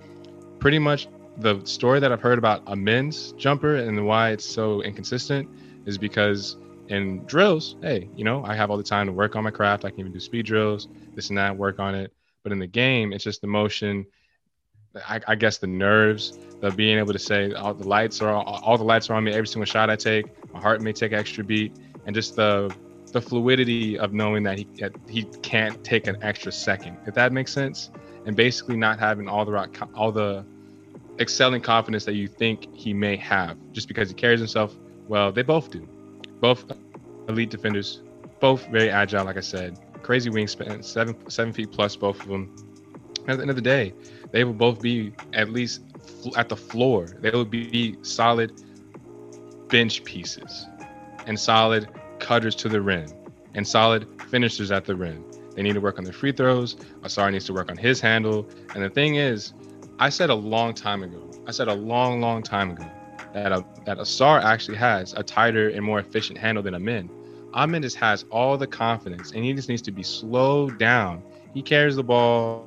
Pretty 0.59 0.79
much 0.79 1.09
the 1.37 1.61
story 1.65 2.01
that 2.01 2.13
I've 2.13 2.21
heard 2.21 2.39
about 2.39 2.63
Amen's 2.67 3.33
jumper 3.33 3.77
and 3.77 4.07
why 4.07 4.31
it's 4.31 4.45
so 4.45 4.83
inconsistent 4.83 5.49
is 5.87 5.97
because 5.99 6.57
in 6.89 7.25
drills, 7.25 7.77
hey, 7.83 8.09
you 8.17 8.25
know, 8.25 8.45
I 8.45 8.55
have 8.55 8.71
all 8.71 8.77
the 8.77 8.83
time 8.83 9.07
to 9.07 9.13
work 9.13 9.37
on 9.37 9.45
my 9.45 9.51
craft. 9.51 9.85
I 9.85 9.91
can 9.91 10.01
even 10.01 10.13
do 10.13 10.21
speed 10.21 10.47
drills, 10.47 10.89
this 11.15 11.29
and 11.29 11.39
that, 11.39 11.57
work 11.57 11.79
on 11.79 11.95
it. 11.95 12.13
But 12.43 12.53
in 12.53 12.59
the 12.59 12.67
game, 12.67 13.13
it's 13.13 13.25
just 13.25 13.41
the 13.41 13.47
motion. 13.47 14.07
I, 15.09 15.21
I, 15.29 15.35
guess 15.37 15.59
the 15.59 15.69
nerves, 15.69 16.37
the 16.61 16.71
being 16.73 16.99
able 16.99 17.13
to 17.13 17.19
say 17.19 17.53
all 17.53 17.75
the 17.75 17.87
lights 17.87 18.21
are 18.21 18.31
all, 18.31 18.61
all 18.65 18.77
the 18.77 18.85
lights 18.85 19.09
are 19.09 19.15
on 19.15 19.23
me 19.23 19.33
every 19.33 19.47
single 19.47 19.67
shot 19.67 19.89
I 19.89 19.95
take. 19.95 20.27
My 20.53 20.61
heart 20.61 20.81
may 20.81 20.93
take 20.93 21.13
extra 21.13 21.45
beat, 21.45 21.77
and 22.07 22.15
just 22.15 22.35
the 22.35 22.75
the 23.11 23.21
fluidity 23.21 23.99
of 23.99 24.13
knowing 24.13 24.43
that 24.45 24.59
he 24.59 24.67
he 25.09 25.25
can't 25.43 25.83
take 25.85 26.07
an 26.07 26.17
extra 26.23 26.53
second, 26.53 26.97
if 27.07 27.15
that 27.15 27.33
makes 27.33 27.53
sense, 27.53 27.91
and 28.27 28.37
basically 28.37 28.77
not 28.77 28.99
having 28.99 29.29
all 29.29 29.45
the 29.45 29.53
rock, 29.53 29.77
all 29.95 30.13
the 30.13 30.45
excelling 31.19 31.61
confidence 31.61 32.05
that 32.05 32.15
you 32.15 32.29
think 32.29 32.75
he 32.75 32.95
may 32.95 33.17
have, 33.17 33.57
just 33.73 33.89
because 33.89 34.09
he 34.09 34.15
carries 34.15 34.41
himself 34.41 34.77
well. 35.09 35.33
They 35.33 35.43
both 35.43 35.71
do, 35.71 35.87
both 36.41 36.65
elite 37.29 37.51
defenders, 37.51 38.03
both 38.41 38.67
very 38.67 38.91
agile, 38.91 39.25
like 39.25 39.37
I 39.37 39.41
said, 39.41 39.79
crazy 40.03 40.31
wingspan, 40.31 40.85
seven 40.85 41.15
seven 41.31 41.53
feet 41.53 41.71
plus, 41.73 41.97
both 41.97 42.21
of 42.21 42.29
them. 42.29 42.55
At 43.29 43.37
the 43.37 43.43
end 43.43 43.51
of 43.51 43.57
the 43.57 43.63
day, 43.63 43.93
they 44.33 44.45
will 44.45 44.55
both 44.55 44.81
be 44.81 45.13
at 45.35 45.51
least 45.51 45.83
at 46.37 46.49
the 46.49 46.57
floor. 46.57 47.07
They 47.21 47.31
will 47.31 47.45
be 47.45 47.97
solid 48.03 48.63
bench 49.69 50.05
pieces 50.05 50.67
and 51.27 51.39
solid 51.39 51.89
cutters 52.31 52.55
to 52.55 52.69
the 52.69 52.81
rim 52.81 53.09
and 53.57 53.67
solid 53.67 54.07
finishers 54.29 54.71
at 54.71 54.85
the 54.85 54.95
rim. 54.95 55.25
They 55.57 55.63
need 55.63 55.73
to 55.73 55.81
work 55.81 55.99
on 55.99 56.05
their 56.05 56.13
free 56.13 56.31
throws. 56.31 56.77
Ausar 57.03 57.33
needs 57.33 57.45
to 57.47 57.53
work 57.53 57.69
on 57.69 57.77
his 57.77 58.01
handle. 58.01 58.49
And 58.73 58.85
the 58.85 58.89
thing 58.89 59.17
is, 59.17 59.53
I 59.99 60.11
said 60.11 60.31
a 60.31 60.35
long 60.37 60.73
time 60.73 61.03
ago, 61.03 61.29
I 61.49 61.51
said 61.51 61.67
a 61.67 61.75
long, 61.75 62.21
long 62.21 62.45
time 62.45 62.71
ago 62.71 62.87
that 63.35 63.51
a, 63.51 63.65
that 63.85 63.99
Ausar 63.99 64.41
actually 64.45 64.77
has 64.77 65.13
a 65.15 65.25
tighter 65.25 65.71
and 65.71 65.85
more 65.85 65.99
efficient 65.99 66.39
handle 66.39 66.63
than 66.63 66.77
Amen. 66.77 67.11
Amen 67.53 67.83
just 67.83 67.97
has 67.97 68.25
all 68.31 68.57
the 68.57 68.69
confidence 68.69 69.33
and 69.33 69.45
he 69.45 69.53
just 69.53 69.69
needs 69.69 69.83
to 69.83 69.91
be 69.91 70.05
slowed 70.05 70.79
down. 70.79 71.25
He 71.53 71.63
carries 71.63 71.97
the 71.97 72.05
ball 72.05 72.65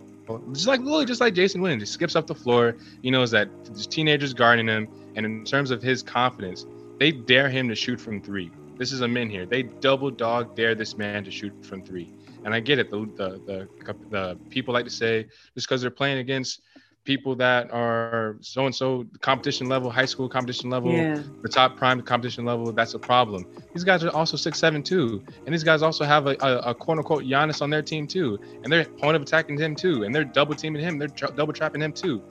just 0.51 0.68
like 0.68 0.82
literally 0.82 1.05
just 1.05 1.22
like 1.22 1.36
Jason 1.36 1.61
Williams, 1.61 1.84
he 1.84 1.88
skips 1.88 2.18
up 2.18 2.28
the 2.28 2.36
floor. 2.36 2.76
He 3.01 3.09
knows 3.09 3.32
that 3.32 3.47
there's 3.64 3.88
teenagers 3.88 4.34
guarding 4.34 4.68
him, 4.68 4.89
and 5.16 5.26
in 5.26 5.45
terms 5.45 5.72
of 5.72 5.82
his 5.82 6.03
confidence, 6.03 6.66
they 6.99 7.11
dare 7.11 7.47
him 7.47 7.70
to 7.70 7.76
shoot 7.76 8.01
from 8.01 8.22
three. 8.22 8.51
This 8.78 8.91
is 8.91 9.01
Amen 9.01 9.30
here. 9.30 9.45
They 9.45 9.63
double 9.63 10.09
dog 10.09 10.55
dare 10.55 10.76
this 10.76 10.97
man 10.97 11.24
to 11.24 11.32
shoot 11.32 11.53
from 11.65 11.84
three. 11.84 12.11
And 12.45 12.53
I 12.53 12.59
get 12.59 12.80
it. 12.80 12.89
The 12.91 12.97
the 13.15 13.30
the, 13.45 13.95
the 14.09 14.38
people 14.49 14.74
like 14.74 14.86
to 14.86 14.91
say 14.91 15.24
just 15.53 15.67
because 15.67 15.82
they're 15.82 15.91
playing 15.91 16.17
against 16.17 16.61
people 17.03 17.36
that 17.36 17.71
are 17.71 18.38
so 18.41 18.65
and 18.65 18.74
so 18.74 19.05
competition 19.19 19.67
level, 19.67 19.89
high 19.89 20.05
school 20.05 20.30
competition 20.30 20.69
level, 20.69 20.91
yeah. 20.91 21.21
the 21.41 21.49
top 21.49 21.76
prime 21.76 22.01
competition 22.01 22.45
level, 22.45 22.71
that's 22.71 22.93
a 22.93 22.99
problem. 22.99 23.45
These 23.74 23.84
guys 23.84 24.03
are 24.03 24.09
also 24.09 24.38
six 24.38 24.57
seven 24.57 24.82
too, 24.84 25.24
and 25.45 25.53
these 25.53 25.63
guys 25.63 25.82
also 25.82 26.05
have 26.05 26.28
a, 26.28 26.36
a, 26.39 26.57
a 26.69 26.76
quote 26.76 26.97
unquote 26.97 27.24
Giannis 27.24 27.61
on 27.61 27.69
their 27.69 27.82
team 27.82 28.07
too, 28.07 28.39
and 28.63 28.71
they're 28.71 28.86
point 28.86 29.15
of 29.15 29.21
attacking 29.21 29.57
him 29.57 29.76
too, 29.76 30.03
and 30.03 30.15
they're 30.15 30.24
double 30.24 30.55
teaming 30.55 30.82
him, 30.82 30.97
they're 30.97 31.09
tra- 31.09 31.32
double 31.36 31.53
trapping 31.53 31.82
him 31.82 31.91
too. 31.91 32.21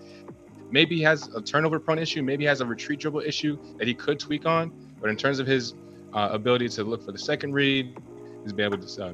Maybe 0.70 0.96
he 0.96 1.02
has 1.02 1.28
a 1.34 1.42
turnover 1.42 1.78
prone 1.78 1.98
issue, 1.98 2.22
maybe 2.22 2.44
he 2.44 2.48
has 2.48 2.62
a 2.62 2.66
retreat 2.66 3.00
dribble 3.00 3.20
issue 3.20 3.58
that 3.76 3.86
he 3.86 3.94
could 3.94 4.18
tweak 4.18 4.46
on, 4.46 4.72
but 5.00 5.10
in 5.10 5.16
terms 5.16 5.38
of 5.38 5.46
his 5.46 5.74
uh, 6.14 6.28
ability 6.32 6.68
to 6.70 6.84
look 6.84 7.04
for 7.04 7.12
the 7.12 7.18
second 7.18 7.52
read, 7.52 7.98
he's 8.42 8.52
been 8.52 8.66
able 8.72 8.78
to 8.78 9.04
uh, 9.04 9.12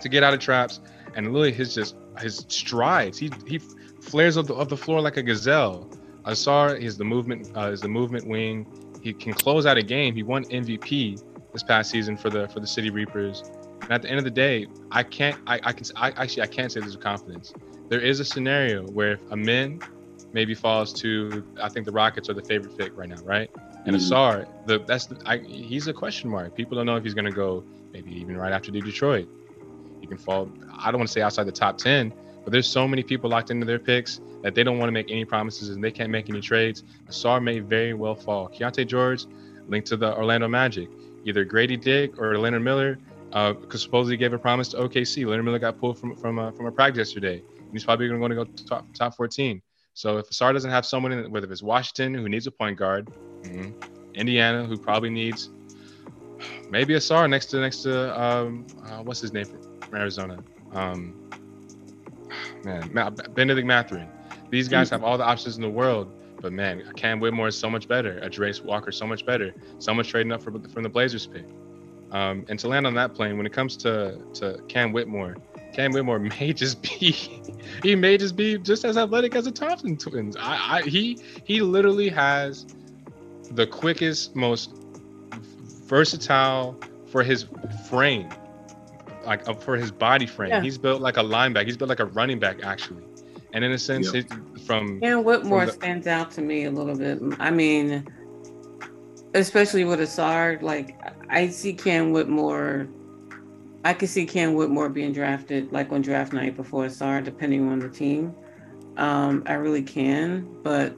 to 0.00 0.08
get 0.08 0.22
out 0.22 0.34
of 0.34 0.40
traps, 0.40 0.80
and 1.14 1.32
really 1.32 1.52
his 1.52 1.74
just 1.74 1.96
his 2.18 2.44
strides. 2.48 3.18
He 3.18 3.30
he 3.46 3.58
flares 4.00 4.36
of 4.36 4.46
the, 4.46 4.54
of 4.54 4.68
the 4.68 4.76
floor 4.76 5.00
like 5.00 5.16
a 5.16 5.22
gazelle. 5.22 5.88
Ausar 6.24 6.78
is 6.80 6.96
the 6.96 7.04
movement 7.04 7.50
uh, 7.56 7.70
is 7.70 7.80
the 7.80 7.88
movement 7.88 8.26
wing. 8.26 8.66
He 9.02 9.12
can 9.12 9.32
close 9.32 9.66
out 9.66 9.76
a 9.76 9.82
game. 9.82 10.14
He 10.14 10.22
won 10.22 10.44
MVP 10.44 11.22
this 11.52 11.62
past 11.62 11.90
season 11.90 12.16
for 12.16 12.30
the 12.30 12.48
for 12.48 12.60
the 12.60 12.66
City 12.66 12.90
Reapers. 12.90 13.42
And 13.82 13.90
at 13.90 14.02
the 14.02 14.08
end 14.08 14.18
of 14.18 14.24
the 14.24 14.30
day, 14.30 14.68
I 14.90 15.02
can't 15.02 15.38
I, 15.46 15.60
I 15.64 15.72
can 15.72 15.86
I 15.96 16.10
actually 16.10 16.42
I 16.42 16.46
can't 16.46 16.70
say 16.70 16.80
this 16.80 16.94
with 16.94 17.02
confidence. 17.02 17.52
There 17.88 18.00
is 18.00 18.20
a 18.20 18.24
scenario 18.24 18.86
where 18.88 19.18
Amen 19.30 19.80
maybe 20.32 20.54
falls 20.54 20.92
to 20.94 21.44
I 21.60 21.68
think 21.68 21.86
the 21.86 21.92
Rockets 21.92 22.30
are 22.30 22.34
the 22.34 22.42
favorite 22.42 22.78
pick 22.78 22.96
right 22.96 23.08
now, 23.08 23.22
right? 23.24 23.50
And 23.84 23.96
mm-hmm. 23.96 24.50
The 24.66 24.78
that's 24.80 25.06
the, 25.06 25.20
I, 25.26 25.38
he's 25.38 25.88
a 25.88 25.92
question 25.92 26.30
mark. 26.30 26.54
People 26.54 26.76
don't 26.76 26.86
know 26.86 26.96
if 26.96 27.04
he's 27.04 27.14
going 27.14 27.24
to 27.24 27.32
go 27.32 27.64
maybe 27.92 28.12
even 28.12 28.36
right 28.36 28.52
after 28.52 28.70
the 28.70 28.80
Detroit. 28.80 29.28
He 30.00 30.06
can 30.06 30.18
fall. 30.18 30.48
I 30.78 30.90
don't 30.90 31.00
want 31.00 31.08
to 31.08 31.12
say 31.12 31.20
outside 31.20 31.44
the 31.44 31.52
top 31.52 31.78
ten, 31.78 32.12
but 32.44 32.52
there's 32.52 32.68
so 32.68 32.86
many 32.86 33.02
people 33.02 33.30
locked 33.30 33.50
into 33.50 33.66
their 33.66 33.78
picks 33.78 34.20
that 34.42 34.54
they 34.54 34.62
don't 34.64 34.78
want 34.78 34.88
to 34.88 34.92
make 34.92 35.10
any 35.10 35.24
promises 35.24 35.70
and 35.70 35.82
they 35.82 35.90
can't 35.90 36.10
make 36.10 36.28
any 36.28 36.40
trades. 36.40 36.84
Ausar 37.08 37.42
may 37.42 37.60
very 37.60 37.94
well 37.94 38.14
fall. 38.14 38.48
Keyonte 38.48 38.86
George 38.86 39.26
linked 39.68 39.88
to 39.88 39.96
the 39.96 40.14
Orlando 40.16 40.48
Magic. 40.48 40.88
Either 41.24 41.44
Grady 41.44 41.76
Dick 41.76 42.20
or 42.20 42.36
Leonard 42.36 42.62
Miller, 42.62 42.98
because 43.26 43.74
uh, 43.74 43.78
supposedly 43.78 44.16
gave 44.16 44.32
a 44.32 44.38
promise 44.38 44.68
to 44.68 44.76
OKC. 44.78 45.24
Leonard 45.24 45.44
Miller 45.44 45.60
got 45.60 45.78
pulled 45.78 45.98
from 45.98 46.16
from, 46.16 46.38
uh, 46.38 46.50
from 46.50 46.66
a 46.66 46.72
practice 46.72 47.08
yesterday. 47.08 47.42
And 47.58 47.72
he's 47.72 47.84
probably 47.84 48.08
going 48.08 48.28
to 48.28 48.36
go 48.36 48.44
top, 48.44 48.92
top 48.94 49.16
14. 49.16 49.62
So 49.94 50.18
if 50.18 50.28
Ausar 50.30 50.52
doesn't 50.52 50.70
have 50.70 50.84
someone, 50.84 51.12
in, 51.12 51.30
whether 51.30 51.50
it's 51.50 51.62
Washington 51.62 52.14
who 52.14 52.28
needs 52.28 52.46
a 52.46 52.50
point 52.50 52.76
guard, 52.76 53.08
mm-hmm, 53.42 53.70
Indiana 54.14 54.64
who 54.64 54.76
probably 54.76 55.10
needs 55.10 55.50
maybe 56.70 56.94
Ausar 56.94 57.28
next 57.28 57.46
to 57.46 57.60
next 57.60 57.82
to 57.82 58.20
um, 58.20 58.66
uh, 58.86 59.02
what's 59.02 59.20
his 59.20 59.32
name 59.32 59.44
from 59.44 59.94
Arizona. 59.94 60.42
Um, 60.72 61.30
man, 62.64 62.90
Bennedict 63.34 63.66
Mathurin. 63.66 64.08
These 64.50 64.68
guys 64.68 64.90
have 64.90 65.04
all 65.04 65.16
the 65.16 65.24
options 65.24 65.56
in 65.56 65.62
the 65.62 65.70
world, 65.70 66.12
but 66.40 66.52
man, 66.52 66.82
Cam 66.96 67.20
Whitmore 67.20 67.48
is 67.48 67.56
so 67.56 67.70
much 67.70 67.88
better. 67.88 68.20
Jarace 68.24 68.62
Walker 68.62 68.92
so 68.92 69.06
much 69.06 69.24
better. 69.24 69.54
Someone's 69.78 70.08
trading 70.08 70.32
up 70.32 70.42
for, 70.42 70.50
from 70.68 70.82
the 70.82 70.88
Blazers 70.88 71.26
pick. 71.26 71.44
Um, 72.10 72.44
and 72.48 72.58
to 72.58 72.68
land 72.68 72.86
on 72.86 72.94
that 72.94 73.14
plane, 73.14 73.36
when 73.38 73.46
it 73.46 73.52
comes 73.52 73.76
to 73.78 74.18
to 74.34 74.60
Cam 74.68 74.92
Whitmore, 74.92 75.36
Cam 75.72 75.92
Whitmore 75.92 76.18
may 76.40 76.52
just 76.52 76.82
be 76.82 77.12
he 77.82 77.96
may 77.96 78.18
just 78.18 78.36
be 78.36 78.58
just 78.58 78.84
as 78.84 78.96
athletic 78.96 79.34
as 79.34 79.44
the 79.44 79.52
Thompson 79.52 79.96
twins. 79.96 80.36
I, 80.36 80.78
I 80.78 80.82
he 80.82 81.18
he 81.44 81.62
literally 81.62 82.08
has 82.10 82.66
the 83.54 83.66
quickest, 83.66 84.34
most 84.34 84.72
versatile 85.86 86.78
for 87.06 87.22
his 87.22 87.46
frame 87.88 88.28
like 89.26 89.48
uh, 89.48 89.54
for 89.54 89.76
his 89.76 89.90
body 89.90 90.26
frame. 90.26 90.50
Yeah. 90.50 90.62
He's 90.62 90.78
built 90.78 91.00
like 91.00 91.16
a 91.16 91.22
linebacker. 91.22 91.66
He's 91.66 91.76
built 91.76 91.88
like 91.88 92.00
a 92.00 92.06
running 92.06 92.38
back 92.38 92.64
actually. 92.64 93.04
And 93.52 93.64
in 93.64 93.72
a 93.72 93.78
sense, 93.78 94.12
yep. 94.14 94.26
it, 94.30 94.60
from 94.62 94.98
yeah, 95.02 95.16
Whitmore 95.16 95.66
the, 95.66 95.72
stands 95.72 96.06
out 96.06 96.30
to 96.32 96.40
me 96.40 96.64
a 96.64 96.70
little 96.70 96.96
bit. 96.96 97.20
I 97.38 97.50
mean, 97.50 98.06
especially 99.34 99.84
with 99.84 100.00
Ausar, 100.00 100.60
like 100.62 100.98
I 101.28 101.48
see 101.48 101.74
Cam 101.74 102.12
Whitmore. 102.12 102.88
I 103.84 103.94
could 103.94 104.08
see 104.08 104.26
Cam 104.26 104.54
Whitmore 104.54 104.88
being 104.88 105.12
drafted 105.12 105.72
like 105.72 105.90
on 105.92 106.02
draft 106.02 106.32
night 106.32 106.56
before 106.56 106.86
Ausar, 106.86 107.22
depending 107.22 107.68
on 107.68 107.80
the 107.80 107.88
team. 107.88 108.34
Um, 108.96 109.42
I 109.46 109.54
really 109.54 109.82
can, 109.82 110.48
but 110.62 110.94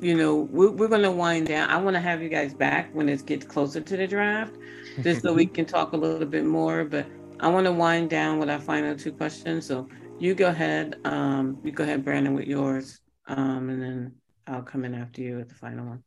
you 0.00 0.14
know, 0.14 0.36
we're, 0.50 0.70
we're 0.70 0.88
going 0.88 1.02
to 1.02 1.10
wind 1.10 1.48
down. 1.48 1.70
I 1.70 1.76
want 1.78 1.94
to 1.94 2.00
have 2.00 2.22
you 2.22 2.28
guys 2.28 2.54
back 2.54 2.94
when 2.94 3.08
it 3.08 3.24
gets 3.26 3.46
closer 3.46 3.80
to 3.80 3.96
the 3.96 4.06
draft 4.06 4.54
just 5.02 5.22
so 5.22 5.32
we 5.32 5.46
can 5.56 5.64
talk 5.64 5.92
a 5.92 5.96
little 5.96 6.26
bit 6.26 6.44
more. 6.44 6.84
But 6.84 7.06
I 7.40 7.48
want 7.48 7.66
to 7.66 7.72
wind 7.72 8.10
down 8.10 8.38
with 8.38 8.50
our 8.50 8.60
final 8.60 8.96
two 8.96 9.12
questions. 9.12 9.66
So 9.66 9.88
you 10.18 10.34
go 10.34 10.48
ahead. 10.48 11.00
Um, 11.04 11.58
you 11.62 11.72
go 11.72 11.84
ahead, 11.84 12.04
Brandon, 12.04 12.34
with 12.34 12.46
yours, 12.46 13.00
um, 13.26 13.68
and 13.68 13.82
then 13.82 14.12
I'll 14.46 14.62
come 14.62 14.84
in 14.84 14.94
after 14.94 15.20
you 15.20 15.36
with 15.36 15.48
the 15.48 15.54
final 15.54 15.86
one. 15.86 16.02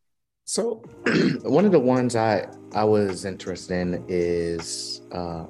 So, 0.45 0.81
one 1.43 1.65
of 1.65 1.71
the 1.71 1.79
ones 1.79 2.15
I 2.15 2.47
I 2.73 2.83
was 2.83 3.25
interested 3.25 3.73
in 3.75 4.05
is 4.07 5.01
uh, 5.11 5.45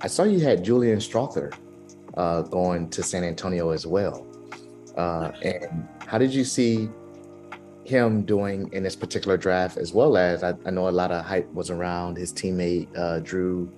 I 0.00 0.08
saw 0.08 0.24
you 0.24 0.40
had 0.40 0.64
Julian 0.64 0.98
Strawther 0.98 1.54
uh, 2.16 2.42
going 2.42 2.90
to 2.90 3.02
San 3.02 3.22
Antonio 3.22 3.70
as 3.70 3.86
well. 3.86 4.26
Uh, 4.96 5.30
and 5.42 5.88
how 6.06 6.18
did 6.18 6.34
you 6.34 6.44
see 6.44 6.90
him 7.92 8.22
doing 8.22 8.72
in 8.72 8.82
this 8.82 8.96
particular 8.96 9.36
draft, 9.36 9.76
as 9.76 9.92
well 9.92 10.16
as 10.16 10.42
I, 10.42 10.54
I 10.64 10.70
know 10.70 10.88
a 10.88 10.90
lot 10.90 11.12
of 11.12 11.24
hype 11.24 11.52
was 11.52 11.70
around 11.70 12.16
his 12.16 12.32
teammate 12.32 12.88
uh, 12.96 13.20
Drew 13.20 13.70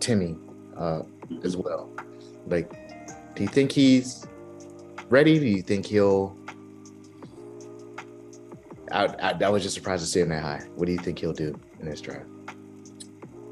Timme 0.00 0.36
uh, 0.76 1.02
as 1.44 1.56
well. 1.56 1.88
Like, 2.48 2.68
do 3.36 3.44
you 3.44 3.48
think 3.48 3.70
he's 3.70 4.26
ready? 5.08 5.38
Do 5.38 5.46
you 5.46 5.62
think 5.62 5.86
he'll? 5.86 6.36
I, 8.90 9.06
I, 9.06 9.38
I 9.40 9.48
was 9.50 9.62
just 9.62 9.76
surprised 9.76 10.02
to 10.02 10.08
see 10.10 10.20
him 10.20 10.30
that 10.30 10.42
high. 10.42 10.62
What 10.74 10.86
do 10.86 10.92
you 10.92 10.98
think 10.98 11.20
he'll 11.20 11.32
do 11.32 11.58
in 11.78 11.88
this 11.88 12.00
draft? 12.00 12.26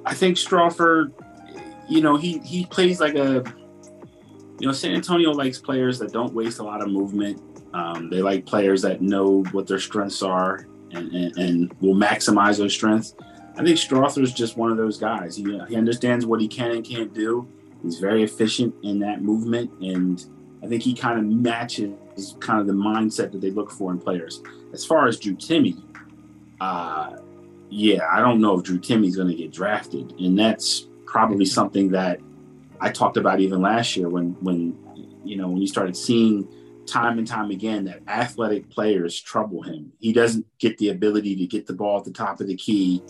I 0.05 0.15
think 0.15 0.37
Strawther, 0.37 1.13
you 1.89 2.01
know, 2.01 2.17
he 2.17 2.39
he 2.39 2.67
plays 2.67 2.99
like 2.99 3.15
a, 3.15 3.45
you 4.59 4.67
know, 4.67 4.73
San 4.73 4.95
Antonio 4.95 5.31
likes 5.31 5.59
players 5.59 6.01
that 6.01 6.13
don't 6.13 6.35
waste 6.35 6.59
a 6.59 6.65
lot 6.65 6.83
of 6.83 6.89
movement 6.91 7.41
um, 7.77 8.09
they 8.09 8.23
like 8.23 8.47
players 8.47 8.81
that 8.83 9.03
know 9.03 9.43
what 9.53 9.67
their 9.67 9.79
strengths 9.79 10.23
are 10.23 10.67
and, 10.93 11.13
and, 11.13 11.37
and 11.37 11.77
will 11.81 11.95
maximize 11.95 12.57
those 12.57 12.73
strengths. 12.73 13.15
I 13.59 13.63
think 13.63 13.77
Strawther 13.77 14.23
is 14.23 14.33
just 14.33 14.57
one 14.57 14.71
of 14.71 14.79
those 14.79 14.97
guys. 14.97 15.37
He, 15.37 15.43
he 15.69 15.77
understands 15.77 16.25
what 16.25 16.41
he 16.41 16.49
can 16.49 16.71
and 16.71 16.83
can't 16.83 17.13
do. 17.13 17.47
He's 17.83 17.99
very 17.99 18.23
efficient 18.23 18.75
in 18.83 18.99
that 19.01 19.21
movement, 19.23 19.71
and 19.83 20.25
I 20.63 20.67
think 20.67 20.83
he 20.83 20.95
kind 20.95 21.19
of 21.19 21.27
matches 21.27 21.93
kind 22.41 22.61
of 22.61 22.67
the 22.67 22.73
mindset 22.73 23.31
that 23.33 23.43
they 23.43 23.51
look 23.51 23.71
for 23.71 23.93
in 23.93 23.99
players. 23.99 24.43
As 24.73 24.85
far 24.85 25.07
as 25.07 25.19
Drew 25.19 25.37
Timme, 25.37 25.83
uh, 26.61 27.19
yeah, 27.69 28.09
I 28.11 28.21
don't 28.21 28.41
know 28.41 28.59
if 28.59 28.65
Drew 28.65 28.79
Timme 28.79 29.07
is 29.07 29.17
going 29.17 29.29
to 29.29 29.35
get 29.35 29.53
drafted, 29.53 30.15
and 30.19 30.39
that's 30.39 30.87
probably 31.05 31.45
something 31.45 31.91
that 31.91 32.21
I 32.81 32.91
talked 32.91 33.19
about 33.19 33.41
even 33.41 33.61
last 33.61 33.97
year 33.97 34.09
when 34.09 34.31
when 34.41 34.79
you 35.25 35.37
know 35.37 35.49
when 35.49 35.59
you 35.59 35.67
started 35.67 35.95
seeing 35.95 36.49
time 36.87 37.19
and 37.19 37.27
time 37.27 37.51
again 37.51 37.85
that 37.85 38.01
athletic 38.09 38.71
players 38.71 39.21
trouble 39.21 39.63
him. 39.63 39.93
He 40.01 40.13
doesn't 40.13 40.47
get 40.59 40.79
the 40.79 40.91
ability 40.91 41.37
to 41.37 41.47
get 41.47 41.67
the 41.67 41.73
ball 41.73 41.99
at 41.99 42.05
the 42.05 42.13
top 42.13 42.41
of 42.41 42.47
the 42.47 42.57
key 42.57 43.03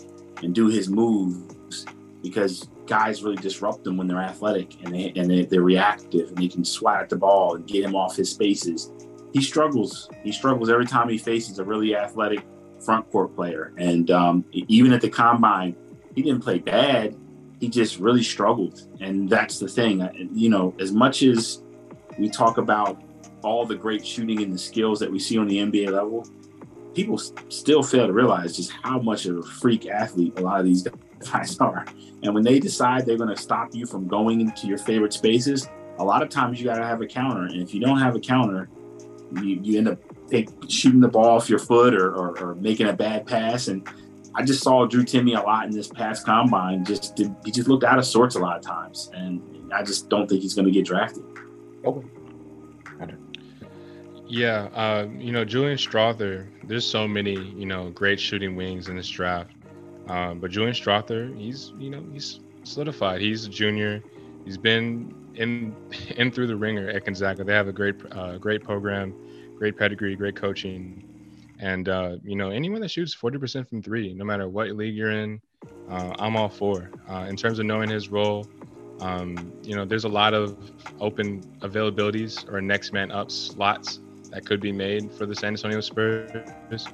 and 0.43 0.53
do 0.53 0.67
his 0.67 0.89
moves 0.89 1.85
because 2.21 2.69
guys 2.85 3.23
really 3.23 3.35
disrupt 3.37 3.83
them 3.83 3.97
when 3.97 4.07
they're 4.07 4.17
athletic 4.17 4.81
and 4.83 4.93
they 4.93 5.11
and 5.15 5.29
they, 5.29 5.57
are 5.57 5.61
reactive 5.61 6.29
and 6.29 6.37
they 6.37 6.47
can 6.47 6.63
swat 6.63 7.01
at 7.01 7.09
the 7.09 7.15
ball 7.15 7.55
and 7.55 7.67
get 7.67 7.83
him 7.83 7.95
off 7.95 8.15
his 8.15 8.31
spaces. 8.31 8.91
He 9.33 9.41
struggles. 9.41 10.09
He 10.23 10.31
struggles 10.31 10.69
every 10.69 10.85
time 10.85 11.09
he 11.09 11.17
faces 11.17 11.59
a 11.59 11.63
really 11.63 11.95
athletic 11.95 12.45
front 12.79 13.09
court 13.11 13.35
player. 13.35 13.73
And 13.77 14.09
um, 14.11 14.45
even 14.51 14.93
at 14.93 15.01
the 15.01 15.09
combine, 15.09 15.75
he 16.15 16.21
didn't 16.21 16.41
play 16.41 16.59
bad. 16.59 17.15
He 17.59 17.69
just 17.69 17.99
really 17.99 18.23
struggled, 18.23 18.87
and 19.01 19.27
that's 19.27 19.59
the 19.59 19.67
thing. 19.67 20.07
You 20.33 20.49
know, 20.49 20.75
as 20.79 20.91
much 20.91 21.23
as 21.23 21.63
we 22.19 22.29
talk 22.29 22.57
about 22.57 23.01
all 23.43 23.65
the 23.65 23.75
great 23.75 24.05
shooting 24.05 24.41
and 24.41 24.53
the 24.53 24.57
skills 24.57 24.99
that 24.99 25.11
we 25.11 25.19
see 25.19 25.37
on 25.37 25.47
the 25.47 25.57
NBA 25.57 25.91
level, 25.91 26.27
people 26.93 27.17
still 27.17 27.83
fail 27.83 28.07
to 28.07 28.13
realize 28.13 28.55
just 28.55 28.71
how 28.71 28.99
much 28.99 29.25
of 29.25 29.37
a 29.37 29.43
freak 29.43 29.87
athlete 29.87 30.33
a 30.37 30.41
lot 30.41 30.59
of 30.59 30.65
these 30.65 30.87
guys 31.31 31.57
are. 31.59 31.85
And 32.23 32.33
when 32.33 32.43
they 32.43 32.59
decide 32.59 33.05
they're 33.05 33.17
going 33.17 33.35
to 33.35 33.41
stop 33.41 33.73
you 33.73 33.85
from 33.85 34.07
going 34.07 34.41
into 34.41 34.67
your 34.67 34.79
favorite 34.79 35.13
spaces, 35.13 35.69
a 35.99 36.03
lot 36.03 36.21
of 36.21 36.29
times 36.29 36.59
you 36.59 36.65
got 36.65 36.77
to 36.77 36.85
have 36.85 37.01
a 37.01 37.07
counter. 37.07 37.43
And 37.43 37.61
if 37.61 37.73
you 37.73 37.79
don't 37.79 37.99
have 37.99 38.15
a 38.15 38.19
counter, 38.19 38.69
you, 39.41 39.59
you 39.61 39.77
end 39.77 39.89
up 39.89 39.99
take, 40.29 40.49
shooting 40.67 40.99
the 40.99 41.07
ball 41.07 41.37
off 41.37 41.49
your 41.49 41.59
foot 41.59 41.93
or, 41.93 42.13
or, 42.13 42.39
or, 42.39 42.55
making 42.55 42.87
a 42.87 42.93
bad 42.93 43.25
pass. 43.25 43.67
And 43.67 43.87
I 44.35 44.43
just 44.43 44.63
saw 44.63 44.85
Drew 44.85 45.03
Timme 45.03 45.37
a 45.37 45.43
lot 45.43 45.65
in 45.65 45.71
this 45.71 45.87
past 45.87 46.25
combine. 46.25 46.85
Just 46.85 47.17
he 47.17 47.51
just 47.51 47.67
looked 47.67 47.83
out 47.83 47.97
of 47.97 48.05
sorts 48.05 48.35
a 48.35 48.39
lot 48.39 48.57
of 48.57 48.63
times, 48.63 49.09
and 49.13 49.41
I 49.73 49.83
just 49.83 50.09
don't 50.09 50.27
think 50.27 50.41
he's 50.41 50.53
going 50.53 50.65
to 50.65 50.71
get 50.71 50.85
drafted. 50.85 51.23
Okay. 51.85 52.07
Yeah, 54.29 54.67
uh, 54.73 55.07
you 55.17 55.31
know, 55.31 55.45
Julian 55.45 55.77
Strawther. 55.77 56.47
there's 56.63 56.85
so 56.85 57.07
many, 57.07 57.33
you 57.33 57.65
know, 57.65 57.89
great 57.91 58.19
shooting 58.19 58.55
wings 58.55 58.89
in 58.89 58.97
this 58.97 59.07
draft. 59.07 59.51
Um, 60.07 60.39
but 60.39 60.51
Julian 60.51 60.73
Strawther, 60.73 61.37
he's, 61.37 61.73
you 61.77 61.89
know, 61.89 62.03
he's 62.11 62.41
solidified. 62.63 63.21
He's 63.21 63.45
a 63.45 63.49
junior. 63.49 64.03
He's 64.43 64.57
been 64.57 65.15
in 65.35 65.75
in 66.17 66.31
through 66.31 66.47
the 66.47 66.55
ringer 66.55 66.89
at 66.89 67.05
Gonzaga. 67.05 67.43
They 67.43 67.53
have 67.53 67.67
a 67.67 67.73
great 67.73 67.95
uh, 68.11 68.37
great 68.37 68.63
program, 68.63 69.13
great 69.57 69.77
pedigree, 69.77 70.15
great 70.15 70.35
coaching. 70.35 71.03
And 71.59 71.87
uh, 71.87 72.17
you 72.23 72.35
know, 72.35 72.49
anyone 72.49 72.81
that 72.81 72.91
shoots 72.91 73.15
40% 73.15 73.67
from 73.67 73.81
three, 73.81 74.13
no 74.13 74.25
matter 74.25 74.47
what 74.47 74.69
league 74.71 74.95
you're 74.95 75.11
in, 75.11 75.41
uh, 75.89 76.13
I'm 76.19 76.35
all 76.35 76.49
for. 76.49 76.91
Uh, 77.09 77.25
in 77.29 77.35
terms 77.35 77.59
of 77.59 77.65
knowing 77.65 77.89
his 77.89 78.09
role, 78.09 78.47
um, 78.99 79.53
you 79.63 79.75
know, 79.75 79.85
there's 79.85 80.03
a 80.03 80.09
lot 80.09 80.33
of 80.33 80.57
open 80.99 81.41
availabilities 81.61 82.47
or 82.51 82.61
next 82.61 82.93
man 82.93 83.11
up 83.11 83.31
slots 83.31 83.99
that 84.31 84.45
could 84.45 84.59
be 84.59 84.71
made 84.71 85.11
for 85.11 85.25
the 85.25 85.35
San 85.35 85.53
Antonio 85.53 85.81
Spurs. 85.81 86.87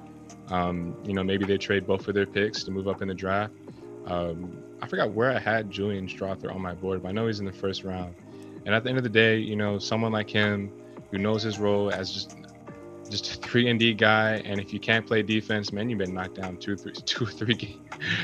Um, 0.50 0.96
you 1.06 1.14
know, 1.14 1.24
maybe 1.24 1.46
they 1.46 1.58
trade 1.58 1.88
both 1.88 2.08
of 2.08 2.14
their 2.14 2.26
picks 2.26 2.64
to 2.64 2.72
move 2.72 2.88
up 2.88 3.02
in 3.02 3.08
the 3.08 3.14
draft. 3.14 3.54
Um, 4.06 4.62
I 4.82 4.88
forgot 4.88 5.12
where 5.12 5.32
I 5.32 5.40
had 5.40 5.72
Julian 5.72 6.08
Strawther 6.08 6.54
on 6.54 6.62
my 6.62 6.74
board, 6.74 7.04
but 7.04 7.10
I 7.10 7.12
know 7.12 7.28
he's 7.28 7.40
in 7.40 7.46
the 7.46 7.54
first 7.54 7.84
round. 7.84 8.14
And 8.66 8.76
at 8.76 8.84
the 8.84 8.90
end 8.90 8.98
of 8.98 9.04
the 9.04 9.10
day, 9.10 9.38
you 9.38 9.56
know, 9.56 9.80
someone 9.80 10.12
like 10.12 10.30
him 10.30 10.72
who 11.12 11.18
knows 11.18 11.44
his 11.44 11.60
role 11.60 11.92
as 11.92 12.12
just 12.12 12.38
just 13.10 13.36
a 13.36 13.38
three 13.38 13.70
and 13.70 13.80
D 13.80 13.94
guy, 13.94 14.42
and 14.46 14.60
if 14.60 14.74
you 14.74 14.80
can't 14.80 15.06
play 15.06 15.22
defense, 15.22 15.72
man, 15.72 15.90
you've 15.90 16.00
been 16.00 16.14
knocked 16.14 16.36
down 16.36 16.58
two, 16.58 16.76
three, 16.76 16.94
two, 17.06 17.26
three, 17.26 17.80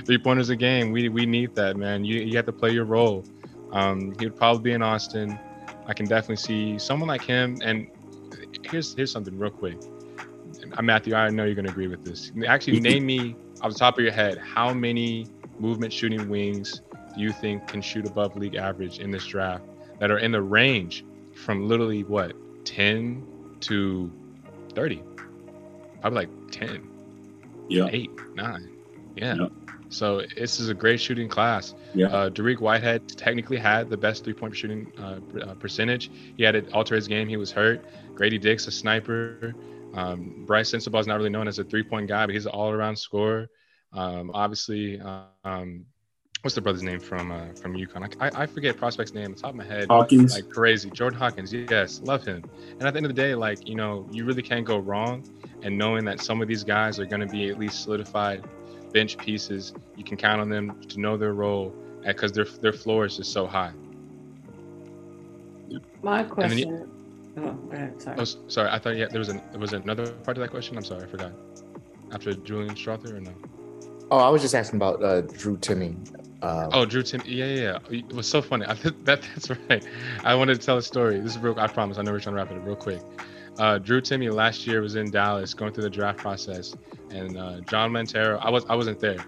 three 0.06 0.18
pointers 0.18 0.50
a 0.50 0.56
game. 0.56 0.92
We 0.92 1.10
we 1.10 1.26
need 1.26 1.56
that, 1.56 1.78
man. 1.78 2.04
You 2.04 2.22
you 2.22 2.36
have 2.38 2.46
to 2.46 2.54
play 2.54 2.72
your 2.72 2.86
role. 2.86 3.24
Um, 3.72 4.16
he 4.18 4.26
would 4.26 4.36
probably 4.36 4.64
be 4.64 4.72
in 4.72 4.82
Austin. 4.82 5.38
I 5.86 5.94
can 5.94 6.08
definitely 6.08 6.38
see 6.38 6.80
someone 6.80 7.08
like 7.08 7.24
him, 7.24 7.58
and 7.64 7.88
here's 8.72 8.94
here's 8.94 9.12
something 9.12 9.38
real 9.38 9.52
quick. 9.52 9.78
Uh, 10.78 10.82
Matthew, 10.82 11.16
I 11.16 11.30
know 11.30 11.46
you're 11.46 11.56
gonna 11.56 11.70
agree 11.70 11.88
with 11.88 12.04
this. 12.04 12.32
Actually, 12.48 12.80
name 12.80 13.06
me 13.06 13.36
off 13.62 13.74
the 13.74 13.80
top 13.80 13.98
of 13.98 14.04
your 14.04 14.14
head 14.14 14.38
how 14.38 14.74
many 14.74 15.28
movement 15.60 15.92
shooting 15.92 16.30
wings 16.30 16.82
do 17.16 17.22
you 17.22 17.32
think 17.32 17.68
can 17.68 17.82
shoot 17.82 18.06
above 18.06 18.36
league 18.38 18.56
average 18.56 19.00
in 19.00 19.12
this 19.12 19.26
draft 19.26 19.64
that 20.00 20.12
are 20.12 20.20
in 20.20 20.32
the 20.32 20.42
range 20.42 21.04
from 21.36 21.68
literally 21.68 22.04
what 22.04 22.34
10 22.66 23.26
to 23.62 24.12
30? 24.74 25.04
Probably 26.02 26.20
like 26.20 26.30
10. 26.52 26.90
Yeah. 27.68 27.88
Eight, 27.92 28.10
nine. 28.36 28.70
Yeah. 29.16 29.36
yeah. 29.36 29.48
So 29.90 30.22
this 30.38 30.60
is 30.60 30.70
a 30.70 30.74
great 30.74 31.02
shooting 31.02 31.28
class. 31.28 31.74
Yeah. 31.94 32.08
Uh, 32.08 32.30
Dariq 32.30 32.60
Whitehead 32.60 33.08
technically 33.10 33.58
had 33.58 33.90
the 33.90 33.98
best 33.98 34.24
three 34.24 34.34
point 34.34 34.56
shooting 34.56 34.92
uh, 35.00 35.20
uh, 35.42 35.56
percentage. 35.56 36.12
He 36.38 36.44
had 36.44 36.52
to 36.52 36.72
alter 36.72 36.96
his 36.96 37.08
game. 37.08 37.28
He 37.28 37.38
was 37.38 37.52
hurt. 37.52 37.84
Grady 38.20 38.38
Dick's 38.38 38.68
a 38.68 38.72
sniper. 38.72 39.56
Um, 39.94 40.44
Brice 40.46 40.72
Sensabaugh 40.72 41.00
is 41.00 41.08
not 41.08 41.16
really 41.16 41.30
known 41.30 41.48
as 41.48 41.58
a 41.58 41.64
three 41.64 41.84
point 41.84 42.10
guy, 42.10 42.26
but 42.26 42.36
he's 42.36 42.46
an 42.46 42.52
all 42.52 42.70
around 42.70 42.98
scorer. 42.98 43.50
Um, 43.94 44.30
obviously, 44.34 45.00
um, 45.46 45.86
what's 46.42 46.54
the 46.54 46.60
brother's 46.60 46.84
name 46.84 47.00
from 47.00 47.32
uh, 47.32 47.54
from 47.54 47.76
UConn? 47.76 48.14
I, 48.20 48.44
I 48.44 48.46
forget 48.46 48.76
prospect's 48.76 49.14
name. 49.14 49.28
On 49.28 49.36
top 49.36 49.52
of 49.52 49.56
my 49.56 49.64
head. 49.64 49.88
Hawkins. 49.90 50.36
Like 50.36 50.50
crazy. 50.50 50.90
Jordan 50.90 51.18
Hawkins. 51.18 51.54
Yes, 51.54 52.02
love 52.04 52.26
him. 52.26 52.44
And 52.72 52.84
at 52.84 52.94
the 52.94 52.98
end 52.98 53.06
of 53.06 53.16
the 53.16 53.22
day, 53.22 53.36
like 53.36 53.66
you 53.66 53.76
know, 53.76 54.06
you 54.12 54.26
really 54.26 54.44
can't 54.44 54.66
go 54.66 54.80
wrong. 54.80 55.24
And 55.62 55.78
knowing 55.78 56.04
that 56.04 56.20
some 56.20 56.42
of 56.42 56.50
these 56.50 56.66
guys 56.66 57.00
are 57.00 57.06
going 57.06 57.22
to 57.22 57.28
be 57.28 57.50
at 57.50 57.58
least 57.58 57.84
solidified 57.84 58.46
bench 58.92 59.18
pieces, 59.18 59.74
you 59.96 60.04
can 60.04 60.18
count 60.18 60.42
on 60.42 60.50
them 60.50 60.78
to 60.90 61.00
know 61.00 61.16
their 61.16 61.34
role 61.34 61.74
because 62.06 62.34
their 62.34 62.44
their 62.44 62.74
floor 62.74 63.06
is 63.06 63.16
just 63.16 63.32
so 63.32 63.48
high. 63.48 63.72
My 66.04 66.24
question. 66.24 66.99
Oh, 67.42 67.58
ahead, 67.72 68.02
sorry. 68.02 68.18
Oh, 68.20 68.24
sorry. 68.48 68.70
I 68.70 68.80
thought 68.80 68.98
yeah, 68.98 69.08
there 69.08 69.20
was 69.20 69.30
an 69.30 69.42
there 69.52 69.60
was 69.60 69.74
another 69.74 70.12
part 70.12 70.38
of 70.38 70.42
that 70.42 70.50
question. 70.50 70.78
I'm 70.78 70.84
sorry, 70.84 71.04
I 71.04 71.08
forgot. 71.08 71.32
After 72.12 72.34
Julian 72.34 72.76
Strawther 72.76 73.14
or 73.14 73.20
no? 73.22 73.34
Oh, 74.12 74.18
I 74.18 74.30
was 74.30 74.42
just 74.42 74.56
asking 74.56 74.78
about 74.78 75.04
uh, 75.04 75.22
Drew 75.22 75.58
Timme. 75.58 75.96
Um, 76.42 76.70
oh, 76.74 76.86
Drew 76.86 77.04
Timme. 77.04 77.24
Yeah, 77.26 77.46
yeah, 77.46 77.80
yeah. 77.92 78.00
It 78.00 78.14
was 78.14 78.28
so 78.28 78.42
funny. 78.42 78.66
I, 78.68 78.74
that 78.74 79.22
that's 79.22 79.50
right. 79.50 79.86
I 80.24 80.36
wanted 80.36 80.60
to 80.60 80.66
tell 80.66 80.78
a 80.78 80.82
story. 80.82 81.20
This 81.20 81.36
is 81.36 81.42
real. 81.42 81.58
I 81.60 81.68
promise. 81.68 81.98
I 81.98 82.02
know 82.02 82.12
we're 82.12 82.20
trying 82.20 82.36
to 82.36 82.42
wrap 82.42 82.52
it 82.52 82.58
up 82.58 82.66
real 82.66 82.76
quick. 82.76 83.02
Uh, 83.58 83.78
Drew 83.78 84.02
Timme 84.02 84.32
last 84.34 84.66
year 84.66 84.82
was 84.82 84.96
in 84.96 85.12
Dallas 85.12 85.54
going 85.54 85.74
through 85.74 85.84
the 85.84 85.90
draft 85.90 86.18
process, 86.18 86.76
and 87.12 87.38
uh, 87.38 87.60
John 87.62 87.92
Montero. 87.92 88.38
I 88.40 88.50
was 88.50 88.66
I 88.70 88.76
wasn't 88.76 89.00
there. 89.00 89.20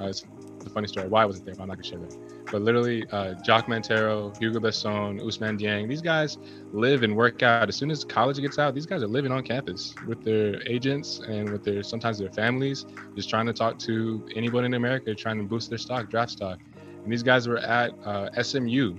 Uh, 0.00 0.06
it's 0.06 0.24
a 0.64 0.70
funny 0.70 0.88
story. 0.88 1.08
Why 1.08 1.22
I 1.22 1.24
wasn't 1.24 1.46
there? 1.46 1.54
But 1.54 1.62
I'm 1.62 1.68
not 1.68 1.76
gonna 1.76 1.88
share 1.88 1.98
that. 1.98 2.27
But 2.50 2.62
literally, 2.62 3.06
uh, 3.12 3.34
Jacques 3.44 3.68
Montero, 3.68 4.32
Hugo 4.40 4.58
Besson, 4.58 5.20
Ousmane 5.20 5.60
Dieng, 5.60 5.88
these 5.88 6.00
guys 6.00 6.38
live 6.72 7.02
and 7.02 7.14
work 7.14 7.42
out. 7.42 7.68
As 7.68 7.76
soon 7.76 7.90
as 7.90 8.04
college 8.04 8.40
gets 8.40 8.58
out, 8.58 8.74
these 8.74 8.86
guys 8.86 9.02
are 9.02 9.08
living 9.08 9.32
on 9.32 9.42
campus 9.42 9.94
with 10.06 10.24
their 10.24 10.62
agents 10.66 11.20
and 11.28 11.50
with 11.50 11.62
their 11.62 11.82
sometimes 11.82 12.18
their 12.18 12.30
families, 12.30 12.86
just 13.14 13.28
trying 13.28 13.46
to 13.46 13.52
talk 13.52 13.78
to 13.80 14.26
anyone 14.34 14.64
in 14.64 14.74
America, 14.74 15.14
trying 15.14 15.38
to 15.38 15.44
boost 15.44 15.68
their 15.68 15.78
stock, 15.78 16.08
draft 16.10 16.32
stock. 16.32 16.58
And 17.02 17.12
these 17.12 17.22
guys 17.22 17.46
were 17.46 17.58
at 17.58 17.92
uh, 18.04 18.42
SMU 18.42 18.96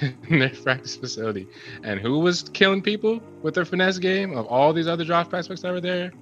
in 0.28 0.38
their 0.38 0.50
practice 0.50 0.96
facility. 0.96 1.46
And 1.82 2.00
who 2.00 2.20
was 2.20 2.48
killing 2.54 2.82
people 2.82 3.20
with 3.42 3.54
their 3.54 3.64
finesse 3.66 3.98
game 3.98 4.36
of 4.36 4.46
all 4.46 4.72
these 4.72 4.88
other 4.88 5.04
draft 5.04 5.28
prospects 5.28 5.62
that 5.62 5.72
were 5.72 5.80
there? 5.80 6.12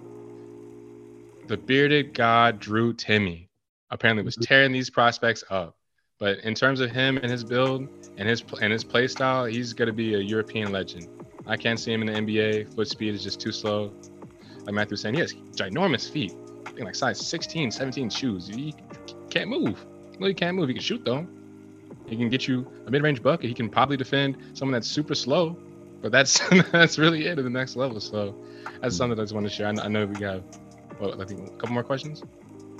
The 1.46 1.56
bearded 1.56 2.12
god 2.12 2.58
Drew 2.58 2.92
Timme 2.92 3.46
apparently 3.90 4.24
was 4.24 4.36
tearing 4.36 4.72
these 4.72 4.90
prospects 4.90 5.44
up. 5.48 5.75
But 6.18 6.38
in 6.40 6.54
terms 6.54 6.80
of 6.80 6.90
him 6.90 7.18
and 7.18 7.30
his 7.30 7.44
build 7.44 7.88
and 8.16 8.28
his 8.28 8.42
and 8.60 8.72
his 8.72 8.84
play 8.84 9.06
style, 9.06 9.44
he's 9.44 9.72
going 9.72 9.86
to 9.86 9.92
be 9.92 10.14
a 10.14 10.18
European 10.18 10.72
legend. 10.72 11.08
I 11.46 11.56
can't 11.56 11.78
see 11.78 11.92
him 11.92 12.02
in 12.02 12.06
the 12.06 12.32
NBA. 12.32 12.74
Foot 12.74 12.88
speed 12.88 13.14
is 13.14 13.22
just 13.22 13.38
too 13.40 13.52
slow. 13.52 13.92
Like 14.64 14.74
Matthew 14.74 14.92
was 14.92 15.02
saying, 15.02 15.14
he 15.14 15.20
has 15.20 15.34
ginormous 15.54 16.10
feet. 16.10 16.34
I 16.66 16.70
think 16.70 16.86
like 16.86 16.94
size 16.94 17.24
16, 17.24 17.70
17 17.70 18.10
shoes. 18.10 18.48
He 18.48 18.74
can't 19.30 19.48
move. 19.48 19.84
No, 20.18 20.26
he 20.26 20.34
can't 20.34 20.56
move. 20.56 20.68
He 20.68 20.74
can 20.74 20.82
shoot 20.82 21.04
though. 21.04 21.26
He 22.06 22.16
can 22.16 22.28
get 22.28 22.48
you 22.48 22.66
a 22.86 22.90
mid-range 22.90 23.22
bucket. 23.22 23.48
He 23.48 23.54
can 23.54 23.68
probably 23.68 23.96
defend 23.96 24.38
someone 24.54 24.72
that's 24.72 24.88
super 24.88 25.14
slow. 25.14 25.56
But 26.02 26.12
that's 26.12 26.40
that's 26.72 26.98
really 26.98 27.26
it 27.26 27.38
at 27.38 27.44
the 27.44 27.50
next 27.50 27.76
level. 27.76 28.00
So 28.00 28.34
that's 28.80 28.96
something 28.96 29.18
I 29.18 29.22
just 29.22 29.34
want 29.34 29.46
to 29.46 29.52
share. 29.52 29.68
I 29.68 29.72
know, 29.72 29.82
I 29.82 29.88
know 29.88 30.06
we 30.06 30.14
got, 30.14 30.42
well, 31.00 31.20
I 31.20 31.24
think 31.24 31.46
a 31.46 31.50
couple 31.52 31.74
more 31.74 31.84
questions. 31.84 32.22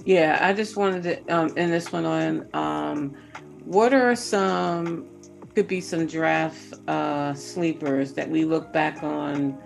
Yeah, 0.07 0.39
I 0.41 0.53
just 0.53 0.77
wanted 0.77 1.03
to 1.03 1.35
um, 1.35 1.53
end 1.57 1.73
this 1.73 1.91
one 1.91 2.05
on 2.07 2.49
um, 2.55 3.17
what 3.65 3.93
are 3.93 4.15
some 4.15 5.09
could 5.57 5.67
be 5.67 5.81
some 5.81 6.07
draft 6.07 6.75
uh, 6.87 7.35
sleepers 7.35 8.13
that 8.13 8.31
we 8.31 8.45
look 8.45 8.73
back 8.73 9.03
on, 9.03 9.59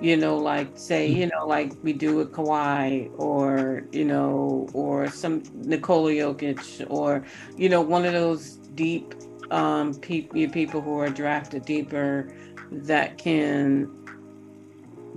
you 0.00 0.16
know, 0.16 0.36
like 0.36 0.72
say, 0.74 1.06
you 1.06 1.26
know, 1.26 1.46
like 1.46 1.74
we 1.84 1.92
do 1.92 2.16
with 2.16 2.32
Kawhi 2.32 3.08
or 3.18 3.84
you 3.92 4.04
know, 4.04 4.68
or 4.72 5.08
some 5.10 5.44
Nikola 5.54 6.10
Jokic 6.10 6.84
or 6.90 7.24
you 7.56 7.68
know, 7.68 7.80
one 7.80 8.04
of 8.04 8.12
those 8.12 8.56
deep 8.74 9.14
um, 9.52 9.94
pe- 9.94 10.48
people 10.48 10.80
who 10.80 10.98
are 10.98 11.08
drafted 11.08 11.64
deeper 11.64 12.34
that 12.72 13.16
can 13.16 13.88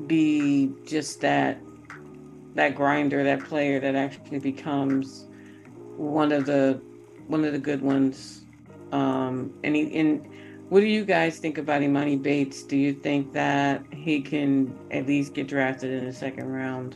be 0.05 0.71
just 0.85 1.19
that 1.21 1.57
that 2.55 2.75
grinder, 2.75 3.23
that 3.23 3.43
player 3.45 3.79
that 3.79 3.95
actually 3.95 4.39
becomes 4.39 5.27
one 5.97 6.31
of 6.31 6.45
the 6.45 6.81
one 7.27 7.45
of 7.45 7.53
the 7.53 7.59
good 7.59 7.81
ones. 7.81 8.45
Um, 8.91 9.53
and 9.63 9.75
he, 9.75 9.97
and 9.97 10.27
What 10.69 10.79
do 10.79 10.85
you 10.85 11.03
guys 11.05 11.37
think 11.37 11.57
about 11.57 11.81
Emoni 11.81 12.21
Bates? 12.21 12.63
Do 12.63 12.77
you 12.77 12.93
think 12.93 13.33
that 13.33 13.83
he 13.93 14.21
can 14.21 14.73
at 14.89 15.05
least 15.05 15.33
get 15.33 15.47
drafted 15.47 15.91
in 15.91 16.05
the 16.05 16.13
second 16.13 16.49
round? 16.49 16.95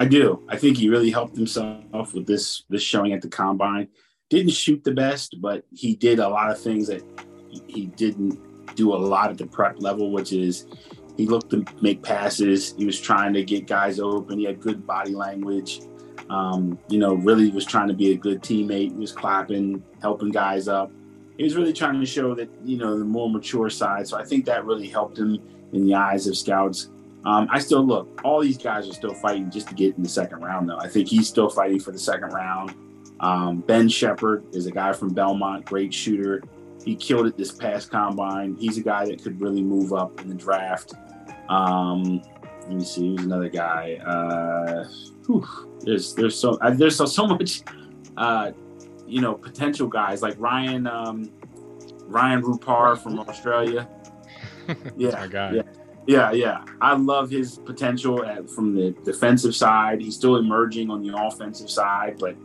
I 0.00 0.06
do. 0.06 0.42
I 0.48 0.56
think 0.56 0.78
he 0.78 0.88
really 0.88 1.10
helped 1.10 1.36
himself 1.36 2.14
with 2.14 2.26
this 2.26 2.62
this 2.70 2.82
showing 2.82 3.12
at 3.12 3.20
the 3.20 3.28
combine. 3.28 3.88
Didn't 4.30 4.52
shoot 4.52 4.84
the 4.84 4.92
best, 4.92 5.36
but 5.40 5.64
he 5.74 5.94
did 5.94 6.18
a 6.18 6.28
lot 6.28 6.50
of 6.50 6.60
things 6.60 6.86
that 6.88 7.02
he 7.66 7.86
didn't 7.86 8.38
do 8.76 8.94
a 8.94 8.96
lot 8.96 9.30
at 9.30 9.38
the 9.38 9.46
prep 9.46 9.80
level, 9.80 10.10
which 10.10 10.32
is 10.32 10.66
he 11.18 11.26
looked 11.26 11.50
to 11.50 11.64
make 11.82 12.00
passes. 12.02 12.74
He 12.78 12.86
was 12.86 12.98
trying 12.98 13.34
to 13.34 13.44
get 13.44 13.66
guys 13.66 13.98
open. 13.98 14.38
He 14.38 14.44
had 14.44 14.60
good 14.60 14.86
body 14.86 15.14
language. 15.14 15.80
Um, 16.30 16.78
you 16.88 16.98
know, 16.98 17.14
really 17.14 17.50
was 17.50 17.64
trying 17.66 17.88
to 17.88 17.94
be 17.94 18.12
a 18.12 18.16
good 18.16 18.40
teammate. 18.40 18.92
He 18.92 18.98
was 18.98 19.12
clapping, 19.12 19.82
helping 20.00 20.30
guys 20.30 20.68
up. 20.68 20.92
He 21.36 21.42
was 21.42 21.56
really 21.56 21.72
trying 21.72 21.98
to 21.98 22.06
show 22.06 22.34
that, 22.36 22.48
you 22.64 22.78
know, 22.78 22.98
the 22.98 23.04
more 23.04 23.28
mature 23.28 23.68
side. 23.68 24.06
So 24.06 24.16
I 24.16 24.24
think 24.24 24.44
that 24.44 24.64
really 24.64 24.88
helped 24.88 25.18
him 25.18 25.42
in 25.72 25.86
the 25.86 25.94
eyes 25.94 26.28
of 26.28 26.36
scouts. 26.36 26.90
Um, 27.24 27.48
I 27.50 27.58
still 27.58 27.84
look, 27.84 28.20
all 28.24 28.40
these 28.40 28.58
guys 28.58 28.88
are 28.88 28.92
still 28.92 29.14
fighting 29.14 29.50
just 29.50 29.68
to 29.68 29.74
get 29.74 29.96
in 29.96 30.04
the 30.04 30.08
second 30.08 30.40
round, 30.40 30.68
though. 30.68 30.78
I 30.78 30.86
think 30.86 31.08
he's 31.08 31.26
still 31.26 31.50
fighting 31.50 31.80
for 31.80 31.90
the 31.90 31.98
second 31.98 32.30
round. 32.30 32.74
Um, 33.18 33.60
ben 33.60 33.88
Sheppard 33.88 34.44
is 34.54 34.66
a 34.66 34.70
guy 34.70 34.92
from 34.92 35.12
Belmont, 35.12 35.64
great 35.64 35.92
shooter. 35.92 36.42
He 36.84 36.94
killed 36.94 37.26
it 37.26 37.36
this 37.36 37.50
past 37.50 37.90
combine. 37.90 38.54
He's 38.56 38.78
a 38.78 38.82
guy 38.82 39.06
that 39.06 39.22
could 39.22 39.40
really 39.40 39.62
move 39.62 39.92
up 39.92 40.20
in 40.20 40.28
the 40.28 40.34
draft. 40.34 40.94
Um, 41.48 42.22
let 42.62 42.70
me 42.70 42.84
see, 42.84 43.08
who's 43.08 43.24
another 43.24 43.48
guy? 43.48 43.94
Uh, 44.04 44.88
whew, 45.26 45.46
there's 45.80 46.14
there's 46.14 46.38
so 46.38 46.58
uh, 46.60 46.70
there's 46.70 46.96
so, 46.96 47.06
so 47.06 47.26
much, 47.28 47.62
uh, 48.16 48.52
you 49.06 49.20
know, 49.20 49.34
potential 49.34 49.88
guys 49.88 50.22
like 50.22 50.34
Ryan 50.38 50.86
um, 50.86 51.30
Ryan 52.04 52.42
Rupert 52.42 52.98
from 53.02 53.18
Australia. 53.20 53.88
Yeah, 54.98 55.24
yeah, 55.32 55.62
yeah, 56.06 56.30
yeah. 56.32 56.64
I 56.82 56.94
love 56.94 57.30
his 57.30 57.56
potential 57.56 58.22
at, 58.22 58.50
from 58.50 58.74
the 58.74 58.90
defensive 59.02 59.56
side. 59.56 60.02
He's 60.02 60.14
still 60.14 60.36
emerging 60.36 60.90
on 60.90 61.02
the 61.02 61.16
offensive 61.16 61.70
side, 61.70 62.18
but 62.20 62.36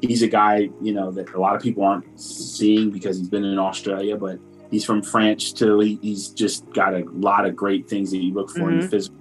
he's 0.00 0.22
a 0.22 0.26
guy 0.26 0.70
you 0.82 0.92
know 0.92 1.12
that 1.12 1.32
a 1.34 1.40
lot 1.40 1.54
of 1.54 1.62
people 1.62 1.84
aren't 1.84 2.18
seeing 2.18 2.90
because 2.90 3.18
he's 3.18 3.28
been 3.28 3.44
in 3.44 3.60
Australia, 3.60 4.16
but 4.16 4.40
he's 4.70 4.84
from 4.84 5.02
France 5.02 5.52
too. 5.52 5.80
He, 5.80 5.98
he's 6.02 6.28
just 6.28 6.68
got 6.72 6.94
a 6.94 7.04
lot 7.10 7.46
of 7.46 7.56
great 7.56 7.88
things 7.88 8.10
that 8.10 8.18
you 8.18 8.32
look 8.32 8.50
for 8.50 8.70
mm-hmm. 8.70 8.80
in 8.80 8.88
physical 8.88 9.16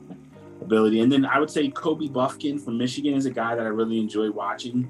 ability. 0.62 1.02
And 1.02 1.12
then 1.12 1.26
I 1.26 1.40
would 1.40 1.50
say 1.50 1.70
Kobe 1.70 2.08
Bufkin 2.08 2.64
from 2.64 2.78
Michigan 2.78 3.14
is 3.14 3.26
a 3.26 3.32
guy 3.32 3.56
that 3.56 3.66
I 3.66 3.70
really 3.70 4.00
enjoy 4.00 4.32
watching. 4.32 4.90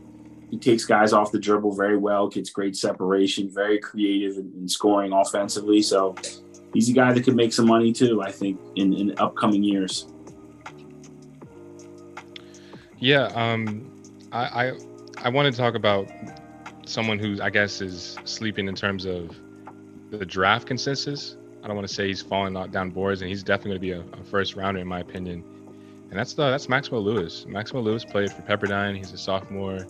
He 0.50 0.58
takes 0.58 0.86
guys 0.86 1.14
off 1.14 1.32
the 1.32 1.40
dribble 1.40 1.76
very 1.76 1.98
well, 1.98 2.28
gets 2.28 2.50
great 2.50 2.76
separation, 2.76 3.50
very 3.50 3.80
creative 3.80 4.38
in, 4.38 4.52
in 4.58 4.68
scoring 4.68 5.12
offensively. 5.12 5.82
So 5.82 6.16
he's 6.74 6.90
a 6.90 6.94
guy 6.94 7.14
that 7.14 7.24
could 7.24 7.36
make 7.36 7.52
some 7.54 7.68
money 7.68 7.92
too, 7.92 8.22
I 8.22 8.32
think, 8.32 8.60
in, 8.76 8.94
in 8.94 9.14
upcoming 9.20 9.64
years. 9.64 10.08
Yeah, 13.00 13.26
um, 13.36 13.94
I, 14.32 14.68
I 14.68 14.78
I 15.24 15.30
want 15.30 15.54
to 15.54 15.58
talk 15.58 15.76
about 15.76 16.10
someone 16.86 17.20
who 17.20 17.42
I 17.42 17.50
guess 17.50 17.82
is 17.82 18.18
sleeping 18.24 18.68
in 18.68 18.76
terms 18.76 19.06
of 19.06 19.36
the 20.10 20.26
draft 20.26 20.68
consensus. 20.68 21.38
I 21.64 21.68
don't 21.68 21.76
want 21.76 21.88
to 21.88 21.94
say 21.94 22.08
he's 22.08 22.22
falling 22.22 22.54
down 22.72 22.92
boards, 22.92 23.22
and 23.22 23.30
he's 23.30 23.44
definitely 23.44 23.90
going 23.90 24.04
to 24.04 24.12
be 24.12 24.18
a, 24.18 24.22
a, 24.22 24.24
first 24.24 24.56
rounder 24.56 24.80
in 24.80 24.88
my 24.88 25.00
opinion. 25.00 25.44
And 26.10 26.18
that's 26.18 26.34
the 26.34 26.50
that's 26.50 26.70
Maxwell 26.70 27.04
Lewis. 27.04 27.46
Maxwell 27.46 27.84
Lewis 27.84 28.06
played 28.06 28.32
for 28.32 28.42
Pepperdine. 28.44 28.96
He's 28.96 29.12
a 29.12 29.18
sophomore. 29.18 29.86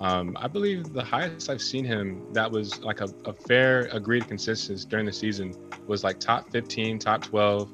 Um, 0.00 0.36
I 0.40 0.48
believe 0.48 0.92
the 0.92 1.04
highest 1.04 1.48
I've 1.48 1.62
seen 1.62 1.84
him 1.84 2.26
that 2.32 2.50
was 2.50 2.82
like 2.82 3.00
a, 3.00 3.08
a 3.24 3.32
fair 3.32 3.82
agreed 3.92 4.26
consensus 4.26 4.84
during 4.84 5.06
the 5.06 5.12
season 5.12 5.54
was 5.86 6.02
like 6.02 6.18
top 6.18 6.50
15, 6.50 6.98
top 6.98 7.22
12. 7.22 7.70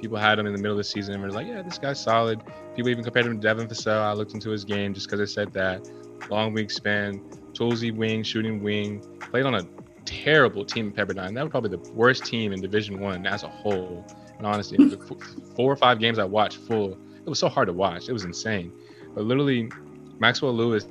People 0.00 0.16
had 0.16 0.38
him 0.38 0.46
in 0.46 0.54
the 0.54 0.58
middle 0.58 0.72
of 0.72 0.78
the 0.78 0.84
season 0.84 1.12
and 1.12 1.22
were 1.22 1.30
like, 1.30 1.46
yeah, 1.46 1.60
this 1.60 1.76
guy's 1.76 2.02
solid. 2.02 2.40
People 2.74 2.88
even 2.88 3.04
compared 3.04 3.26
him 3.26 3.34
to 3.34 3.40
Devin 3.40 3.68
Vassell. 3.68 4.00
I 4.00 4.14
looked 4.14 4.32
into 4.32 4.48
his 4.48 4.64
game 4.64 4.94
just 4.94 5.06
because 5.06 5.20
I 5.20 5.30
said 5.30 5.52
that. 5.52 5.86
Long 6.30 6.54
wingspan, 6.54 7.20
toolsy 7.52 7.94
wing, 7.94 8.22
shooting 8.22 8.62
wing. 8.62 9.04
Played 9.20 9.44
on 9.44 9.54
a 9.56 9.66
terrible 10.04 10.64
team 10.64 10.86
in 10.86 10.92
Pepperdine. 10.92 11.34
That 11.34 11.42
was 11.42 11.50
probably 11.50 11.70
the 11.70 11.90
worst 11.92 12.24
team 12.24 12.52
in 12.52 12.60
Division 12.60 13.00
One 13.00 13.26
as 13.26 13.42
a 13.42 13.48
whole. 13.48 14.04
And 14.38 14.46
honestly, 14.46 14.96
four 15.56 15.72
or 15.72 15.76
five 15.76 15.98
games 15.98 16.18
I 16.18 16.24
watched 16.24 16.58
full, 16.58 16.92
it 16.92 17.28
was 17.28 17.38
so 17.38 17.48
hard 17.48 17.68
to 17.68 17.72
watch. 17.72 18.08
It 18.08 18.12
was 18.12 18.24
insane. 18.24 18.72
But 19.14 19.24
literally, 19.24 19.70
Maxwell 20.18 20.52
Lewis 20.52 20.86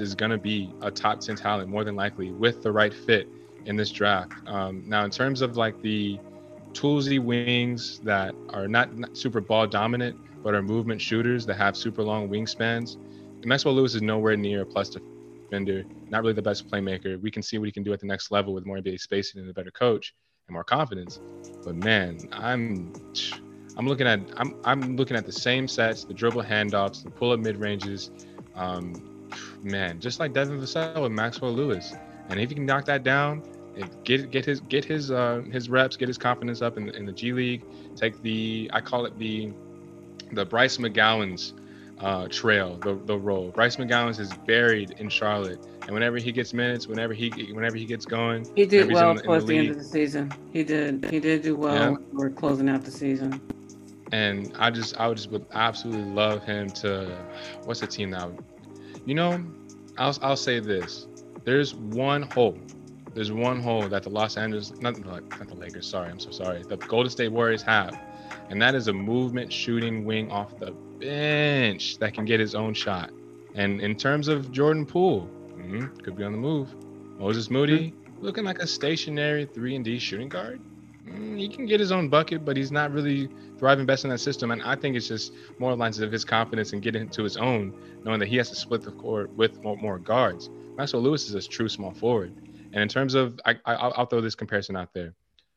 is 0.00 0.14
going 0.14 0.30
to 0.30 0.38
be 0.38 0.72
a 0.80 0.90
top 0.90 1.20
10 1.20 1.36
talent 1.36 1.68
more 1.68 1.84
than 1.84 1.96
likely 1.96 2.30
with 2.30 2.62
the 2.62 2.70
right 2.70 2.92
fit 2.92 3.28
in 3.66 3.76
this 3.76 3.90
draft. 3.90 4.32
Um, 4.46 4.84
now, 4.86 5.04
in 5.04 5.10
terms 5.10 5.40
of 5.40 5.56
like 5.56 5.80
the 5.82 6.18
toolsy 6.72 7.18
wings 7.18 8.00
that 8.00 8.34
are 8.50 8.68
not, 8.68 8.96
not 8.96 9.16
super 9.16 9.40
ball 9.40 9.66
dominant, 9.66 10.16
but 10.42 10.54
are 10.54 10.62
movement 10.62 11.00
shooters 11.00 11.46
that 11.46 11.54
have 11.54 11.76
super 11.76 12.02
long 12.02 12.28
wingspans, 12.28 12.96
Maxwell 13.44 13.74
Lewis 13.74 13.94
is 13.94 14.02
nowhere 14.02 14.36
near 14.36 14.62
a 14.62 14.66
plus 14.66 14.88
defender, 15.52 15.84
not 16.08 16.22
really 16.22 16.32
the 16.32 16.42
best 16.42 16.68
playmaker. 16.68 17.20
We 17.20 17.30
can 17.30 17.42
see 17.42 17.58
what 17.58 17.66
he 17.66 17.72
can 17.72 17.82
do 17.82 17.92
at 17.92 18.00
the 18.00 18.06
next 18.06 18.30
level 18.30 18.54
with 18.54 18.64
more 18.64 18.78
NBA 18.78 18.98
spacing 19.00 19.40
and 19.40 19.50
a 19.50 19.52
better 19.52 19.70
coach 19.70 20.14
and 20.48 20.54
more 20.54 20.64
confidence. 20.64 21.20
But 21.64 21.76
man, 21.76 22.18
I'm 22.32 22.92
I'm 23.76 23.86
looking 23.86 24.06
at 24.06 24.20
I'm 24.36 24.56
I'm 24.64 24.96
looking 24.96 25.16
at 25.16 25.26
the 25.26 25.32
same 25.32 25.68
sets, 25.68 26.04
the 26.04 26.14
dribble 26.14 26.42
handoffs, 26.42 27.04
the 27.04 27.10
pull 27.10 27.32
up 27.32 27.40
mid 27.40 27.56
ranges. 27.56 28.10
Um, 28.54 29.28
man, 29.62 30.00
just 30.00 30.20
like 30.20 30.32
Devin 30.32 30.58
Vassell 30.58 31.02
with 31.02 31.12
Maxwell 31.12 31.52
Lewis. 31.52 31.94
And 32.28 32.40
if 32.40 32.48
he 32.48 32.54
can 32.54 32.66
knock 32.66 32.86
that 32.86 33.02
down, 33.02 33.42
get 34.04 34.30
get 34.30 34.44
his 34.44 34.60
get 34.60 34.84
his 34.84 35.10
uh, 35.10 35.42
his 35.50 35.68
reps, 35.68 35.96
get 35.96 36.08
his 36.08 36.18
confidence 36.18 36.62
up 36.62 36.78
in 36.78 36.88
in 36.90 37.04
the 37.04 37.12
G 37.12 37.32
League. 37.32 37.64
Take 37.94 38.20
the 38.22 38.70
I 38.72 38.80
call 38.80 39.04
it 39.04 39.18
the 39.18 39.52
the 40.32 40.46
Bryce 40.46 40.78
McGowens 40.78 41.52
uh, 42.02 42.26
trail, 42.28 42.76
the, 42.82 42.94
the 43.06 43.16
role. 43.16 43.50
Bryce 43.50 43.76
McGowens 43.76 44.18
is 44.18 44.32
buried 44.46 44.92
in 44.98 45.08
Charlotte, 45.08 45.64
and 45.82 45.92
whenever 45.92 46.18
he 46.18 46.32
gets 46.32 46.52
minutes, 46.52 46.86
whenever 46.86 47.14
he 47.14 47.30
whenever 47.52 47.76
he 47.76 47.84
gets 47.84 48.04
going, 48.04 48.46
he 48.56 48.66
did 48.66 48.92
well 48.92 49.14
towards 49.14 49.44
the, 49.46 49.52
the, 49.52 49.58
end 49.58 49.70
of 49.70 49.78
the 49.78 49.84
season. 49.84 50.32
He 50.52 50.64
did 50.64 51.08
he 51.10 51.20
did 51.20 51.42
do 51.42 51.56
well. 51.56 51.92
Yeah. 51.92 51.96
We're 52.12 52.30
closing 52.30 52.68
out 52.68 52.82
the 52.82 52.90
season. 52.90 53.40
And 54.10 54.52
I 54.58 54.70
just 54.70 54.98
I 55.00 55.08
would 55.08 55.16
just 55.16 55.30
would 55.30 55.46
absolutely 55.52 56.10
love 56.12 56.44
him 56.44 56.68
to. 56.70 57.16
What's 57.64 57.80
the 57.80 57.86
team 57.86 58.10
now? 58.10 58.32
You 59.06 59.14
know, 59.14 59.44
I'll 59.96 60.18
I'll 60.22 60.36
say 60.36 60.58
this. 60.60 61.06
There's 61.44 61.74
one 61.74 62.22
hole. 62.22 62.58
There's 63.14 63.32
one 63.32 63.60
hole 63.60 63.88
that 63.88 64.04
the 64.04 64.10
Los 64.10 64.36
Angeles, 64.36 64.72
not, 64.80 64.98
not 65.04 65.28
the 65.28 65.54
Lakers. 65.54 65.86
Sorry, 65.86 66.08
I'm 66.08 66.18
so 66.18 66.30
sorry. 66.30 66.62
The 66.62 66.76
Golden 66.78 67.10
State 67.10 67.28
Warriors 67.28 67.60
have, 67.62 67.98
and 68.52 68.60
that 68.60 68.74
is 68.74 68.88
a 68.88 68.92
movement 68.92 69.50
shooting 69.50 70.04
wing 70.04 70.30
off 70.30 70.58
the 70.58 70.72
bench 71.00 71.96
that 71.96 72.12
can 72.12 72.26
get 72.26 72.38
his 72.38 72.54
own 72.54 72.74
shot. 72.74 73.10
And 73.54 73.80
in 73.80 73.96
terms 73.96 74.28
of 74.28 74.52
Jordan 74.52 74.84
Poole, 74.84 75.26
mm-hmm, 75.56 75.86
could 76.02 76.16
be 76.16 76.22
on 76.22 76.32
the 76.32 76.38
move. 76.38 76.74
Moses 77.18 77.48
Moody, 77.48 77.92
mm-hmm. 77.92 78.22
looking 78.22 78.44
like 78.44 78.58
a 78.58 78.66
stationary 78.66 79.46
three 79.46 79.74
and 79.74 79.82
D 79.82 79.98
shooting 79.98 80.28
guard. 80.28 80.60
Mm, 81.08 81.38
he 81.38 81.48
can 81.48 81.64
get 81.64 81.80
his 81.80 81.92
own 81.92 82.10
bucket, 82.10 82.44
but 82.44 82.54
he's 82.54 82.70
not 82.70 82.92
really 82.92 83.30
thriving 83.58 83.86
best 83.86 84.04
in 84.04 84.10
that 84.10 84.18
system. 84.18 84.50
And 84.50 84.62
I 84.62 84.76
think 84.76 84.96
it's 84.96 85.08
just 85.08 85.32
more 85.58 85.74
lines 85.74 85.98
of 86.00 86.12
his 86.12 86.22
confidence 86.22 86.74
and 86.74 86.82
getting 86.82 87.08
to 87.08 87.22
his 87.22 87.38
own, 87.38 87.72
knowing 88.04 88.20
that 88.20 88.28
he 88.28 88.36
has 88.36 88.50
to 88.50 88.56
split 88.56 88.82
the 88.82 88.92
court 88.92 89.34
with 89.34 89.62
more, 89.62 89.78
more 89.78 89.98
guards. 89.98 90.50
Maxwell 90.76 91.00
Lewis 91.00 91.26
is 91.26 91.34
a 91.34 91.48
true 91.48 91.70
small 91.70 91.92
forward. 91.92 92.34
And 92.74 92.82
in 92.82 92.88
terms 92.88 93.14
of, 93.14 93.40
I, 93.46 93.56
I, 93.64 93.98
will 93.98 94.04
throw 94.04 94.20
this 94.20 94.34
comparison 94.34 94.76
out 94.76 94.92
there. 94.92 95.14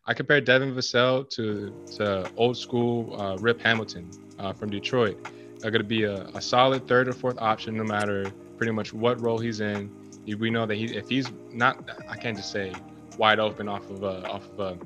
I 0.07 0.13
compare 0.13 0.39
Devin 0.39 0.73
Vassell 0.75 1.27
to 1.31 1.73
to 1.97 2.29
old 2.37 2.57
school 2.57 3.19
uh, 3.19 3.37
Rip 3.37 3.59
Hamilton 3.59 4.09
uh, 4.37 4.53
from 4.53 4.69
Detroit. 4.69 5.17
Are 5.63 5.71
going 5.71 5.81
to 5.81 5.87
be 5.87 6.03
a, 6.03 6.25
a, 6.35 6.41
solid 6.41 6.87
third 6.87 7.07
or 7.07 7.13
fourth 7.13 7.37
option, 7.39 7.75
no 7.75 7.83
matter 7.83 8.31
pretty 8.57 8.71
much 8.71 8.93
what 8.93 9.19
role 9.19 9.39
he's 9.39 9.61
in. 9.61 9.89
We 10.27 10.51
know 10.51 10.65
that 10.65 10.75
he, 10.75 10.85
if 10.95 11.09
he's 11.09 11.31
not, 11.51 11.89
I 12.07 12.17
can't 12.17 12.37
just 12.37 12.51
say 12.51 12.73
wide 13.17 13.39
open 13.39 13.67
off 13.67 13.89
of 13.89 14.03
off 14.03 14.47
of 14.59 14.79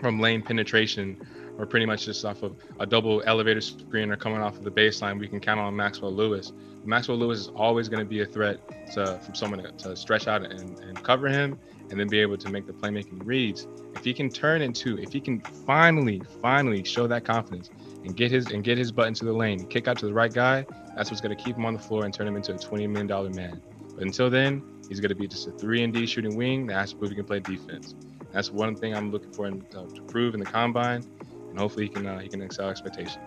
from 0.00 0.20
lane 0.20 0.42
penetration, 0.42 1.26
or 1.58 1.64
pretty 1.64 1.86
much 1.86 2.04
just 2.04 2.24
off 2.24 2.42
of 2.42 2.56
a 2.80 2.86
double 2.86 3.22
elevator 3.24 3.62
screen 3.62 4.10
or 4.10 4.16
coming 4.16 4.42
off 4.42 4.58
of 4.58 4.64
the 4.64 4.70
baseline. 4.70 5.18
We 5.18 5.28
can 5.28 5.40
count 5.40 5.58
on 5.58 5.74
Maxwell 5.74 6.12
Lewis. 6.12 6.52
Maxwell 6.84 7.16
Lewis 7.16 7.40
is 7.40 7.48
always 7.48 7.88
going 7.88 8.04
to 8.04 8.08
be 8.08 8.20
a 8.20 8.26
threat 8.26 8.60
to, 8.92 9.18
from 9.24 9.34
someone 9.34 9.62
to, 9.62 9.72
to 9.72 9.96
stretch 9.96 10.28
out 10.28 10.44
and, 10.44 10.78
and 10.80 11.02
cover 11.02 11.28
him 11.28 11.58
and 11.90 11.98
then 11.98 12.08
be 12.08 12.18
able 12.20 12.36
to 12.36 12.48
make 12.48 12.66
the 12.66 12.72
playmaking 12.72 13.20
reads. 13.24 13.66
If 13.94 14.04
he 14.04 14.12
can 14.12 14.28
turn 14.28 14.62
into, 14.62 14.98
if 14.98 15.12
he 15.12 15.20
can 15.20 15.40
finally, 15.66 16.22
finally 16.42 16.84
show 16.84 17.06
that 17.06 17.24
confidence 17.24 17.70
and 18.04 18.16
get 18.16 18.30
his 18.30 18.50
and 18.50 18.62
get 18.62 18.78
his 18.78 18.92
butt 18.92 19.08
into 19.08 19.24
the 19.24 19.32
lane, 19.32 19.66
kick 19.66 19.88
out 19.88 19.98
to 19.98 20.06
the 20.06 20.14
right 20.14 20.32
guy, 20.32 20.66
that's 20.94 21.10
what's 21.10 21.20
to 21.36 21.42
keep 21.42 21.56
him 21.56 21.64
on 21.64 21.74
the 21.74 21.80
floor 21.80 22.04
and 22.04 22.12
turn 22.12 22.26
him 22.26 22.36
into 22.36 22.54
a 22.54 22.58
twenty 22.58 22.86
million 22.86 23.06
dollar 23.06 23.30
man. 23.30 23.60
But 23.94 24.04
until 24.04 24.30
then, 24.30 24.62
he's 24.88 25.00
to 25.10 25.14
be 25.14 25.26
just 25.26 25.46
a 25.48 25.52
three 25.52 25.82
and 25.82 25.92
D 25.92 26.06
shooting 26.06 26.36
wing 26.36 26.66
that 26.66 26.74
has 26.74 26.90
to 26.90 26.96
prove 26.96 27.10
he 27.10 27.16
can 27.16 27.24
play 27.24 27.40
defense. 27.40 27.94
That's 28.32 28.50
one 28.50 28.76
thing 28.76 28.94
I'm 28.94 29.10
looking 29.10 29.32
for 29.32 29.46
him 29.46 29.62
to, 29.70 29.86
to 29.86 30.02
prove 30.02 30.34
in 30.34 30.40
the 30.40 30.46
combine, 30.46 31.04
and 31.48 31.58
hopefully 31.58 31.86
he 31.86 31.88
can 31.90 32.06
uh, 32.06 32.18
he 32.18 32.28
can 32.28 32.42
excel 32.42 32.68
expectations 32.68 33.18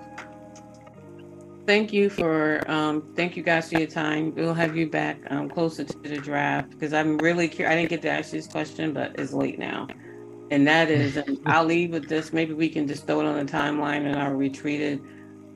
thank 1.69 1.93
you 1.93 2.09
for 2.09 2.63
um, 2.67 3.03
thank 3.15 3.37
you 3.37 3.43
guys 3.43 3.69
for 3.69 3.77
your 3.77 3.87
time. 3.87 4.33
We'll 4.33 4.55
have 4.55 4.75
you 4.75 4.89
back 4.89 5.21
um, 5.29 5.47
closer 5.47 5.83
to 5.83 5.97
the 6.01 6.17
draft 6.17 6.71
because 6.71 6.93
I'm 6.93 7.19
really 7.19 7.47
curious. 7.47 7.71
I 7.71 7.75
didn't 7.75 7.91
get 7.91 8.01
to 8.01 8.09
ask 8.09 8.31
this 8.31 8.47
question, 8.47 8.91
but 8.91 9.19
it's 9.19 9.33
late 9.33 9.59
now. 9.59 9.87
and 10.49 10.67
that 10.67 10.89
is, 10.99 11.17
and 11.17 11.39
I'll 11.45 11.65
leave 11.65 11.91
with 11.91 12.09
this. 12.09 12.33
Maybe 12.33 12.53
we 12.55 12.69
can 12.69 12.87
just 12.87 13.05
throw 13.05 13.19
it 13.19 13.27
on 13.27 13.45
the 13.45 13.51
timeline 13.51 14.07
and 14.07 14.15
I'll 14.15 14.31
retweet 14.31 14.79
it. 14.79 14.99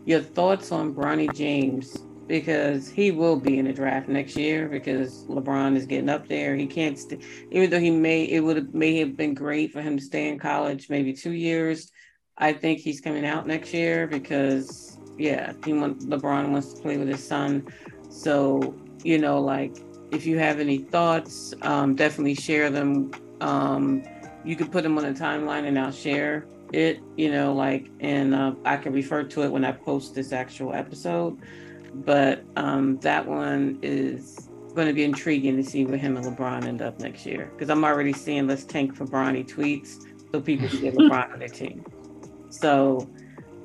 Your 0.06 0.22
thoughts 0.22 0.72
on 0.72 0.94
Bronny 0.94 1.34
James 1.34 1.98
because 2.28 2.90
he 2.90 3.10
will 3.10 3.38
be 3.38 3.58
in 3.58 3.66
the 3.66 3.74
draft 3.74 4.08
next 4.08 4.38
year 4.38 4.68
because 4.68 5.26
LeBron 5.26 5.76
is 5.76 5.88
getting 5.88 6.10
up 6.10 6.28
there. 6.28 6.56
He 6.56 6.68
can't, 6.68 7.00
st- 7.00 7.24
even 7.50 7.72
though 7.72 7.80
he 7.80 7.90
may, 7.90 8.26
it 8.26 8.42
would 8.42 8.58
have 8.58 8.72
may 8.76 9.00
have 9.00 9.18
been 9.18 9.34
great 9.34 9.72
for 9.72 9.82
him 9.82 9.98
to 9.98 10.04
stay 10.04 10.30
in 10.30 10.38
college 10.38 10.92
maybe 10.92 11.12
two 11.12 11.34
years. 11.34 11.92
I 12.38 12.54
think 12.54 12.82
he's 12.82 13.02
coming 13.02 13.26
out 13.26 13.48
next 13.48 13.74
year 13.74 14.06
because 14.06 14.93
yeah, 15.18 15.54
he 15.66 15.74
want 15.74 16.00
LeBron 16.02 16.50
wants 16.50 16.74
to 16.74 16.82
play 16.82 16.98
with 16.98 17.08
his 17.08 17.26
son. 17.26 17.68
So 18.10 18.76
you 19.04 19.18
know, 19.18 19.40
like 19.40 19.78
if 20.12 20.26
you 20.26 20.38
have 20.40 20.60
any 20.60 20.80
thoughts, 20.80 21.54
um, 21.62 21.96
definitely 21.96 22.36
share 22.36 22.70
them. 22.70 23.12
Um, 23.42 24.04
you 24.46 24.56
can 24.56 24.70
put 24.70 24.84
them 24.84 24.98
on 24.98 25.06
a 25.06 25.14
timeline 25.14 25.68
and 25.68 25.78
I'll 25.80 25.92
share 25.92 26.46
it. 26.72 27.00
You 27.18 27.32
know, 27.32 27.54
like 27.54 27.90
and 28.00 28.34
uh, 28.34 28.54
I 28.66 28.78
can 28.78 28.94
refer 28.94 29.24
to 29.24 29.44
it 29.44 29.52
when 29.52 29.66
I 29.66 29.72
post 29.72 30.16
this 30.16 30.32
actual 30.32 30.74
episode 30.74 31.40
but 31.94 32.44
um, 32.56 32.98
that 33.00 33.26
one 33.26 33.80
is 33.82 34.50
going 34.74 34.88
to 34.88 34.94
be 34.94 35.04
intriguing 35.04 35.56
to 35.58 35.64
see 35.64 35.86
where 35.86 35.98
him 35.98 36.18
and 36.18 36.26
LeBron 36.26 36.66
end 36.66 36.82
up 36.82 37.00
next 37.00 37.26
year. 37.26 37.52
Because 37.54 37.70
I'm 37.70 37.84
already 37.84 38.14
seeing 38.14 38.48
let's 38.48 38.64
tank 38.64 38.96
for 38.96 39.06
Bronny 39.06 39.48
tweets 39.48 40.04
so 40.32 40.42
people 40.42 40.68
can 40.68 40.82
get 40.82 40.96
LeBron 40.98 41.34
on 41.34 41.40
their 41.40 41.48
team. 41.48 41.86
So, 42.50 43.08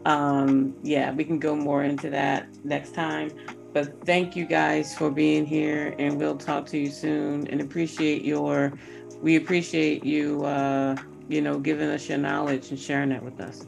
um, 0.05 0.75
yeah, 0.83 1.13
we 1.13 1.25
can 1.25 1.39
go 1.39 1.55
more 1.55 1.83
into 1.83 2.11
that 2.11 2.49
next 2.65 2.95
time. 2.95 3.31
But 3.73 4.05
thank 4.05 4.35
you 4.35 4.47
guys 4.47 4.97
for 4.97 5.11
being 5.11 5.45
here, 5.45 5.95
and 5.99 6.19
we'll 6.19 6.37
talk 6.37 6.67
to 6.67 6.79
you 6.79 6.91
soon. 6.91 7.47
And 7.49 7.61
appreciate 7.61 8.25
your, 8.25 8.73
we 9.21 9.37
appreciate 9.37 10.05
you, 10.05 10.45
uh, 10.45 10.97
you 11.29 11.43
know, 11.43 11.59
giving 11.59 11.89
us 11.89 12.09
your 12.09 12.19
knowledge 12.19 12.71
and 12.71 12.79
sharing 12.79 13.11
that 13.11 13.23
with 13.23 13.41
us. 13.41 13.67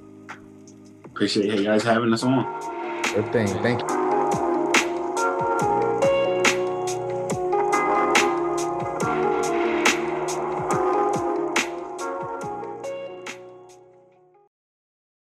Appreciate 1.04 1.58
you 1.58 1.64
guys 1.64 1.82
having 1.82 2.12
us 2.12 2.22
on. 2.22 2.44
Good 3.14 3.30
thing. 3.32 3.48
Thank 3.62 3.88
you. 3.90 4.09